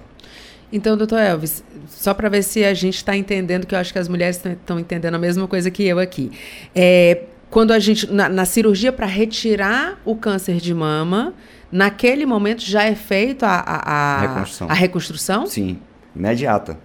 Então, 0.71 0.97
doutor 0.97 1.19
Elvis, 1.19 1.63
só 1.87 2.13
para 2.13 2.27
ver 2.27 2.43
se 2.43 2.63
a 2.65 2.73
gente 2.73 2.95
está 2.95 3.15
entendendo, 3.15 3.65
que 3.65 3.73
eu 3.73 3.79
acho 3.79 3.93
que 3.93 3.99
as 3.99 4.09
mulheres 4.09 4.43
estão 4.43 4.79
entendendo 4.79 5.15
a 5.15 5.19
mesma 5.19 5.47
coisa 5.47 5.71
que 5.71 5.83
eu 5.83 5.99
aqui. 5.99 6.31
É, 6.73 7.23
quando 7.49 7.71
a 7.71 7.79
gente, 7.79 8.11
na, 8.11 8.27
na 8.27 8.45
cirurgia 8.45 8.91
para 8.91 9.05
retirar 9.05 9.99
o 10.03 10.15
câncer 10.15 10.57
de 10.57 10.73
mama, 10.73 11.33
naquele 11.71 12.25
momento 12.25 12.61
já 12.61 12.83
é 12.83 12.95
feito 12.95 13.43
a, 13.43 13.55
a, 13.55 14.17
a, 14.17 14.21
reconstrução. 14.21 14.69
a 14.69 14.73
reconstrução? 14.73 15.47
Sim, 15.47 15.79
imediata. 16.15 16.77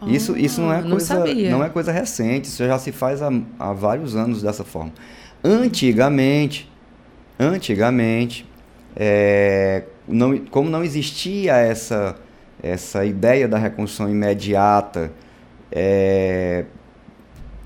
Oh, 0.00 0.08
isso, 0.08 0.36
isso 0.36 0.60
não 0.60 0.72
é 0.72 0.82
não 0.82 0.90
coisa, 0.90 1.06
sabia. 1.06 1.50
não 1.50 1.64
é 1.64 1.68
coisa 1.68 1.90
recente, 1.90 2.48
isso 2.48 2.64
já 2.64 2.78
se 2.78 2.92
faz 2.92 3.22
há, 3.22 3.30
há 3.58 3.72
vários 3.72 4.14
anos 4.14 4.42
dessa 4.42 4.64
forma. 4.64 4.92
Antigamente, 5.42 6.70
antigamente, 7.38 8.46
é, 8.94 9.84
não, 10.06 10.36
como 10.38 10.68
não 10.68 10.84
existia 10.84 11.54
essa 11.56 12.16
essa 12.62 13.04
ideia 13.04 13.46
da 13.46 13.58
reconstrução 13.58 14.10
imediata, 14.10 15.12
é, 15.70 16.64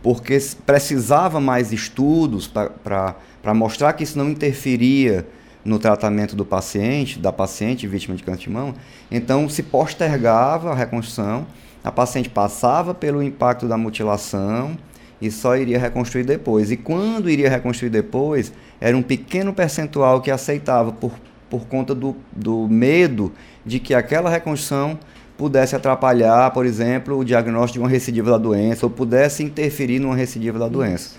porque 0.03 0.39
precisava 0.65 1.41
mais 1.41 1.73
estudos 1.73 2.47
para 2.47 3.55
mostrar 3.55 3.93
que 3.93 4.03
isso 4.03 4.19
não 4.19 4.29
interferia 4.31 5.27
no 5.65 5.79
tratamento 5.79 6.35
do 6.35 6.45
paciente, 6.45 7.19
da 7.19 7.33
paciente 7.33 7.87
vítima 7.87 8.17
de 8.17 8.23
câncer 8.23 8.45
de 8.45 8.51
mama. 8.51 8.75
Então 9.11 9.49
se 9.49 9.63
postergava 9.63 10.73
a 10.73 10.75
reconstrução, 10.75 11.47
a 11.83 11.91
paciente 11.91 12.29
passava 12.29 12.93
pelo 12.93 13.23
impacto 13.23 13.67
da 13.67 13.77
mutilação 13.77 14.77
e 15.21 15.31
só 15.31 15.57
iria 15.57 15.79
reconstruir 15.79 16.25
depois. 16.25 16.71
E 16.71 16.77
quando 16.77 17.31
iria 17.31 17.49
reconstruir 17.49 17.91
depois, 17.91 18.53
era 18.81 18.97
um 18.97 19.03
pequeno 19.03 19.53
percentual 19.53 20.21
que 20.21 20.31
aceitava 20.31 20.93
por, 20.93 21.13
por 21.49 21.67
conta 21.67 21.95
do, 21.95 22.17
do 22.33 22.69
medo 22.69 23.33
de 23.65 23.79
que 23.79 23.95
aquela 23.95 24.31
reconstrução 24.31 24.99
pudesse 25.37 25.75
atrapalhar, 25.75 26.51
por 26.51 26.67
exemplo, 26.67 27.19
o 27.19 27.25
diagnóstico 27.25 27.75
de 27.75 27.79
uma 27.81 27.89
recidiva 27.89 28.31
da 28.31 28.39
doença 28.39 28.85
ou 28.85 28.91
pudesse 28.91 29.43
interferir 29.43 29.99
numa 29.99 30.15
recidiva 30.15 30.59
da 30.59 30.69
doença. 30.69 31.17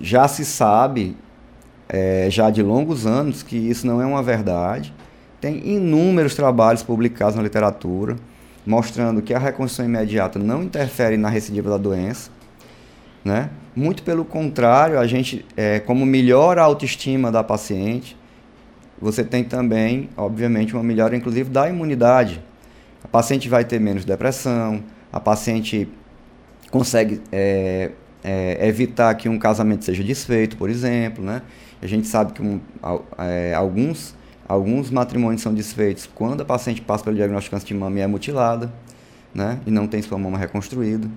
Já 0.00 0.28
se 0.28 0.44
sabe, 0.44 1.16
é, 1.88 2.28
já 2.30 2.50
de 2.50 2.62
longos 2.62 3.04
anos, 3.04 3.42
que 3.42 3.56
isso 3.56 3.84
não 3.84 4.00
é 4.00 4.06
uma 4.06 4.22
verdade. 4.22 4.94
Tem 5.40 5.58
inúmeros 5.68 6.36
trabalhos 6.36 6.84
publicados 6.84 7.34
na 7.34 7.42
literatura 7.42 8.16
mostrando 8.68 9.22
que 9.22 9.32
a 9.32 9.38
reconstrução 9.38 9.86
imediata 9.86 10.38
não 10.38 10.62
interfere 10.62 11.16
na 11.16 11.30
recidiva 11.30 11.70
da 11.70 11.78
doença. 11.78 12.30
Né? 13.24 13.48
Muito 13.74 14.02
pelo 14.02 14.26
contrário, 14.26 14.98
a 14.98 15.06
gente, 15.06 15.42
é, 15.56 15.80
como 15.80 16.04
melhora 16.04 16.60
a 16.60 16.64
autoestima 16.64 17.32
da 17.32 17.42
paciente, 17.42 18.14
você 19.00 19.24
tem 19.24 19.42
também, 19.42 20.10
obviamente, 20.14 20.74
uma 20.74 20.82
melhora, 20.82 21.16
inclusive, 21.16 21.48
da 21.48 21.66
imunidade. 21.66 22.44
A 23.02 23.08
paciente 23.08 23.48
vai 23.48 23.64
ter 23.64 23.80
menos 23.80 24.04
depressão, 24.04 24.84
a 25.10 25.18
paciente 25.18 25.88
consegue 26.70 27.22
é, 27.32 27.92
é, 28.22 28.68
evitar 28.68 29.14
que 29.14 29.30
um 29.30 29.38
casamento 29.38 29.82
seja 29.82 30.04
desfeito, 30.04 30.58
por 30.58 30.68
exemplo, 30.68 31.24
né? 31.24 31.40
A 31.80 31.86
gente 31.86 32.06
sabe 32.06 32.34
que 32.34 32.42
um, 32.42 32.60
é, 33.16 33.54
alguns, 33.54 34.14
alguns 34.48 34.90
matrimônios 34.90 35.42
são 35.42 35.52
desfeitos 35.52 36.08
quando 36.12 36.40
a 36.40 36.44
paciente 36.44 36.80
passa 36.80 37.04
pelo 37.04 37.16
diagnóstico 37.16 37.54
de 37.54 37.60
câncer 37.60 37.74
de 37.74 37.78
mama 37.78 37.98
e 37.98 38.02
é 38.02 38.06
mutilada, 38.06 38.72
né? 39.34 39.60
E 39.66 39.70
não 39.70 39.86
tem 39.86 40.00
sua 40.00 40.18
mama 40.18 40.38
reconstruída, 40.38 41.08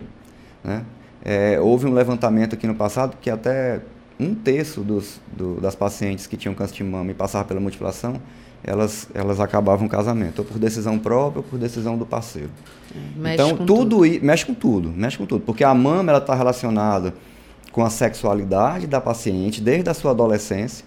né? 0.64 0.84
É, 1.24 1.60
houve 1.60 1.86
um 1.86 1.94
levantamento 1.94 2.56
aqui 2.56 2.68
no 2.68 2.76
passado 2.76 3.16
que 3.22 3.30
até 3.30 3.80
um 4.20 4.36
terço 4.36 4.82
dos, 4.82 5.20
do, 5.36 5.60
das 5.62 5.76
pacientes 5.76 6.28
que 6.28 6.36
tinham 6.36 6.54
câncer 6.54 6.76
de 6.76 6.84
mama 6.84 7.12
e 7.12 7.14
passavam 7.14 7.48
pela 7.48 7.60
mutilação, 7.60 8.22
elas, 8.64 9.08
elas 9.14 9.40
acabavam 9.40 9.88
o 9.88 9.90
casamento, 9.90 10.40
ou 10.40 10.46
por 10.46 10.60
decisão 10.60 11.00
própria 11.00 11.40
ou 11.40 11.44
por 11.44 11.58
decisão 11.58 11.98
do 11.98 12.06
parceiro. 12.06 12.50
Mexe 13.16 13.34
então, 13.34 13.58
tudo, 13.58 13.98
tudo. 14.02 14.26
mexe 14.26 14.46
com 14.46 14.54
tudo, 14.54 14.90
mexe 14.90 15.18
com 15.18 15.26
tudo, 15.26 15.44
porque 15.44 15.64
a 15.64 15.74
mama 15.74 16.16
está 16.18 16.36
relacionada 16.36 17.14
com 17.72 17.84
a 17.84 17.90
sexualidade 17.90 18.86
da 18.86 19.00
paciente 19.02 19.62
desde 19.62 19.90
a 19.90 19.94
sua 19.94 20.12
adolescência, 20.12 20.86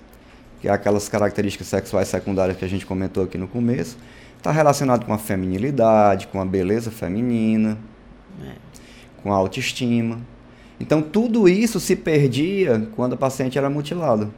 que 0.65 0.69
é 0.69 0.73
aquelas 0.73 1.11
características 1.11 1.67
sexuais 1.67 2.09
secundárias 2.09 2.57
que 2.57 2.65
a 2.65 2.69
gente 2.69 2.87
comentou 2.87 3.23
aqui 3.23 3.37
no 3.37 3.47
começo, 3.47 3.99
está 4.39 4.51
relacionado 4.51 5.05
com 5.05 5.13
a 5.13 5.19
feminilidade, 5.19 6.27
com 6.29 6.41
a 6.41 6.45
beleza 6.47 6.91
feminina, 6.91 7.77
é. 8.43 8.53
com 9.23 9.31
a 9.31 9.37
autoestima. 9.37 10.21
Então 10.81 11.03
tudo 11.03 11.51
isso 11.51 11.79
se 11.79 11.95
perdia 11.95 12.89
quando 12.97 13.13
a 13.13 13.17
paciente 13.19 13.59
era 13.59 13.69
mutilada. 13.69 14.31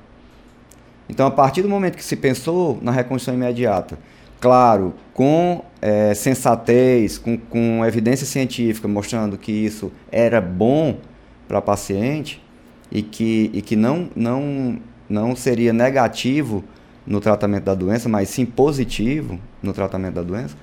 Então, 1.08 1.28
a 1.28 1.30
partir 1.30 1.62
do 1.62 1.68
momento 1.68 1.94
que 1.94 2.02
se 2.02 2.16
pensou 2.16 2.80
na 2.82 2.90
reconstrução 2.90 3.32
imediata, 3.32 3.96
claro, 4.40 4.94
com 5.14 5.64
é, 5.80 6.12
sensatez, 6.12 7.18
com, 7.18 7.38
com 7.38 7.84
evidência 7.84 8.26
científica 8.26 8.88
mostrando 8.88 9.38
que 9.38 9.52
isso 9.52 9.92
era 10.10 10.40
bom 10.40 10.98
para 11.46 11.58
a 11.58 11.62
paciente 11.62 12.42
e 12.90 13.00
que, 13.00 13.48
e 13.54 13.62
que 13.62 13.76
não, 13.76 14.10
não, 14.16 14.80
não 15.08 15.36
seria 15.36 15.72
negativo 15.72 16.64
no 17.06 17.20
tratamento 17.20 17.64
da 17.64 17.74
doença, 17.74 18.08
mas 18.08 18.28
sim 18.28 18.44
positivo 18.44 19.38
no 19.62 19.72
tratamento 19.72 20.14
da 20.14 20.22
doença, 20.22 20.56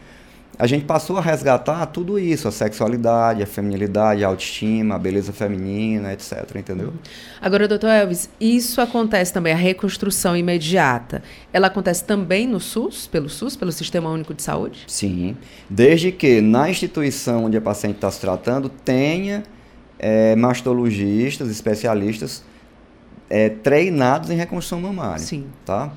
a 0.57 0.67
gente 0.67 0.85
passou 0.85 1.17
a 1.17 1.21
resgatar 1.21 1.85
tudo 1.87 2.19
isso, 2.19 2.47
a 2.47 2.51
sexualidade, 2.51 3.41
a 3.41 3.47
feminilidade, 3.47 4.23
a 4.23 4.27
autoestima, 4.27 4.95
a 4.95 4.99
beleza 4.99 5.33
feminina, 5.33 6.13
etc, 6.13 6.55
entendeu? 6.55 6.93
Agora, 7.41 7.67
doutor 7.67 7.89
Elvis, 7.89 8.29
isso 8.39 8.79
acontece 8.79 9.33
também, 9.33 9.51
a 9.51 9.55
reconstrução 9.55 10.37
imediata, 10.37 11.23
ela 11.51 11.67
acontece 11.67 12.03
também 12.03 12.47
no 12.47 12.59
SUS, 12.59 13.07
pelo 13.07 13.29
SUS, 13.29 13.55
pelo 13.55 13.71
Sistema 13.71 14.11
Único 14.11 14.33
de 14.33 14.43
Saúde? 14.43 14.83
Sim, 14.87 15.35
desde 15.67 16.11
que 16.11 16.39
na 16.39 16.69
instituição 16.69 17.45
onde 17.45 17.57
a 17.57 17.61
paciente 17.61 17.95
está 17.95 18.11
se 18.11 18.21
tratando 18.21 18.69
tenha 18.69 19.43
é, 19.97 20.35
mastologistas, 20.35 21.49
especialistas 21.49 22.43
é, 23.29 23.49
treinados 23.49 24.29
em 24.29 24.35
reconstrução 24.35 24.81
mamária. 24.81 25.19
Sim. 25.19 25.45
Tá? 25.65 25.91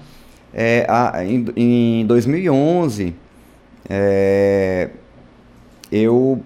É, 0.52 0.86
a, 0.88 1.24
em, 1.24 1.46
em 1.56 2.06
2011 2.06 3.14
é, 3.88 4.90
eu 5.90 6.42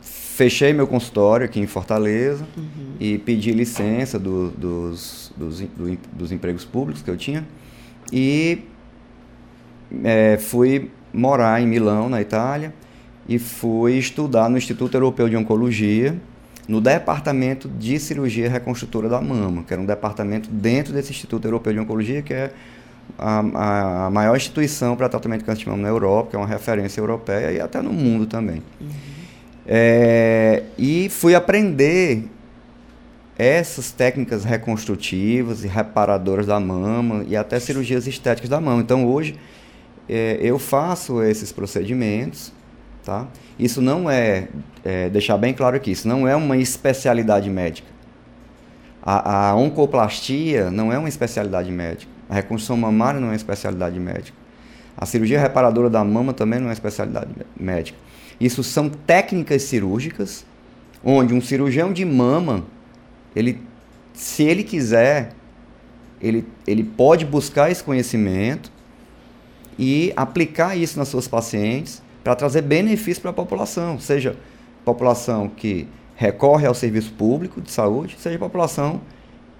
fechei 0.00 0.72
meu 0.72 0.86
consultório 0.86 1.46
aqui 1.46 1.60
em 1.60 1.66
Fortaleza 1.66 2.44
uhum. 2.56 2.94
e 2.98 3.18
pedi 3.18 3.52
licença 3.52 4.18
do, 4.18 4.50
dos, 4.50 5.32
dos, 5.36 5.60
do, 5.60 5.98
dos 6.12 6.32
empregos 6.32 6.64
públicos 6.64 7.02
que 7.02 7.10
eu 7.10 7.16
tinha 7.16 7.46
e 8.12 8.64
é, 10.02 10.36
fui 10.38 10.90
morar 11.12 11.60
em 11.62 11.66
Milão, 11.66 12.08
na 12.08 12.20
Itália, 12.20 12.74
e 13.28 13.38
fui 13.38 13.96
estudar 13.96 14.50
no 14.50 14.58
Instituto 14.58 14.94
Europeu 14.96 15.28
de 15.28 15.36
Oncologia, 15.36 16.16
no 16.66 16.80
departamento 16.80 17.68
de 17.68 17.98
cirurgia 17.98 18.48
reconstrutora 18.48 19.08
da 19.08 19.20
mama, 19.20 19.62
que 19.62 19.72
era 19.72 19.80
um 19.80 19.86
departamento 19.86 20.48
dentro 20.50 20.92
desse 20.92 21.10
Instituto 21.10 21.46
Europeu 21.46 21.72
de 21.72 21.78
Oncologia, 21.78 22.22
que 22.22 22.32
é 22.32 22.52
a, 23.18 24.06
a 24.06 24.10
maior 24.10 24.36
instituição 24.36 24.96
para 24.96 25.08
tratamento 25.08 25.40
de 25.40 25.44
câncer 25.44 25.64
de 25.64 25.68
mama 25.68 25.82
na 25.82 25.88
Europa, 25.88 26.30
que 26.30 26.36
é 26.36 26.38
uma 26.38 26.48
referência 26.48 27.00
europeia 27.00 27.52
e 27.52 27.60
até 27.60 27.82
no 27.82 27.92
mundo 27.92 28.26
também. 28.26 28.62
Uhum. 28.80 28.88
É, 29.66 30.62
e 30.78 31.08
fui 31.08 31.34
aprender 31.34 32.28
essas 33.38 33.90
técnicas 33.90 34.44
reconstrutivas 34.44 35.64
e 35.64 35.68
reparadoras 35.68 36.46
da 36.46 36.60
mama 36.60 37.24
e 37.26 37.36
até 37.36 37.58
cirurgias 37.58 38.06
estéticas 38.06 38.48
da 38.48 38.60
mama. 38.60 38.80
Então 38.80 39.06
hoje 39.06 39.36
é, 40.08 40.38
eu 40.40 40.58
faço 40.58 41.22
esses 41.22 41.50
procedimentos, 41.50 42.52
tá? 43.04 43.26
Isso 43.58 43.80
não 43.80 44.10
é, 44.10 44.48
é, 44.84 45.08
deixar 45.10 45.36
bem 45.36 45.52
claro 45.52 45.76
aqui, 45.76 45.90
isso 45.90 46.08
não 46.08 46.26
é 46.26 46.34
uma 46.34 46.56
especialidade 46.56 47.48
médica. 47.50 47.88
A, 49.02 49.50
a 49.50 49.56
oncoplastia 49.56 50.70
não 50.70 50.92
é 50.92 50.98
uma 50.98 51.08
especialidade 51.08 51.70
médica. 51.70 52.10
A 52.28 52.34
reconstrução 52.34 52.76
mamária 52.76 53.20
não 53.20 53.32
é 53.32 53.36
especialidade 53.36 54.00
médica. 54.00 54.36
A 54.96 55.04
cirurgia 55.04 55.38
reparadora 55.38 55.90
da 55.90 56.02
mama 56.02 56.32
também 56.32 56.58
não 56.58 56.70
é 56.70 56.72
especialidade 56.72 57.28
médica. 57.58 57.98
Isso 58.40 58.62
são 58.62 58.88
técnicas 58.88 59.62
cirúrgicas 59.62 60.46
onde 61.04 61.34
um 61.34 61.40
cirurgião 61.40 61.92
de 61.92 62.04
mama, 62.04 62.64
ele, 63.36 63.60
se 64.14 64.42
ele 64.42 64.64
quiser, 64.64 65.32
ele, 66.20 66.46
ele 66.66 66.82
pode 66.82 67.26
buscar 67.26 67.70
esse 67.70 67.84
conhecimento 67.84 68.72
e 69.78 70.12
aplicar 70.16 70.76
isso 70.76 70.98
nas 70.98 71.08
suas 71.08 71.28
pacientes 71.28 72.02
para 72.24 72.34
trazer 72.34 72.62
benefício 72.62 73.20
para 73.20 73.30
a 73.30 73.34
população, 73.34 74.00
seja 74.00 74.34
população 74.84 75.46
que 75.48 75.86
recorre 76.16 76.66
ao 76.66 76.74
serviço 76.74 77.12
público 77.12 77.60
de 77.60 77.70
saúde, 77.70 78.16
seja 78.18 78.38
população 78.38 79.02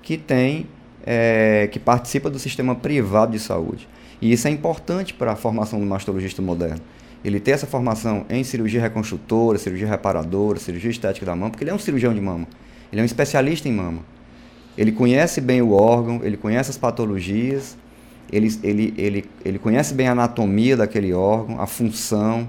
que 0.03 0.17
tem 0.17 0.67
é, 1.07 1.69
que 1.71 1.79
participa 1.79 2.31
do 2.31 2.39
sistema 2.39 2.75
privado 2.75 3.33
de 3.33 3.39
saúde. 3.39 3.87
E 4.21 4.33
isso 4.33 4.49
é 4.49 4.51
importante 4.51 5.13
para 5.13 5.33
a 5.33 5.37
formação 5.37 5.79
do 5.79 5.85
mastologista 5.85 6.41
moderno. 6.41 6.81
Ele 7.23 7.39
ter 7.39 7.53
essa 7.53 7.67
formação 7.67 8.25
em 8.31 8.43
cirurgia 8.43 8.81
reconstrutora, 8.81 9.59
cirurgia 9.59 9.87
reparadora, 9.87 10.59
cirurgia 10.59 10.91
estética 10.91 11.27
da 11.27 11.37
mama, 11.37 11.51
porque 11.51 11.65
ele 11.65 11.71
é 11.71 11.75
um 11.75 11.79
cirurgião 11.79 12.15
de 12.15 12.21
mama. 12.21 12.47
Ele 12.91 13.01
é 13.01 13.03
um 13.03 13.07
especialista 13.07 13.69
em 13.69 13.73
mama. 13.73 14.01
Ele 14.77 14.93
conhece 14.93 15.41
bem 15.41 15.61
o 15.63 15.73
órgão, 15.73 16.21
ele 16.23 16.37
conhece 16.37 16.71
as 16.71 16.79
patologias, 16.79 17.77
ele, 18.33 18.59
ele, 18.63 18.95
ele, 18.97 19.25
ele 19.45 19.59
conhece 19.59 19.95
bem 19.95 20.09
a 20.09 20.13
anatomia 20.13 20.77
daquele 20.77 21.13
órgão, 21.13 21.61
a 21.61 21.67
função. 21.67 22.49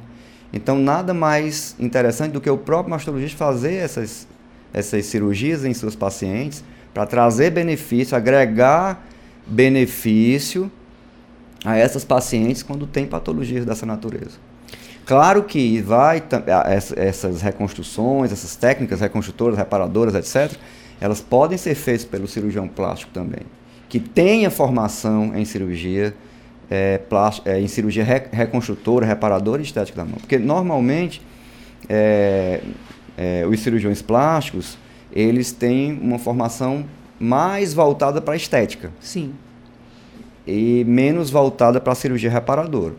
Então, 0.53 0.77
nada 0.77 1.13
mais 1.13 1.75
interessante 1.79 2.31
do 2.31 2.41
que 2.41 2.49
o 2.49 2.57
próprio 2.57 2.91
mastologista 2.91 3.37
fazer 3.37 3.75
essas, 3.75 4.27
essas 4.73 5.05
cirurgias 5.05 5.65
em 5.65 5.73
seus 5.73 5.95
pacientes 5.95 6.63
para 6.93 7.05
trazer 7.05 7.51
benefício, 7.51 8.15
agregar 8.15 9.05
benefício 9.45 10.71
a 11.63 11.77
essas 11.77 12.05
pacientes 12.05 12.63
quando 12.63 12.87
tem 12.87 13.05
patologias 13.05 13.65
dessa 13.65 13.85
natureza. 13.85 14.37
Claro 15.05 15.43
que 15.43 15.81
vai 15.81 16.23
essas 16.95 17.41
reconstruções, 17.41 18.31
essas 18.31 18.55
técnicas 18.55 19.01
reconstrutoras, 19.01 19.57
reparadoras, 19.57 20.15
etc., 20.15 20.57
elas 20.99 21.21
podem 21.21 21.57
ser 21.57 21.75
feitas 21.75 22.05
pelo 22.05 22.27
cirurgião 22.27 22.67
plástico 22.67 23.11
também, 23.11 23.41
que 23.87 23.99
tenha 23.99 24.49
formação 24.49 25.35
em 25.35 25.45
cirurgia 25.45 26.15
é, 26.69 26.97
plástico, 26.97 27.47
é, 27.47 27.59
em 27.59 27.67
cirurgia 27.67 28.03
re, 28.03 28.23
reconstrutora, 28.31 29.05
reparadora 29.05 29.61
e 29.61 29.65
estética 29.65 29.97
da 29.97 30.05
mão. 30.05 30.17
Porque 30.19 30.37
normalmente 30.37 31.21
é, 31.87 32.61
é 33.17 33.45
os 33.47 33.59
cirurgiões 33.59 34.01
plásticos 34.01 34.77
eles 35.11 35.51
têm 35.51 35.93
uma 35.93 36.19
formação 36.19 36.85
mais 37.17 37.73
voltada 37.73 38.19
para 38.21 38.33
a 38.33 38.37
estética. 38.37 38.91
Sim. 38.99 39.33
E 40.45 40.83
menos 40.85 41.29
voltada 41.29 41.79
para 41.79 41.93
a 41.93 41.95
cirurgia 41.95 42.29
reparadora. 42.29 42.95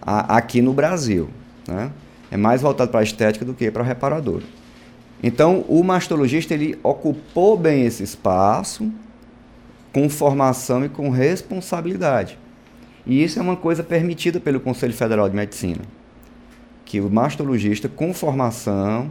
A, 0.00 0.38
aqui 0.38 0.62
no 0.62 0.72
Brasil, 0.72 1.28
né? 1.68 1.90
É 2.30 2.36
mais 2.36 2.62
voltado 2.62 2.90
para 2.90 3.00
a 3.00 3.02
estética 3.02 3.44
do 3.44 3.52
que 3.52 3.70
para 3.70 3.82
a 3.82 3.86
reparadora. 3.86 4.44
Então, 5.22 5.64
o 5.68 5.82
mastologista 5.82 6.54
ele 6.54 6.78
ocupou 6.82 7.56
bem 7.56 7.84
esse 7.84 8.02
espaço 8.02 8.90
com 9.92 10.08
formação 10.08 10.84
e 10.84 10.88
com 10.88 11.10
responsabilidade. 11.10 12.38
E 13.06 13.22
isso 13.22 13.38
é 13.38 13.42
uma 13.42 13.56
coisa 13.56 13.82
permitida 13.82 14.38
pelo 14.38 14.60
Conselho 14.60 14.92
Federal 14.92 15.28
de 15.28 15.34
Medicina, 15.34 15.80
que 16.84 17.00
o 17.00 17.10
mastologista 17.10 17.88
com 17.88 18.12
formação 18.12 19.10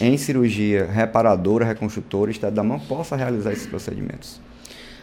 em 0.00 0.16
cirurgia 0.16 0.86
reparadora, 0.86 1.64
reconstrutora, 1.64 2.30
estado 2.30 2.54
da 2.54 2.62
mão, 2.62 2.78
possa 2.78 3.16
realizar 3.16 3.52
esses 3.52 3.66
procedimentos. 3.66 4.40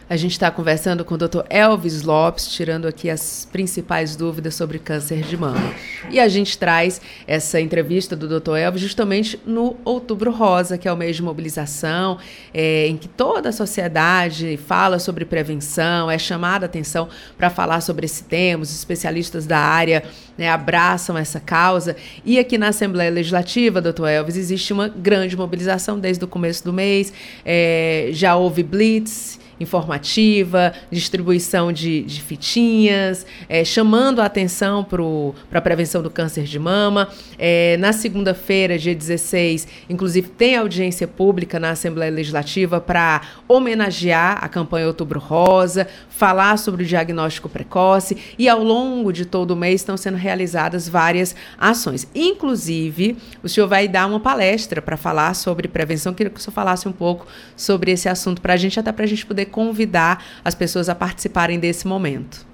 A 0.08 0.16
gente 0.16 0.32
está 0.32 0.52
conversando 0.52 1.04
com 1.04 1.16
o 1.16 1.18
Dr. 1.18 1.40
Elvis 1.50 2.04
Lopes, 2.04 2.46
tirando 2.46 2.86
aqui 2.86 3.10
as 3.10 3.48
principais 3.50 4.14
dúvidas 4.14 4.54
sobre 4.54 4.78
câncer 4.78 5.22
de 5.22 5.36
mama. 5.36 5.74
E 6.08 6.20
a 6.20 6.28
gente 6.28 6.56
traz 6.56 7.00
essa 7.26 7.60
entrevista 7.60 8.14
do 8.14 8.28
Dr. 8.28 8.54
Elvis 8.54 8.82
justamente 8.82 9.40
no 9.44 9.76
Outubro 9.84 10.30
Rosa, 10.30 10.78
que 10.78 10.86
é 10.86 10.92
o 10.92 10.96
mês 10.96 11.16
de 11.16 11.24
mobilização, 11.24 12.18
é, 12.54 12.86
em 12.86 12.96
que 12.96 13.08
toda 13.08 13.48
a 13.48 13.52
sociedade 13.52 14.56
fala 14.64 15.00
sobre 15.00 15.24
prevenção, 15.24 16.08
é 16.08 16.18
chamada 16.18 16.66
a 16.66 16.68
atenção 16.68 17.08
para 17.36 17.50
falar 17.50 17.80
sobre 17.80 18.06
esse 18.06 18.22
tema, 18.22 18.62
os 18.62 18.72
especialistas 18.72 19.44
da 19.44 19.58
área 19.58 20.04
né, 20.38 20.48
abraçam 20.48 21.18
essa 21.18 21.40
causa. 21.40 21.96
E 22.24 22.38
aqui 22.38 22.56
na 22.56 22.68
Assembleia 22.68 23.10
Legislativa, 23.10 23.80
doutor 23.80 24.06
Elvis, 24.06 24.36
existe 24.36 24.72
uma 24.72 24.86
grande 24.86 25.36
mobilização 25.36 25.98
desde 25.98 26.24
o 26.24 26.28
começo 26.28 26.62
do 26.62 26.72
mês, 26.72 27.12
é, 27.44 28.10
já 28.12 28.36
houve 28.36 28.62
blitz 28.62 29.44
informativa, 29.58 30.72
distribuição 30.90 31.72
de, 31.72 32.02
de 32.02 32.20
fitinhas, 32.20 33.26
é, 33.48 33.64
chamando 33.64 34.20
a 34.20 34.26
atenção 34.26 34.84
para 34.84 35.58
a 35.58 35.62
prevenção 35.62 36.02
do 36.02 36.10
câncer 36.10 36.44
de 36.44 36.58
mama. 36.58 37.08
É, 37.38 37.76
na 37.78 37.92
segunda-feira, 37.92 38.78
dia 38.78 38.94
16, 38.94 39.66
inclusive, 39.88 40.28
tem 40.28 40.56
audiência 40.56 41.08
pública 41.08 41.58
na 41.58 41.70
Assembleia 41.70 42.10
Legislativa 42.10 42.80
para 42.80 43.22
homenagear 43.48 44.44
a 44.44 44.48
campanha 44.48 44.86
Outubro 44.86 45.18
Rosa, 45.18 45.86
falar 46.16 46.56
sobre 46.56 46.82
o 46.82 46.86
diagnóstico 46.86 47.46
precoce 47.46 48.16
e 48.38 48.48
ao 48.48 48.62
longo 48.62 49.12
de 49.12 49.26
todo 49.26 49.50
o 49.50 49.56
mês 49.56 49.82
estão 49.82 49.98
sendo 49.98 50.16
realizadas 50.16 50.88
várias 50.88 51.36
ações. 51.58 52.08
Inclusive, 52.14 53.18
o 53.42 53.48
senhor 53.48 53.68
vai 53.68 53.86
dar 53.86 54.06
uma 54.06 54.18
palestra 54.18 54.80
para 54.80 54.96
falar 54.96 55.34
sobre 55.34 55.68
prevenção. 55.68 56.14
Queria 56.14 56.30
que 56.30 56.40
o 56.40 56.42
senhor 56.42 56.54
falasse 56.54 56.88
um 56.88 56.92
pouco 56.92 57.26
sobre 57.54 57.90
esse 57.90 58.08
assunto 58.08 58.40
para 58.40 58.54
a 58.54 58.56
gente, 58.56 58.80
até 58.80 58.90
para 58.92 59.04
a 59.04 59.08
gente 59.08 59.26
poder 59.26 59.46
convidar 59.46 60.24
as 60.42 60.54
pessoas 60.54 60.88
a 60.88 60.94
participarem 60.94 61.60
desse 61.60 61.86
momento. 61.86 62.46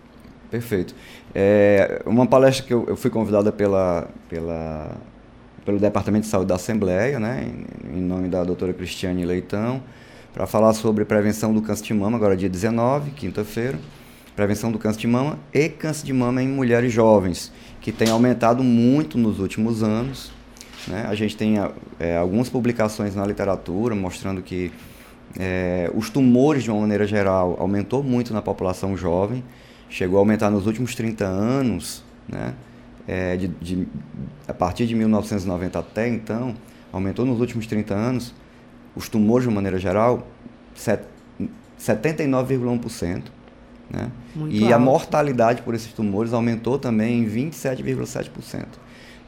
Perfeito. 0.51 0.93
É 1.33 2.03
uma 2.05 2.27
palestra 2.27 2.67
que 2.67 2.75
eu, 2.75 2.97
fui 2.97 3.11
convidada 3.11 3.53
pela, 3.53 4.09
pela, 4.29 4.97
pelo 5.65 5.79
Departamento 5.79 6.25
de 6.25 6.31
Saúde 6.31 6.49
da 6.49 6.57
Assembleia, 6.57 7.21
né, 7.21 7.49
em, 7.85 7.99
em 7.99 8.01
nome 8.03 8.29
da 8.29 8.43
doutora 8.43 8.73
Cristiane 8.73 9.25
Leitão, 9.25 9.83
para 10.33 10.47
falar 10.47 10.73
sobre 10.73 11.05
prevenção 11.05 11.53
do 11.53 11.61
câncer 11.61 11.85
de 11.85 11.95
mama, 11.95 12.17
agora 12.17 12.37
dia 12.37 12.49
19, 12.49 13.11
quinta-feira. 13.11 13.79
Prevenção 14.35 14.73
do 14.73 14.79
câncer 14.79 15.01
de 15.01 15.07
mama 15.07 15.39
e 15.53 15.69
câncer 15.69 16.07
de 16.07 16.13
mama 16.13 16.43
em 16.43 16.49
mulheres 16.49 16.91
jovens, 16.91 17.53
que 17.83 17.93
tem 17.93 18.09
aumentado 18.09 18.65
muito 18.65 19.19
nos 19.19 19.39
últimos 19.39 19.83
anos. 19.83 20.33
Né? 20.89 21.05
A 21.07 21.15
gente 21.15 21.37
tem 21.37 21.57
é, 22.01 22.17
algumas 22.17 22.49
publicações 22.49 23.15
na 23.15 23.27
literatura 23.27 23.95
mostrando 23.95 24.41
que 24.41 24.73
é, 25.39 25.91
os 25.95 26.09
tumores, 26.09 26.63
de 26.63 26.71
uma 26.71 26.81
maneira 26.81 27.07
geral, 27.07 27.57
aumentou 27.61 28.03
muito 28.03 28.33
na 28.33 28.41
população 28.41 28.97
jovem, 28.97 29.45
chegou 29.91 30.17
a 30.17 30.21
aumentar 30.21 30.51
nos 30.51 30.67
últimos 30.67 30.95
30 30.95 31.27
anos, 31.27 32.03
né? 32.27 32.55
É, 33.07 33.37
de, 33.37 33.49
de, 33.49 33.89
a 34.47 34.55
partir 34.55 34.87
de 34.87 34.95
1990 34.95 35.77
até 35.77 36.09
então, 36.09 36.55
aumentou 36.93 37.27
nos 37.27 37.41
últimos 37.41 37.67
30 37.67 37.93
anos 37.93 38.33
os 38.95 39.09
tumores, 39.09 39.49
de 39.49 39.55
maneira 39.55 39.79
geral, 39.79 40.27
79,1%. 40.77 43.23
Né? 43.91 44.11
e 44.49 44.63
alto. 44.63 44.75
a 44.75 44.79
mortalidade 44.79 45.63
por 45.63 45.75
esses 45.75 45.93
tumores 45.93 46.33
aumentou 46.33 46.79
também 46.79 47.19
em 47.21 47.27
27,7%. 47.27 48.67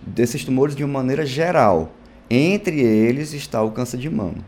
Desses 0.07 0.45
tumores, 0.45 0.75
de 0.75 0.83
uma 0.85 1.01
maneira 1.01 1.27
geral. 1.27 1.93
Entre 2.31 2.81
eles 2.81 3.35
está 3.35 3.63
o 3.63 3.71
câncer 3.71 3.99
de 3.99 4.09
mama. 4.09 4.39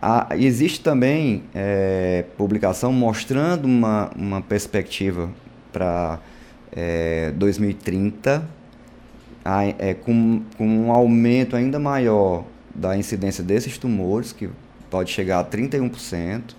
Há, 0.00 0.28
existe 0.36 0.80
também 0.80 1.42
é, 1.54 2.24
publicação 2.36 2.92
mostrando 2.92 3.66
uma, 3.66 4.10
uma 4.16 4.40
perspectiva 4.40 5.30
para 5.72 6.18
é, 6.72 7.32
2030, 7.36 8.48
é, 9.78 9.94
com, 9.94 10.42
com 10.56 10.66
um 10.66 10.92
aumento 10.92 11.56
ainda 11.56 11.78
maior 11.78 12.44
da 12.76 12.96
incidência 12.96 13.42
desses 13.42 13.78
tumores, 13.78 14.32
que 14.32 14.48
pode 14.90 15.10
chegar 15.10 15.40
a 15.40 15.44
31%, 15.44 16.54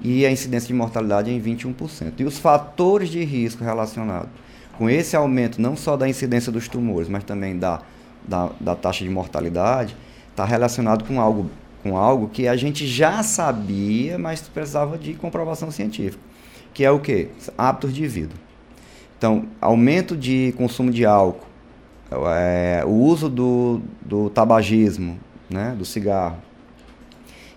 e 0.00 0.24
a 0.24 0.30
incidência 0.30 0.68
de 0.68 0.74
mortalidade 0.74 1.30
em 1.30 1.40
21%. 1.40 2.12
E 2.18 2.24
os 2.24 2.38
fatores 2.38 3.08
de 3.08 3.22
risco 3.24 3.64
relacionados 3.64 4.30
com 4.76 4.88
esse 4.88 5.16
aumento, 5.16 5.60
não 5.60 5.76
só 5.76 5.96
da 5.96 6.08
incidência 6.08 6.52
dos 6.52 6.68
tumores, 6.68 7.08
mas 7.08 7.24
também 7.24 7.58
da, 7.58 7.82
da, 8.26 8.50
da 8.60 8.76
taxa 8.76 9.02
de 9.02 9.10
mortalidade, 9.10 9.96
está 10.30 10.44
relacionado 10.44 11.04
com 11.04 11.20
algo, 11.20 11.50
com 11.82 11.96
algo 11.96 12.28
que 12.28 12.46
a 12.46 12.56
gente 12.56 12.86
já 12.86 13.24
sabia, 13.24 14.16
mas 14.18 14.40
precisava 14.42 14.96
de 14.96 15.14
comprovação 15.14 15.72
científica, 15.72 16.22
que 16.72 16.84
é 16.84 16.90
o 16.92 17.00
quê? 17.00 17.28
Hábitos 17.56 17.92
de 17.92 18.06
vida. 18.06 18.34
Então, 19.18 19.46
aumento 19.60 20.16
de 20.16 20.54
consumo 20.56 20.92
de 20.92 21.04
álcool, 21.04 21.48
é, 22.28 22.84
o 22.86 22.92
uso 22.92 23.28
do, 23.28 23.80
do 24.00 24.30
tabagismo, 24.30 25.18
né, 25.48 25.74
do 25.76 25.84
cigarro, 25.84 26.38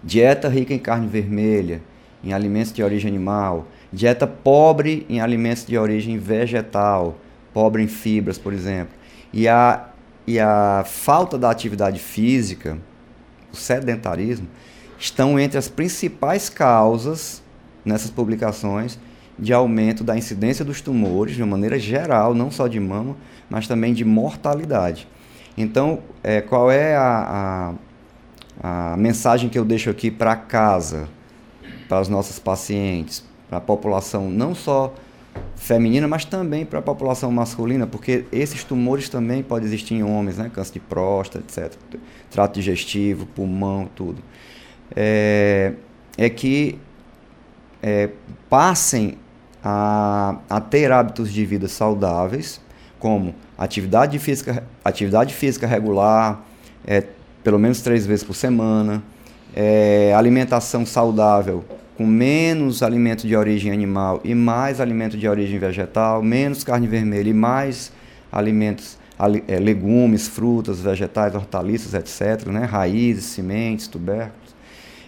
dieta 0.04 0.48
rica 0.48 0.74
em 0.74 0.80
carne 0.80 1.08
vermelha, 1.08 1.82
em 2.24 2.34
alimentos 2.34 2.72
de 2.72 2.84
origem 2.84 3.10
animal, 3.10 3.68
dieta 3.92 4.26
pobre 4.26 5.06
em 5.10 5.20
alimentos 5.20 5.66
de 5.66 5.78
origem 5.78 6.18
vegetal, 6.18 7.18
pobre 7.54 7.84
em 7.84 7.88
fibras, 7.88 8.38
por 8.38 8.54
exemplo, 8.54 8.94
e 9.34 9.48
a, 9.48 9.90
e 10.26 10.40
a 10.40 10.84
falta 10.86 11.38
da 11.38 11.50
atividade 11.50 12.00
física, 12.00 12.78
o 13.52 13.56
sedentarismo, 13.56 14.48
estão 14.98 15.40
entre 15.40 15.58
as 15.58 15.68
principais 15.68 16.48
causas 16.48 17.42
nessas 17.84 18.12
publicações 18.12 19.00
de 19.38 19.52
aumento 19.52 20.04
da 20.04 20.16
incidência 20.16 20.64
dos 20.64 20.82
tumores, 20.82 21.36
de 21.36 21.42
uma 21.42 21.52
maneira 21.52 21.80
geral, 21.80 22.36
não 22.36 22.52
só 22.52 22.68
de 22.68 22.80
mama, 22.80 23.18
mas 23.50 23.68
também 23.68 23.94
de 23.94 24.06
mortalidade. 24.06 25.08
Então, 25.58 26.00
é, 26.24 26.42
qual 26.42 26.72
é 26.72 26.96
a, 26.96 27.76
a, 28.62 28.94
a 28.94 28.98
mensagem 28.98 29.50
que 29.50 29.60
eu 29.60 29.66
deixo 29.66 29.90
aqui 29.90 30.10
para 30.10 30.36
casa, 30.36 31.08
para 31.88 32.02
os 32.02 32.08
nossos 32.08 32.40
pacientes, 32.40 33.24
para 33.50 33.58
a 33.58 33.62
população 33.62 34.30
não 34.30 34.56
só 34.56 34.94
feminina, 35.56 36.08
mas 36.08 36.26
também 36.26 36.66
para 36.66 36.80
a 36.80 36.82
população 36.82 37.32
masculina, 37.32 37.86
porque 37.86 38.26
esses 38.32 38.64
tumores 38.64 39.10
também 39.10 39.44
podem 39.44 39.68
existir 39.68 39.96
em 39.96 40.04
homens, 40.04 40.38
né? 40.38 40.50
Câncer 40.54 40.74
de 40.74 40.80
próstata, 40.80 41.40
etc. 41.40 41.78
Trato 42.30 42.56
digestivo, 42.56 43.26
pulmão, 43.28 43.88
tudo. 43.96 44.22
É, 44.96 45.74
é 46.18 46.30
que 46.30 46.80
é, 47.82 48.10
passem 48.50 49.18
a, 49.64 50.38
a 50.50 50.60
ter 50.60 50.92
hábitos 50.92 51.32
de 51.32 51.46
vida 51.46 51.68
saudáveis, 51.68 52.60
como 53.02 53.34
atividade 53.58 54.18
física, 54.20 54.64
atividade 54.86 55.34
física 55.34 55.66
regular, 55.66 56.46
é, 56.86 57.04
pelo 57.44 57.58
menos 57.58 57.82
três 57.82 58.06
vezes 58.06 58.24
por 58.24 58.36
semana, 58.36 59.02
é, 59.56 60.14
alimentação 60.16 60.86
saudável 60.86 61.66
com 61.98 62.06
menos 62.06 62.82
alimento 62.82 63.28
de 63.28 63.36
origem 63.36 63.72
animal 63.72 64.22
e 64.24 64.34
mais 64.34 64.80
alimento 64.80 65.18
de 65.18 65.28
origem 65.28 65.60
vegetal, 65.60 66.22
menos 66.22 66.64
carne 66.64 66.88
vermelha 66.88 67.30
e 67.30 67.34
mais 67.34 67.92
alimentos, 68.32 68.98
é, 69.48 69.60
legumes, 69.60 70.28
frutas, 70.28 70.80
vegetais, 70.80 71.36
hortaliças, 71.36 71.94
etc., 71.94 72.48
né? 72.48 72.66
raízes, 72.66 73.26
sementes, 73.26 73.88
tubérculos, 73.88 74.56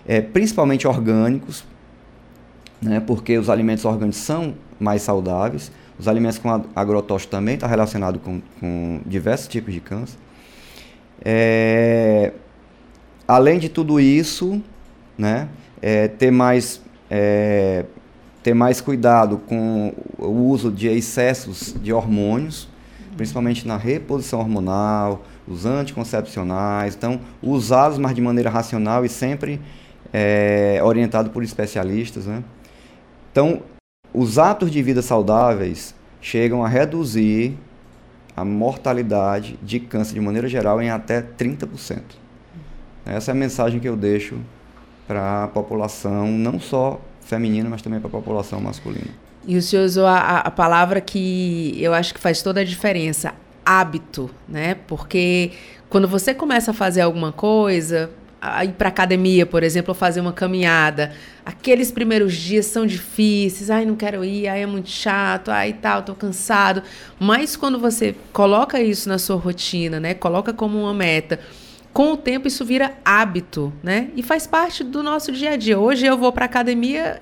é, 0.06 0.20
principalmente 0.20 0.88
orgânicos, 0.88 1.64
né, 2.82 3.00
porque 3.00 3.38
os 3.38 3.50
alimentos 3.50 3.86
orgânicos 3.86 4.20
são 4.20 4.56
mais 4.80 5.02
saudáveis. 5.04 5.72
Os 5.98 6.08
alimentos 6.08 6.38
com 6.38 6.50
agrotóxico 6.76 7.32
também 7.32 7.56
está 7.56 7.68
relacionado 7.68 8.20
com, 8.20 8.41
com, 8.60 9.02
diversos 9.06 9.48
tipos 9.48 9.74
de 9.74 9.80
câncer. 9.80 10.18
É, 11.24 12.34
além 13.28 13.60
de 13.60 13.70
tudo 13.70 14.00
isso, 14.00 14.62
né, 15.18 15.48
é, 15.82 16.08
ter, 16.08 16.32
mais, 16.32 16.82
é, 17.10 17.86
ter 18.41 18.54
mais 18.54 18.82
cuidado 18.82 19.38
com 19.38 19.94
o 20.18 20.28
uso 20.28 20.72
de 20.72 20.88
excessos 20.88 21.76
de 21.82 21.94
hormônios, 21.94 22.68
principalmente 23.16 23.68
na 23.68 23.78
reposição 23.78 24.39
hormonal, 24.39 25.24
os 25.48 25.66
anticoncepcionais. 25.66 26.96
Então, 26.96 27.20
usá-los, 27.41 27.98
mas 27.98 28.16
de 28.16 28.22
maneira 28.22 28.50
racional 28.50 29.06
e 29.06 29.10
sempre 29.10 29.62
é, 30.12 30.80
orientado 30.84 31.30
por 31.30 31.44
especialistas. 31.44 32.26
Né? 32.26 32.44
Então, 33.32 33.62
os 34.14 34.38
atos 34.38 34.72
de 34.72 34.82
vida 34.82 35.01
saudáveis 35.01 35.95
chegam 36.22 36.64
a 36.64 36.68
reduzir 36.68 37.57
a 38.36 38.45
mortalidade 38.45 39.57
de 39.61 39.80
câncer 39.80 40.14
de 40.14 40.22
maneira 40.22 40.47
geral 40.47 40.82
em 40.82 40.89
até 40.89 41.22
30%. 41.22 42.01
Essa 43.05 43.32
é 43.32 43.34
a 43.34 43.36
mensagem 43.36 43.80
que 43.80 43.88
eu 43.88 43.95
deixo 43.95 44.38
para 45.07 45.43
a 45.43 45.47
população, 45.47 46.28
não 46.28 46.59
só 46.59 47.01
feminina, 47.22 47.70
mas 47.70 47.82
também 47.82 47.99
para 47.99 48.07
a 48.07 48.11
população 48.11 48.61
masculina. 48.61 49.11
E 49.45 49.57
o 49.57 49.61
senhor 49.61 49.84
usou 49.84 50.05
a, 50.05 50.39
a, 50.39 50.51
palavra 50.51 51.01
que 51.01 51.78
eu 51.80 51.93
acho 51.93 52.14
que 52.14 52.20
faz 52.20 52.41
toda 52.41 52.61
a 52.61 52.64
diferença, 52.64 53.34
hábito, 53.66 54.30
né? 54.47 54.78
Porque 54.88 55.51
quando 55.89 56.07
você 56.07 56.34
começa 56.34 56.72
a 56.72 56.74
fazer 56.74 57.01
alguma 57.01 57.34
coisa, 57.34 58.09
a 58.46 58.66
ir 58.66 58.74
para 58.74 58.89
academia, 58.89 59.46
por 59.46 59.64
exemplo, 59.64 59.94
fazer 59.94 60.20
uma 60.20 60.34
caminhada. 60.34 61.14
Aqueles 61.46 61.94
primeiros 61.94 62.34
dias 62.34 62.66
são 62.66 62.86
difíceis, 62.86 63.70
ai, 63.70 63.86
não 63.86 63.96
quero 63.96 64.26
ir, 64.26 64.50
ai, 64.50 64.64
é 64.64 64.66
muito 64.66 64.89
chato, 64.89 65.50
ai, 65.50 65.72
tal, 65.72 66.04
tô 66.04 66.14
cansado. 66.14 66.84
Mas 67.18 67.56
quando 67.56 67.80
você 67.80 68.14
coloca 68.34 68.82
isso 68.82 69.08
na 69.08 69.18
sua 69.18 69.38
rotina, 69.38 69.98
né? 69.98 70.14
Coloca 70.14 70.52
como 70.52 70.78
uma 70.78 70.94
meta, 70.94 71.39
com 71.94 72.12
o 72.12 72.18
tempo 72.18 72.46
isso 72.46 72.66
vira 72.66 72.98
hábito, 73.06 73.72
né? 73.82 74.10
E 74.14 74.22
faz 74.22 74.46
parte 74.46 74.84
do 74.84 75.02
nosso 75.02 75.32
dia 75.32 75.52
a 75.52 75.56
dia. 75.56 75.80
Hoje 75.80 76.06
eu 76.06 76.18
vou 76.18 76.34
para 76.34 76.44
academia 76.44 77.22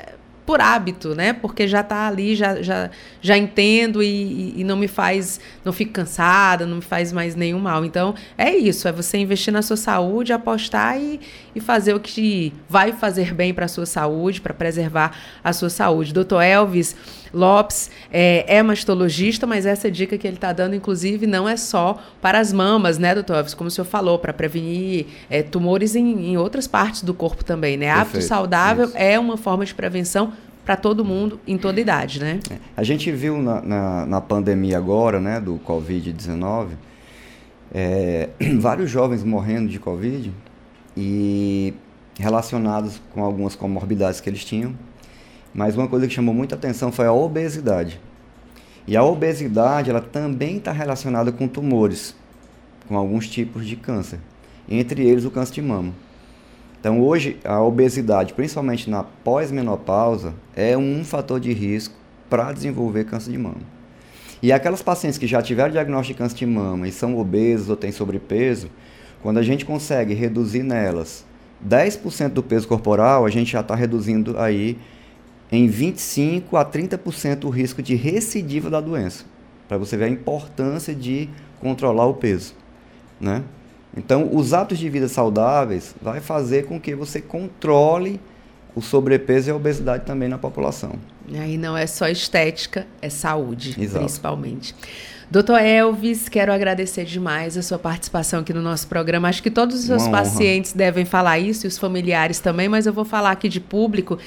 por 0.51 0.59
hábito, 0.59 1.15
né? 1.15 1.31
Porque 1.31 1.65
já 1.65 1.79
está 1.79 2.09
ali, 2.09 2.35
já, 2.35 2.61
já, 2.61 2.89
já 3.21 3.37
entendo 3.37 4.03
e, 4.03 4.53
e, 4.59 4.65
não 4.65 4.75
me 4.75 4.89
faz, 4.89 5.39
não 5.63 5.71
fico 5.71 5.93
cansada, 5.93 6.65
não 6.65 6.75
me 6.75 6.81
faz 6.81 7.13
mais 7.13 7.37
nenhum 7.37 7.57
mal. 7.57 7.85
Então, 7.85 8.13
é 8.37 8.53
isso, 8.53 8.85
é 8.85 8.91
você 8.91 9.17
investir 9.17 9.53
na 9.53 9.61
sua 9.61 9.77
saúde, 9.77 10.33
apostar 10.33 10.99
e, 10.99 11.21
e 11.53 11.59
fazer 11.59 11.93
o 11.93 11.99
que 11.99 12.53
vai 12.69 12.93
fazer 12.93 13.33
bem 13.33 13.53
para 13.53 13.65
a 13.65 13.67
sua 13.67 13.85
saúde, 13.85 14.41
para 14.41 14.53
preservar 14.53 15.17
a 15.43 15.51
sua 15.53 15.69
saúde. 15.69 16.13
Doutor 16.13 16.41
Elvis 16.41 16.95
Lopes 17.33 17.89
é, 18.11 18.57
é, 18.57 18.63
mastologista, 18.63 19.47
mas 19.47 19.65
essa 19.65 19.89
dica 19.89 20.17
que 20.17 20.27
ele 20.27 20.35
está 20.35 20.51
dando, 20.51 20.75
inclusive, 20.75 21.25
não 21.25 21.47
é 21.47 21.55
só 21.55 22.01
para 22.21 22.39
as 22.39 22.51
mamas, 22.51 22.97
né, 22.97 23.13
doutor 23.13 23.37
Elvis? 23.37 23.53
Como 23.53 23.67
o 23.67 23.71
senhor 23.71 23.85
falou, 23.85 24.19
para 24.19 24.33
prevenir 24.33 25.07
é, 25.29 25.41
tumores 25.41 25.95
em, 25.95 26.31
em, 26.31 26.37
outras 26.37 26.67
partes 26.67 27.03
do 27.03 27.13
corpo 27.13 27.43
também, 27.43 27.77
né? 27.77 27.87
Perfeito, 27.87 28.09
Hábito 28.09 28.27
saudável 28.27 28.85
isso. 28.85 28.97
é 28.97 29.17
uma 29.17 29.37
forma 29.37 29.65
de 29.65 29.73
prevenção 29.73 30.33
para 30.65 30.75
todo 30.75 31.03
mundo, 31.03 31.39
em 31.47 31.57
toda 31.57 31.81
idade, 31.81 32.19
né? 32.19 32.39
É. 32.49 32.55
A 32.77 32.83
gente 32.83 33.11
viu 33.11 33.41
na, 33.41 33.61
na, 33.61 34.05
na, 34.05 34.21
pandemia 34.21 34.77
agora, 34.77 35.19
né, 35.19 35.39
do 35.39 35.59
Covid-19, 35.65 36.67
é, 37.73 38.29
vários 38.59 38.89
jovens 38.89 39.23
morrendo 39.23 39.69
de 39.69 39.79
Covid 39.79 40.31
e 40.95 41.73
relacionados 42.19 43.01
com 43.13 43.23
algumas 43.23 43.55
comorbidades 43.55 44.19
que 44.19 44.29
eles 44.29 44.43
tinham. 44.43 44.75
Mas 45.53 45.75
uma 45.75 45.87
coisa 45.87 46.07
que 46.07 46.13
chamou 46.13 46.33
muita 46.33 46.55
atenção 46.55 46.91
foi 46.91 47.05
a 47.05 47.13
obesidade. 47.13 47.99
E 48.87 48.97
a 48.97 49.03
obesidade, 49.03 49.89
ela 49.89 50.01
também 50.01 50.57
está 50.57 50.71
relacionada 50.71 51.31
com 51.31 51.47
tumores, 51.47 52.15
com 52.87 52.97
alguns 52.97 53.29
tipos 53.29 53.65
de 53.65 53.75
câncer, 53.75 54.19
entre 54.67 55.05
eles 55.05 55.25
o 55.25 55.31
câncer 55.31 55.53
de 55.55 55.61
mama. 55.61 55.93
Então, 56.79 56.99
hoje, 56.99 57.37
a 57.45 57.61
obesidade, 57.61 58.33
principalmente 58.33 58.89
na 58.89 59.03
pós-menopausa, 59.03 60.33
é 60.55 60.75
um 60.75 61.03
fator 61.03 61.39
de 61.39 61.53
risco 61.53 61.93
para 62.27 62.51
desenvolver 62.51 63.05
câncer 63.05 63.31
de 63.31 63.37
mama. 63.37 63.61
E 64.41 64.51
aquelas 64.51 64.81
pacientes 64.81 65.19
que 65.19 65.27
já 65.27 65.43
tiveram 65.43 65.69
diagnóstico 65.71 66.17
de 66.17 66.17
câncer 66.17 66.37
de 66.37 66.45
mama 66.47 66.87
e 66.87 66.91
são 66.91 67.15
obesos 67.19 67.69
ou 67.69 67.75
têm 67.75 67.91
sobrepeso, 67.91 68.67
quando 69.21 69.37
a 69.37 69.43
gente 69.43 69.65
consegue 69.65 70.13
reduzir 70.13 70.63
nelas 70.63 71.25
10% 71.67 72.29
do 72.29 72.43
peso 72.43 72.67
corporal, 72.67 73.25
a 73.25 73.29
gente 73.29 73.51
já 73.51 73.61
está 73.61 73.75
reduzindo 73.75 74.37
aí 74.39 74.77
em 75.51 75.67
25 75.67 76.57
a 76.57 76.65
30% 76.65 77.45
o 77.45 77.49
risco 77.49 77.81
de 77.83 77.95
recidiva 77.95 78.69
da 78.69 78.81
doença. 78.81 79.25
Para 79.67 79.77
você 79.77 79.95
ver 79.95 80.05
a 80.05 80.09
importância 80.09 80.93
de 80.95 81.29
controlar 81.59 82.05
o 82.05 82.15
peso, 82.15 82.55
né? 83.19 83.43
Então, 83.95 84.29
os 84.33 84.53
hábitos 84.53 84.79
de 84.79 84.89
vida 84.89 85.09
saudáveis 85.09 85.93
vai 86.01 86.21
fazer 86.21 86.65
com 86.65 86.79
que 86.79 86.95
você 86.95 87.19
controle 87.19 88.19
o 88.75 88.81
sobrepeso 88.81 89.49
e 89.49 89.51
a 89.51 89.55
obesidade 89.55 90.05
também 90.05 90.29
na 90.29 90.37
população. 90.37 90.93
E 91.27 91.37
aí 91.37 91.57
não 91.57 91.75
é 91.75 91.87
só 91.87 92.07
estética, 92.07 92.85
é 93.01 93.09
saúde, 93.09 93.75
Exato. 93.79 93.99
principalmente. 94.05 94.75
Doutor 95.29 95.61
Elvis, 95.61 96.27
quero 96.27 96.51
agradecer 96.51 97.05
demais 97.05 97.57
a 97.57 97.61
sua 97.61 97.79
participação 97.79 98.41
aqui 98.41 98.53
no 98.53 98.61
nosso 98.61 98.87
programa. 98.87 99.29
Acho 99.29 99.41
que 99.41 99.49
todos 99.49 99.79
os 99.79 99.85
seus 99.85 100.03
Uma 100.03 100.11
pacientes 100.11 100.71
honra. 100.71 100.77
devem 100.77 101.05
falar 101.05 101.39
isso 101.39 101.65
e 101.65 101.67
os 101.67 101.77
familiares 101.77 102.39
também, 102.39 102.67
mas 102.67 102.85
eu 102.85 102.91
vou 102.91 103.05
falar 103.05 103.31
aqui 103.31 103.47
de 103.47 103.61
público 103.61 104.17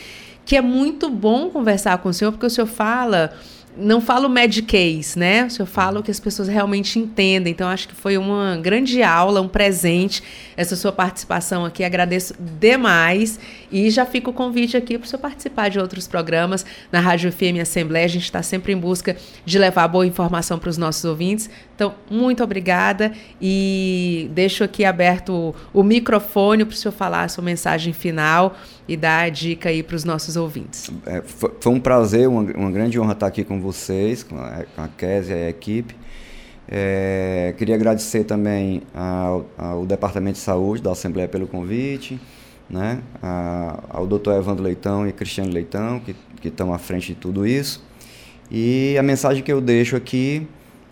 que 0.46 0.56
é 0.56 0.60
muito 0.60 1.10
bom 1.10 1.48
conversar 1.50 1.98
com 1.98 2.08
o 2.08 2.12
senhor, 2.12 2.32
porque 2.32 2.46
o 2.46 2.50
senhor 2.50 2.66
fala 2.66 3.32
não 3.76 4.00
falo 4.00 4.28
case, 4.62 5.18
né? 5.18 5.48
Eu 5.58 5.66
falo 5.66 6.02
que 6.02 6.10
as 6.10 6.20
pessoas 6.20 6.48
realmente 6.48 6.98
entendem. 6.98 7.50
Então, 7.52 7.68
acho 7.68 7.88
que 7.88 7.94
foi 7.94 8.16
uma 8.16 8.56
grande 8.56 9.02
aula, 9.02 9.40
um 9.40 9.48
presente, 9.48 10.22
essa 10.56 10.76
sua 10.76 10.92
participação 10.92 11.64
aqui. 11.64 11.82
Agradeço 11.82 12.34
demais. 12.58 13.38
E 13.72 13.90
já 13.90 14.06
fica 14.06 14.30
o 14.30 14.32
convite 14.32 14.76
aqui 14.76 14.96
para 14.96 15.08
senhor 15.08 15.20
participar 15.20 15.68
de 15.68 15.78
outros 15.78 16.06
programas 16.06 16.64
na 16.92 17.00
Rádio 17.00 17.32
FM 17.32 17.60
Assembleia. 17.60 18.04
A 18.04 18.08
gente 18.08 18.24
está 18.24 18.42
sempre 18.42 18.72
em 18.72 18.76
busca 18.76 19.16
de 19.44 19.58
levar 19.58 19.88
boa 19.88 20.06
informação 20.06 20.58
para 20.58 20.70
os 20.70 20.78
nossos 20.78 21.04
ouvintes. 21.04 21.50
Então, 21.74 21.94
muito 22.08 22.44
obrigada. 22.44 23.12
E 23.40 24.30
deixo 24.32 24.62
aqui 24.62 24.84
aberto 24.84 25.54
o, 25.72 25.80
o 25.80 25.82
microfone 25.82 26.64
para 26.64 26.74
o 26.74 26.76
senhor 26.76 26.92
falar 26.92 27.24
a 27.24 27.28
sua 27.28 27.42
mensagem 27.42 27.92
final 27.92 28.56
e 28.86 28.96
dar 28.96 29.24
a 29.24 29.28
dica 29.28 29.70
aí 29.70 29.82
para 29.82 29.96
os 29.96 30.04
nossos 30.04 30.36
ouvintes. 30.36 30.90
É, 31.06 31.22
foi 31.22 31.72
um 31.72 31.80
prazer, 31.80 32.28
uma, 32.28 32.42
uma, 32.42 32.70
grande 32.70 33.00
honra 33.00 33.12
estar 33.12 33.26
aqui 33.26 33.42
com 33.42 33.60
vocês, 33.64 34.22
com 34.22 34.36
a, 34.36 34.88
Kézia 34.96 35.36
e 35.36 35.46
a 35.46 35.48
equipe. 35.48 35.96
É, 36.68 37.54
queria 37.58 37.74
agradecer 37.74 38.24
também 38.24 38.82
ao, 38.94 39.46
ao, 39.58 39.86
Departamento 39.86 40.34
de 40.34 40.44
Saúde 40.44 40.82
da 40.82 40.92
Assembleia 40.92 41.28
pelo 41.28 41.46
convite, 41.46 42.18
né, 42.70 43.00
a, 43.22 43.80
ao 43.90 44.06
doutor 44.06 44.34
Evandro 44.36 44.62
Leitão 44.62 45.06
e 45.06 45.12
Cristiano 45.12 45.52
Leitão, 45.52 46.00
que 46.00 46.14
estão 46.48 46.72
à 46.72 46.78
frente 46.78 47.08
de 47.08 47.14
tudo 47.14 47.46
isso. 47.46 47.84
E 48.50 48.96
a 48.98 49.02
mensagem 49.02 49.42
que 49.42 49.52
eu 49.52 49.60
deixo 49.60 49.96
aqui 49.96 50.46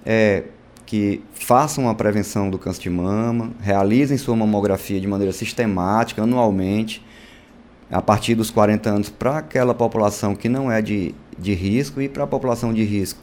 é 0.05 0.45
que 0.85 1.23
façam 1.33 1.89
a 1.89 1.95
prevenção 1.95 2.51
do 2.51 2.59
câncer 2.59 2.83
de 2.83 2.91
mama, 2.91 3.53
realizem 3.61 4.19
sua 4.19 4.37
mamografia 4.37 5.01
de 5.01 5.07
maneira 5.07 5.33
sistemática, 5.33 6.23
anualmente, 6.23 7.03
a 7.93 8.01
partir 8.01 8.35
dos 8.35 8.51
40 8.51 8.89
anos 8.89 9.11
para 9.11 9.37
aquela 9.37 9.75
população 9.75 10.35
que 10.35 10.49
não 10.49 10.73
é 10.73 10.81
de, 10.81 11.15
de 11.39 11.53
risco 11.53 12.01
e 12.01 12.09
para 12.09 12.25
a 12.25 12.27
população 12.27 12.73
de 12.73 12.83
risco 12.83 13.21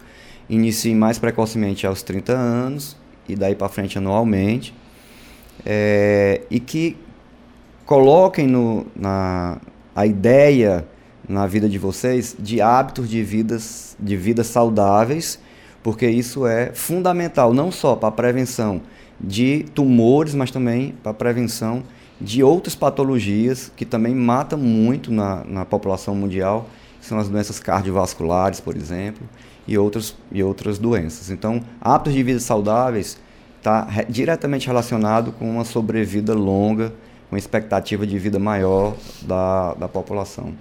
inicie 0.47 0.93
mais 0.93 1.17
precocemente 1.17 1.87
aos 1.87 2.03
30 2.03 2.31
anos 2.33 2.95
e 3.27 3.35
daí 3.35 3.55
para 3.55 3.67
frente 3.67 3.97
anualmente 3.97 4.73
é, 5.65 6.41
e 6.51 6.59
que 6.59 6.95
coloquem 7.83 8.45
no, 8.45 8.85
na, 8.95 9.57
a 9.95 10.05
ideia 10.05 10.85
na 11.27 11.47
vida 11.47 11.67
de 11.67 11.79
vocês 11.79 12.35
de 12.37 12.61
hábitos 12.61 13.09
de 13.09 13.23
vidas 13.23 13.97
de 13.99 14.15
vidas 14.15 14.47
saudáveis 14.47 15.39
porque 15.81 16.07
isso 16.07 16.45
é 16.45 16.73
fundamental 16.75 17.55
não 17.55 17.71
só 17.71 17.95
para 17.95 18.09
a 18.09 18.11
prevenção 18.11 18.81
de 19.19 19.65
tumores 19.73 20.35
mas 20.35 20.51
também 20.51 20.95
para 21.01 21.11
a 21.11 21.15
prevenção 21.15 21.83
de 22.19 22.43
outras 22.43 22.75
patologias 22.75 23.71
que 23.75 23.85
também 23.85 24.13
matam 24.13 24.59
muito 24.59 25.11
na, 25.11 25.43
na 25.45 25.65
população 25.65 26.13
mundial, 26.15 26.69
que 26.99 27.05
são 27.05 27.17
as 27.17 27.29
doenças 27.29 27.59
cardiovasculares, 27.59 28.59
por 28.59 28.75
exemplo, 28.75 29.27
e 29.67 29.77
outras, 29.77 30.15
e 30.31 30.43
outras 30.43 30.77
doenças. 30.77 31.29
Então, 31.29 31.61
hábitos 31.79 32.13
de 32.13 32.23
vida 32.23 32.39
saudáveis 32.39 33.17
está 33.57 33.83
re 33.83 34.05
diretamente 34.09 34.67
relacionado 34.67 35.31
com 35.31 35.49
uma 35.49 35.63
sobrevida 35.63 36.33
longa, 36.33 36.93
uma 37.31 37.37
expectativa 37.37 38.05
de 38.05 38.17
vida 38.17 38.39
maior 38.39 38.95
da, 39.21 39.73
da 39.75 39.87
população. 39.87 40.53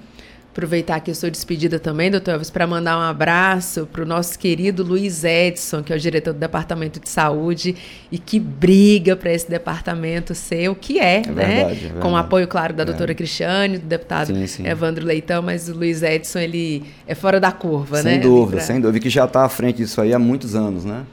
Aproveitar 0.58 0.98
que 0.98 1.08
eu 1.08 1.14
sou 1.14 1.30
despedida 1.30 1.78
também, 1.78 2.10
doutor 2.10 2.32
Elvis, 2.32 2.50
para 2.50 2.66
mandar 2.66 2.98
um 2.98 3.00
abraço 3.00 3.86
para 3.92 4.02
o 4.02 4.04
nosso 4.04 4.36
querido 4.36 4.82
Luiz 4.82 5.22
Edson, 5.22 5.84
que 5.84 5.92
é 5.92 5.96
o 5.96 5.98
diretor 6.00 6.34
do 6.34 6.40
Departamento 6.40 6.98
de 6.98 7.08
Saúde 7.08 7.76
e 8.10 8.18
que 8.18 8.40
briga 8.40 9.14
para 9.14 9.32
esse 9.32 9.48
departamento 9.48 10.34
ser 10.34 10.68
o 10.68 10.74
que 10.74 10.98
é, 10.98 11.22
é 11.24 11.30
né? 11.30 11.64
Verdade, 11.64 11.92
é 11.96 12.00
Com 12.00 12.10
o 12.10 12.16
apoio, 12.16 12.48
claro, 12.48 12.74
da 12.74 12.82
é. 12.82 12.86
doutora 12.86 13.14
Cristiane, 13.14 13.78
do 13.78 13.86
deputado 13.86 14.34
sim, 14.34 14.48
sim. 14.48 14.66
Evandro 14.66 15.06
Leitão, 15.06 15.40
mas 15.42 15.68
o 15.68 15.74
Luiz 15.74 16.02
Edson, 16.02 16.40
ele 16.40 16.82
é 17.06 17.14
fora 17.14 17.38
da 17.38 17.52
curva, 17.52 18.02
sem 18.02 18.16
né? 18.16 18.20
Sem 18.20 18.20
dúvida, 18.20 18.56
pra... 18.56 18.66
sem 18.66 18.80
dúvida, 18.80 18.98
que 18.98 19.10
já 19.10 19.26
está 19.26 19.44
à 19.44 19.48
frente 19.48 19.76
disso 19.76 20.00
aí 20.00 20.12
há 20.12 20.18
muitos 20.18 20.56
anos, 20.56 20.84
né? 20.84 21.04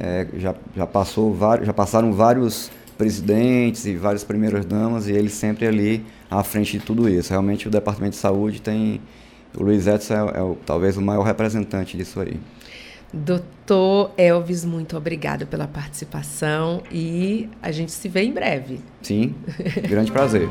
É, 0.00 0.26
já, 0.38 0.54
já, 0.74 0.86
passou 0.86 1.34
vários, 1.34 1.66
já 1.66 1.74
passaram 1.74 2.10
vários 2.14 2.70
presidentes 2.96 3.84
e 3.84 3.96
várias 3.96 4.24
primeiras 4.24 4.64
damas 4.64 5.08
e 5.08 5.12
ele 5.12 5.28
sempre 5.28 5.66
ali 5.66 6.06
à 6.30 6.42
frente 6.42 6.78
de 6.78 6.84
tudo 6.84 7.08
isso. 7.08 7.30
Realmente 7.30 7.68
o 7.68 7.70
Departamento 7.70 8.12
de 8.12 8.20
Saúde 8.20 8.60
tem. 8.60 9.00
O 9.56 9.62
Luiz 9.62 9.86
Edson 9.86 10.14
é, 10.14 10.40
é 10.40 10.56
talvez 10.66 10.96
o 10.96 11.02
maior 11.02 11.22
representante 11.22 11.96
disso 11.96 12.20
aí. 12.20 12.38
Doutor 13.12 13.57
Elvis, 14.16 14.64
muito 14.64 14.96
obrigada 14.96 15.44
pela 15.44 15.66
participação 15.66 16.82
e 16.90 17.48
a 17.62 17.70
gente 17.70 17.92
se 17.92 18.08
vê 18.08 18.22
em 18.22 18.32
breve. 18.32 18.80
Sim, 19.02 19.34
grande 19.88 20.10
prazer. 20.10 20.48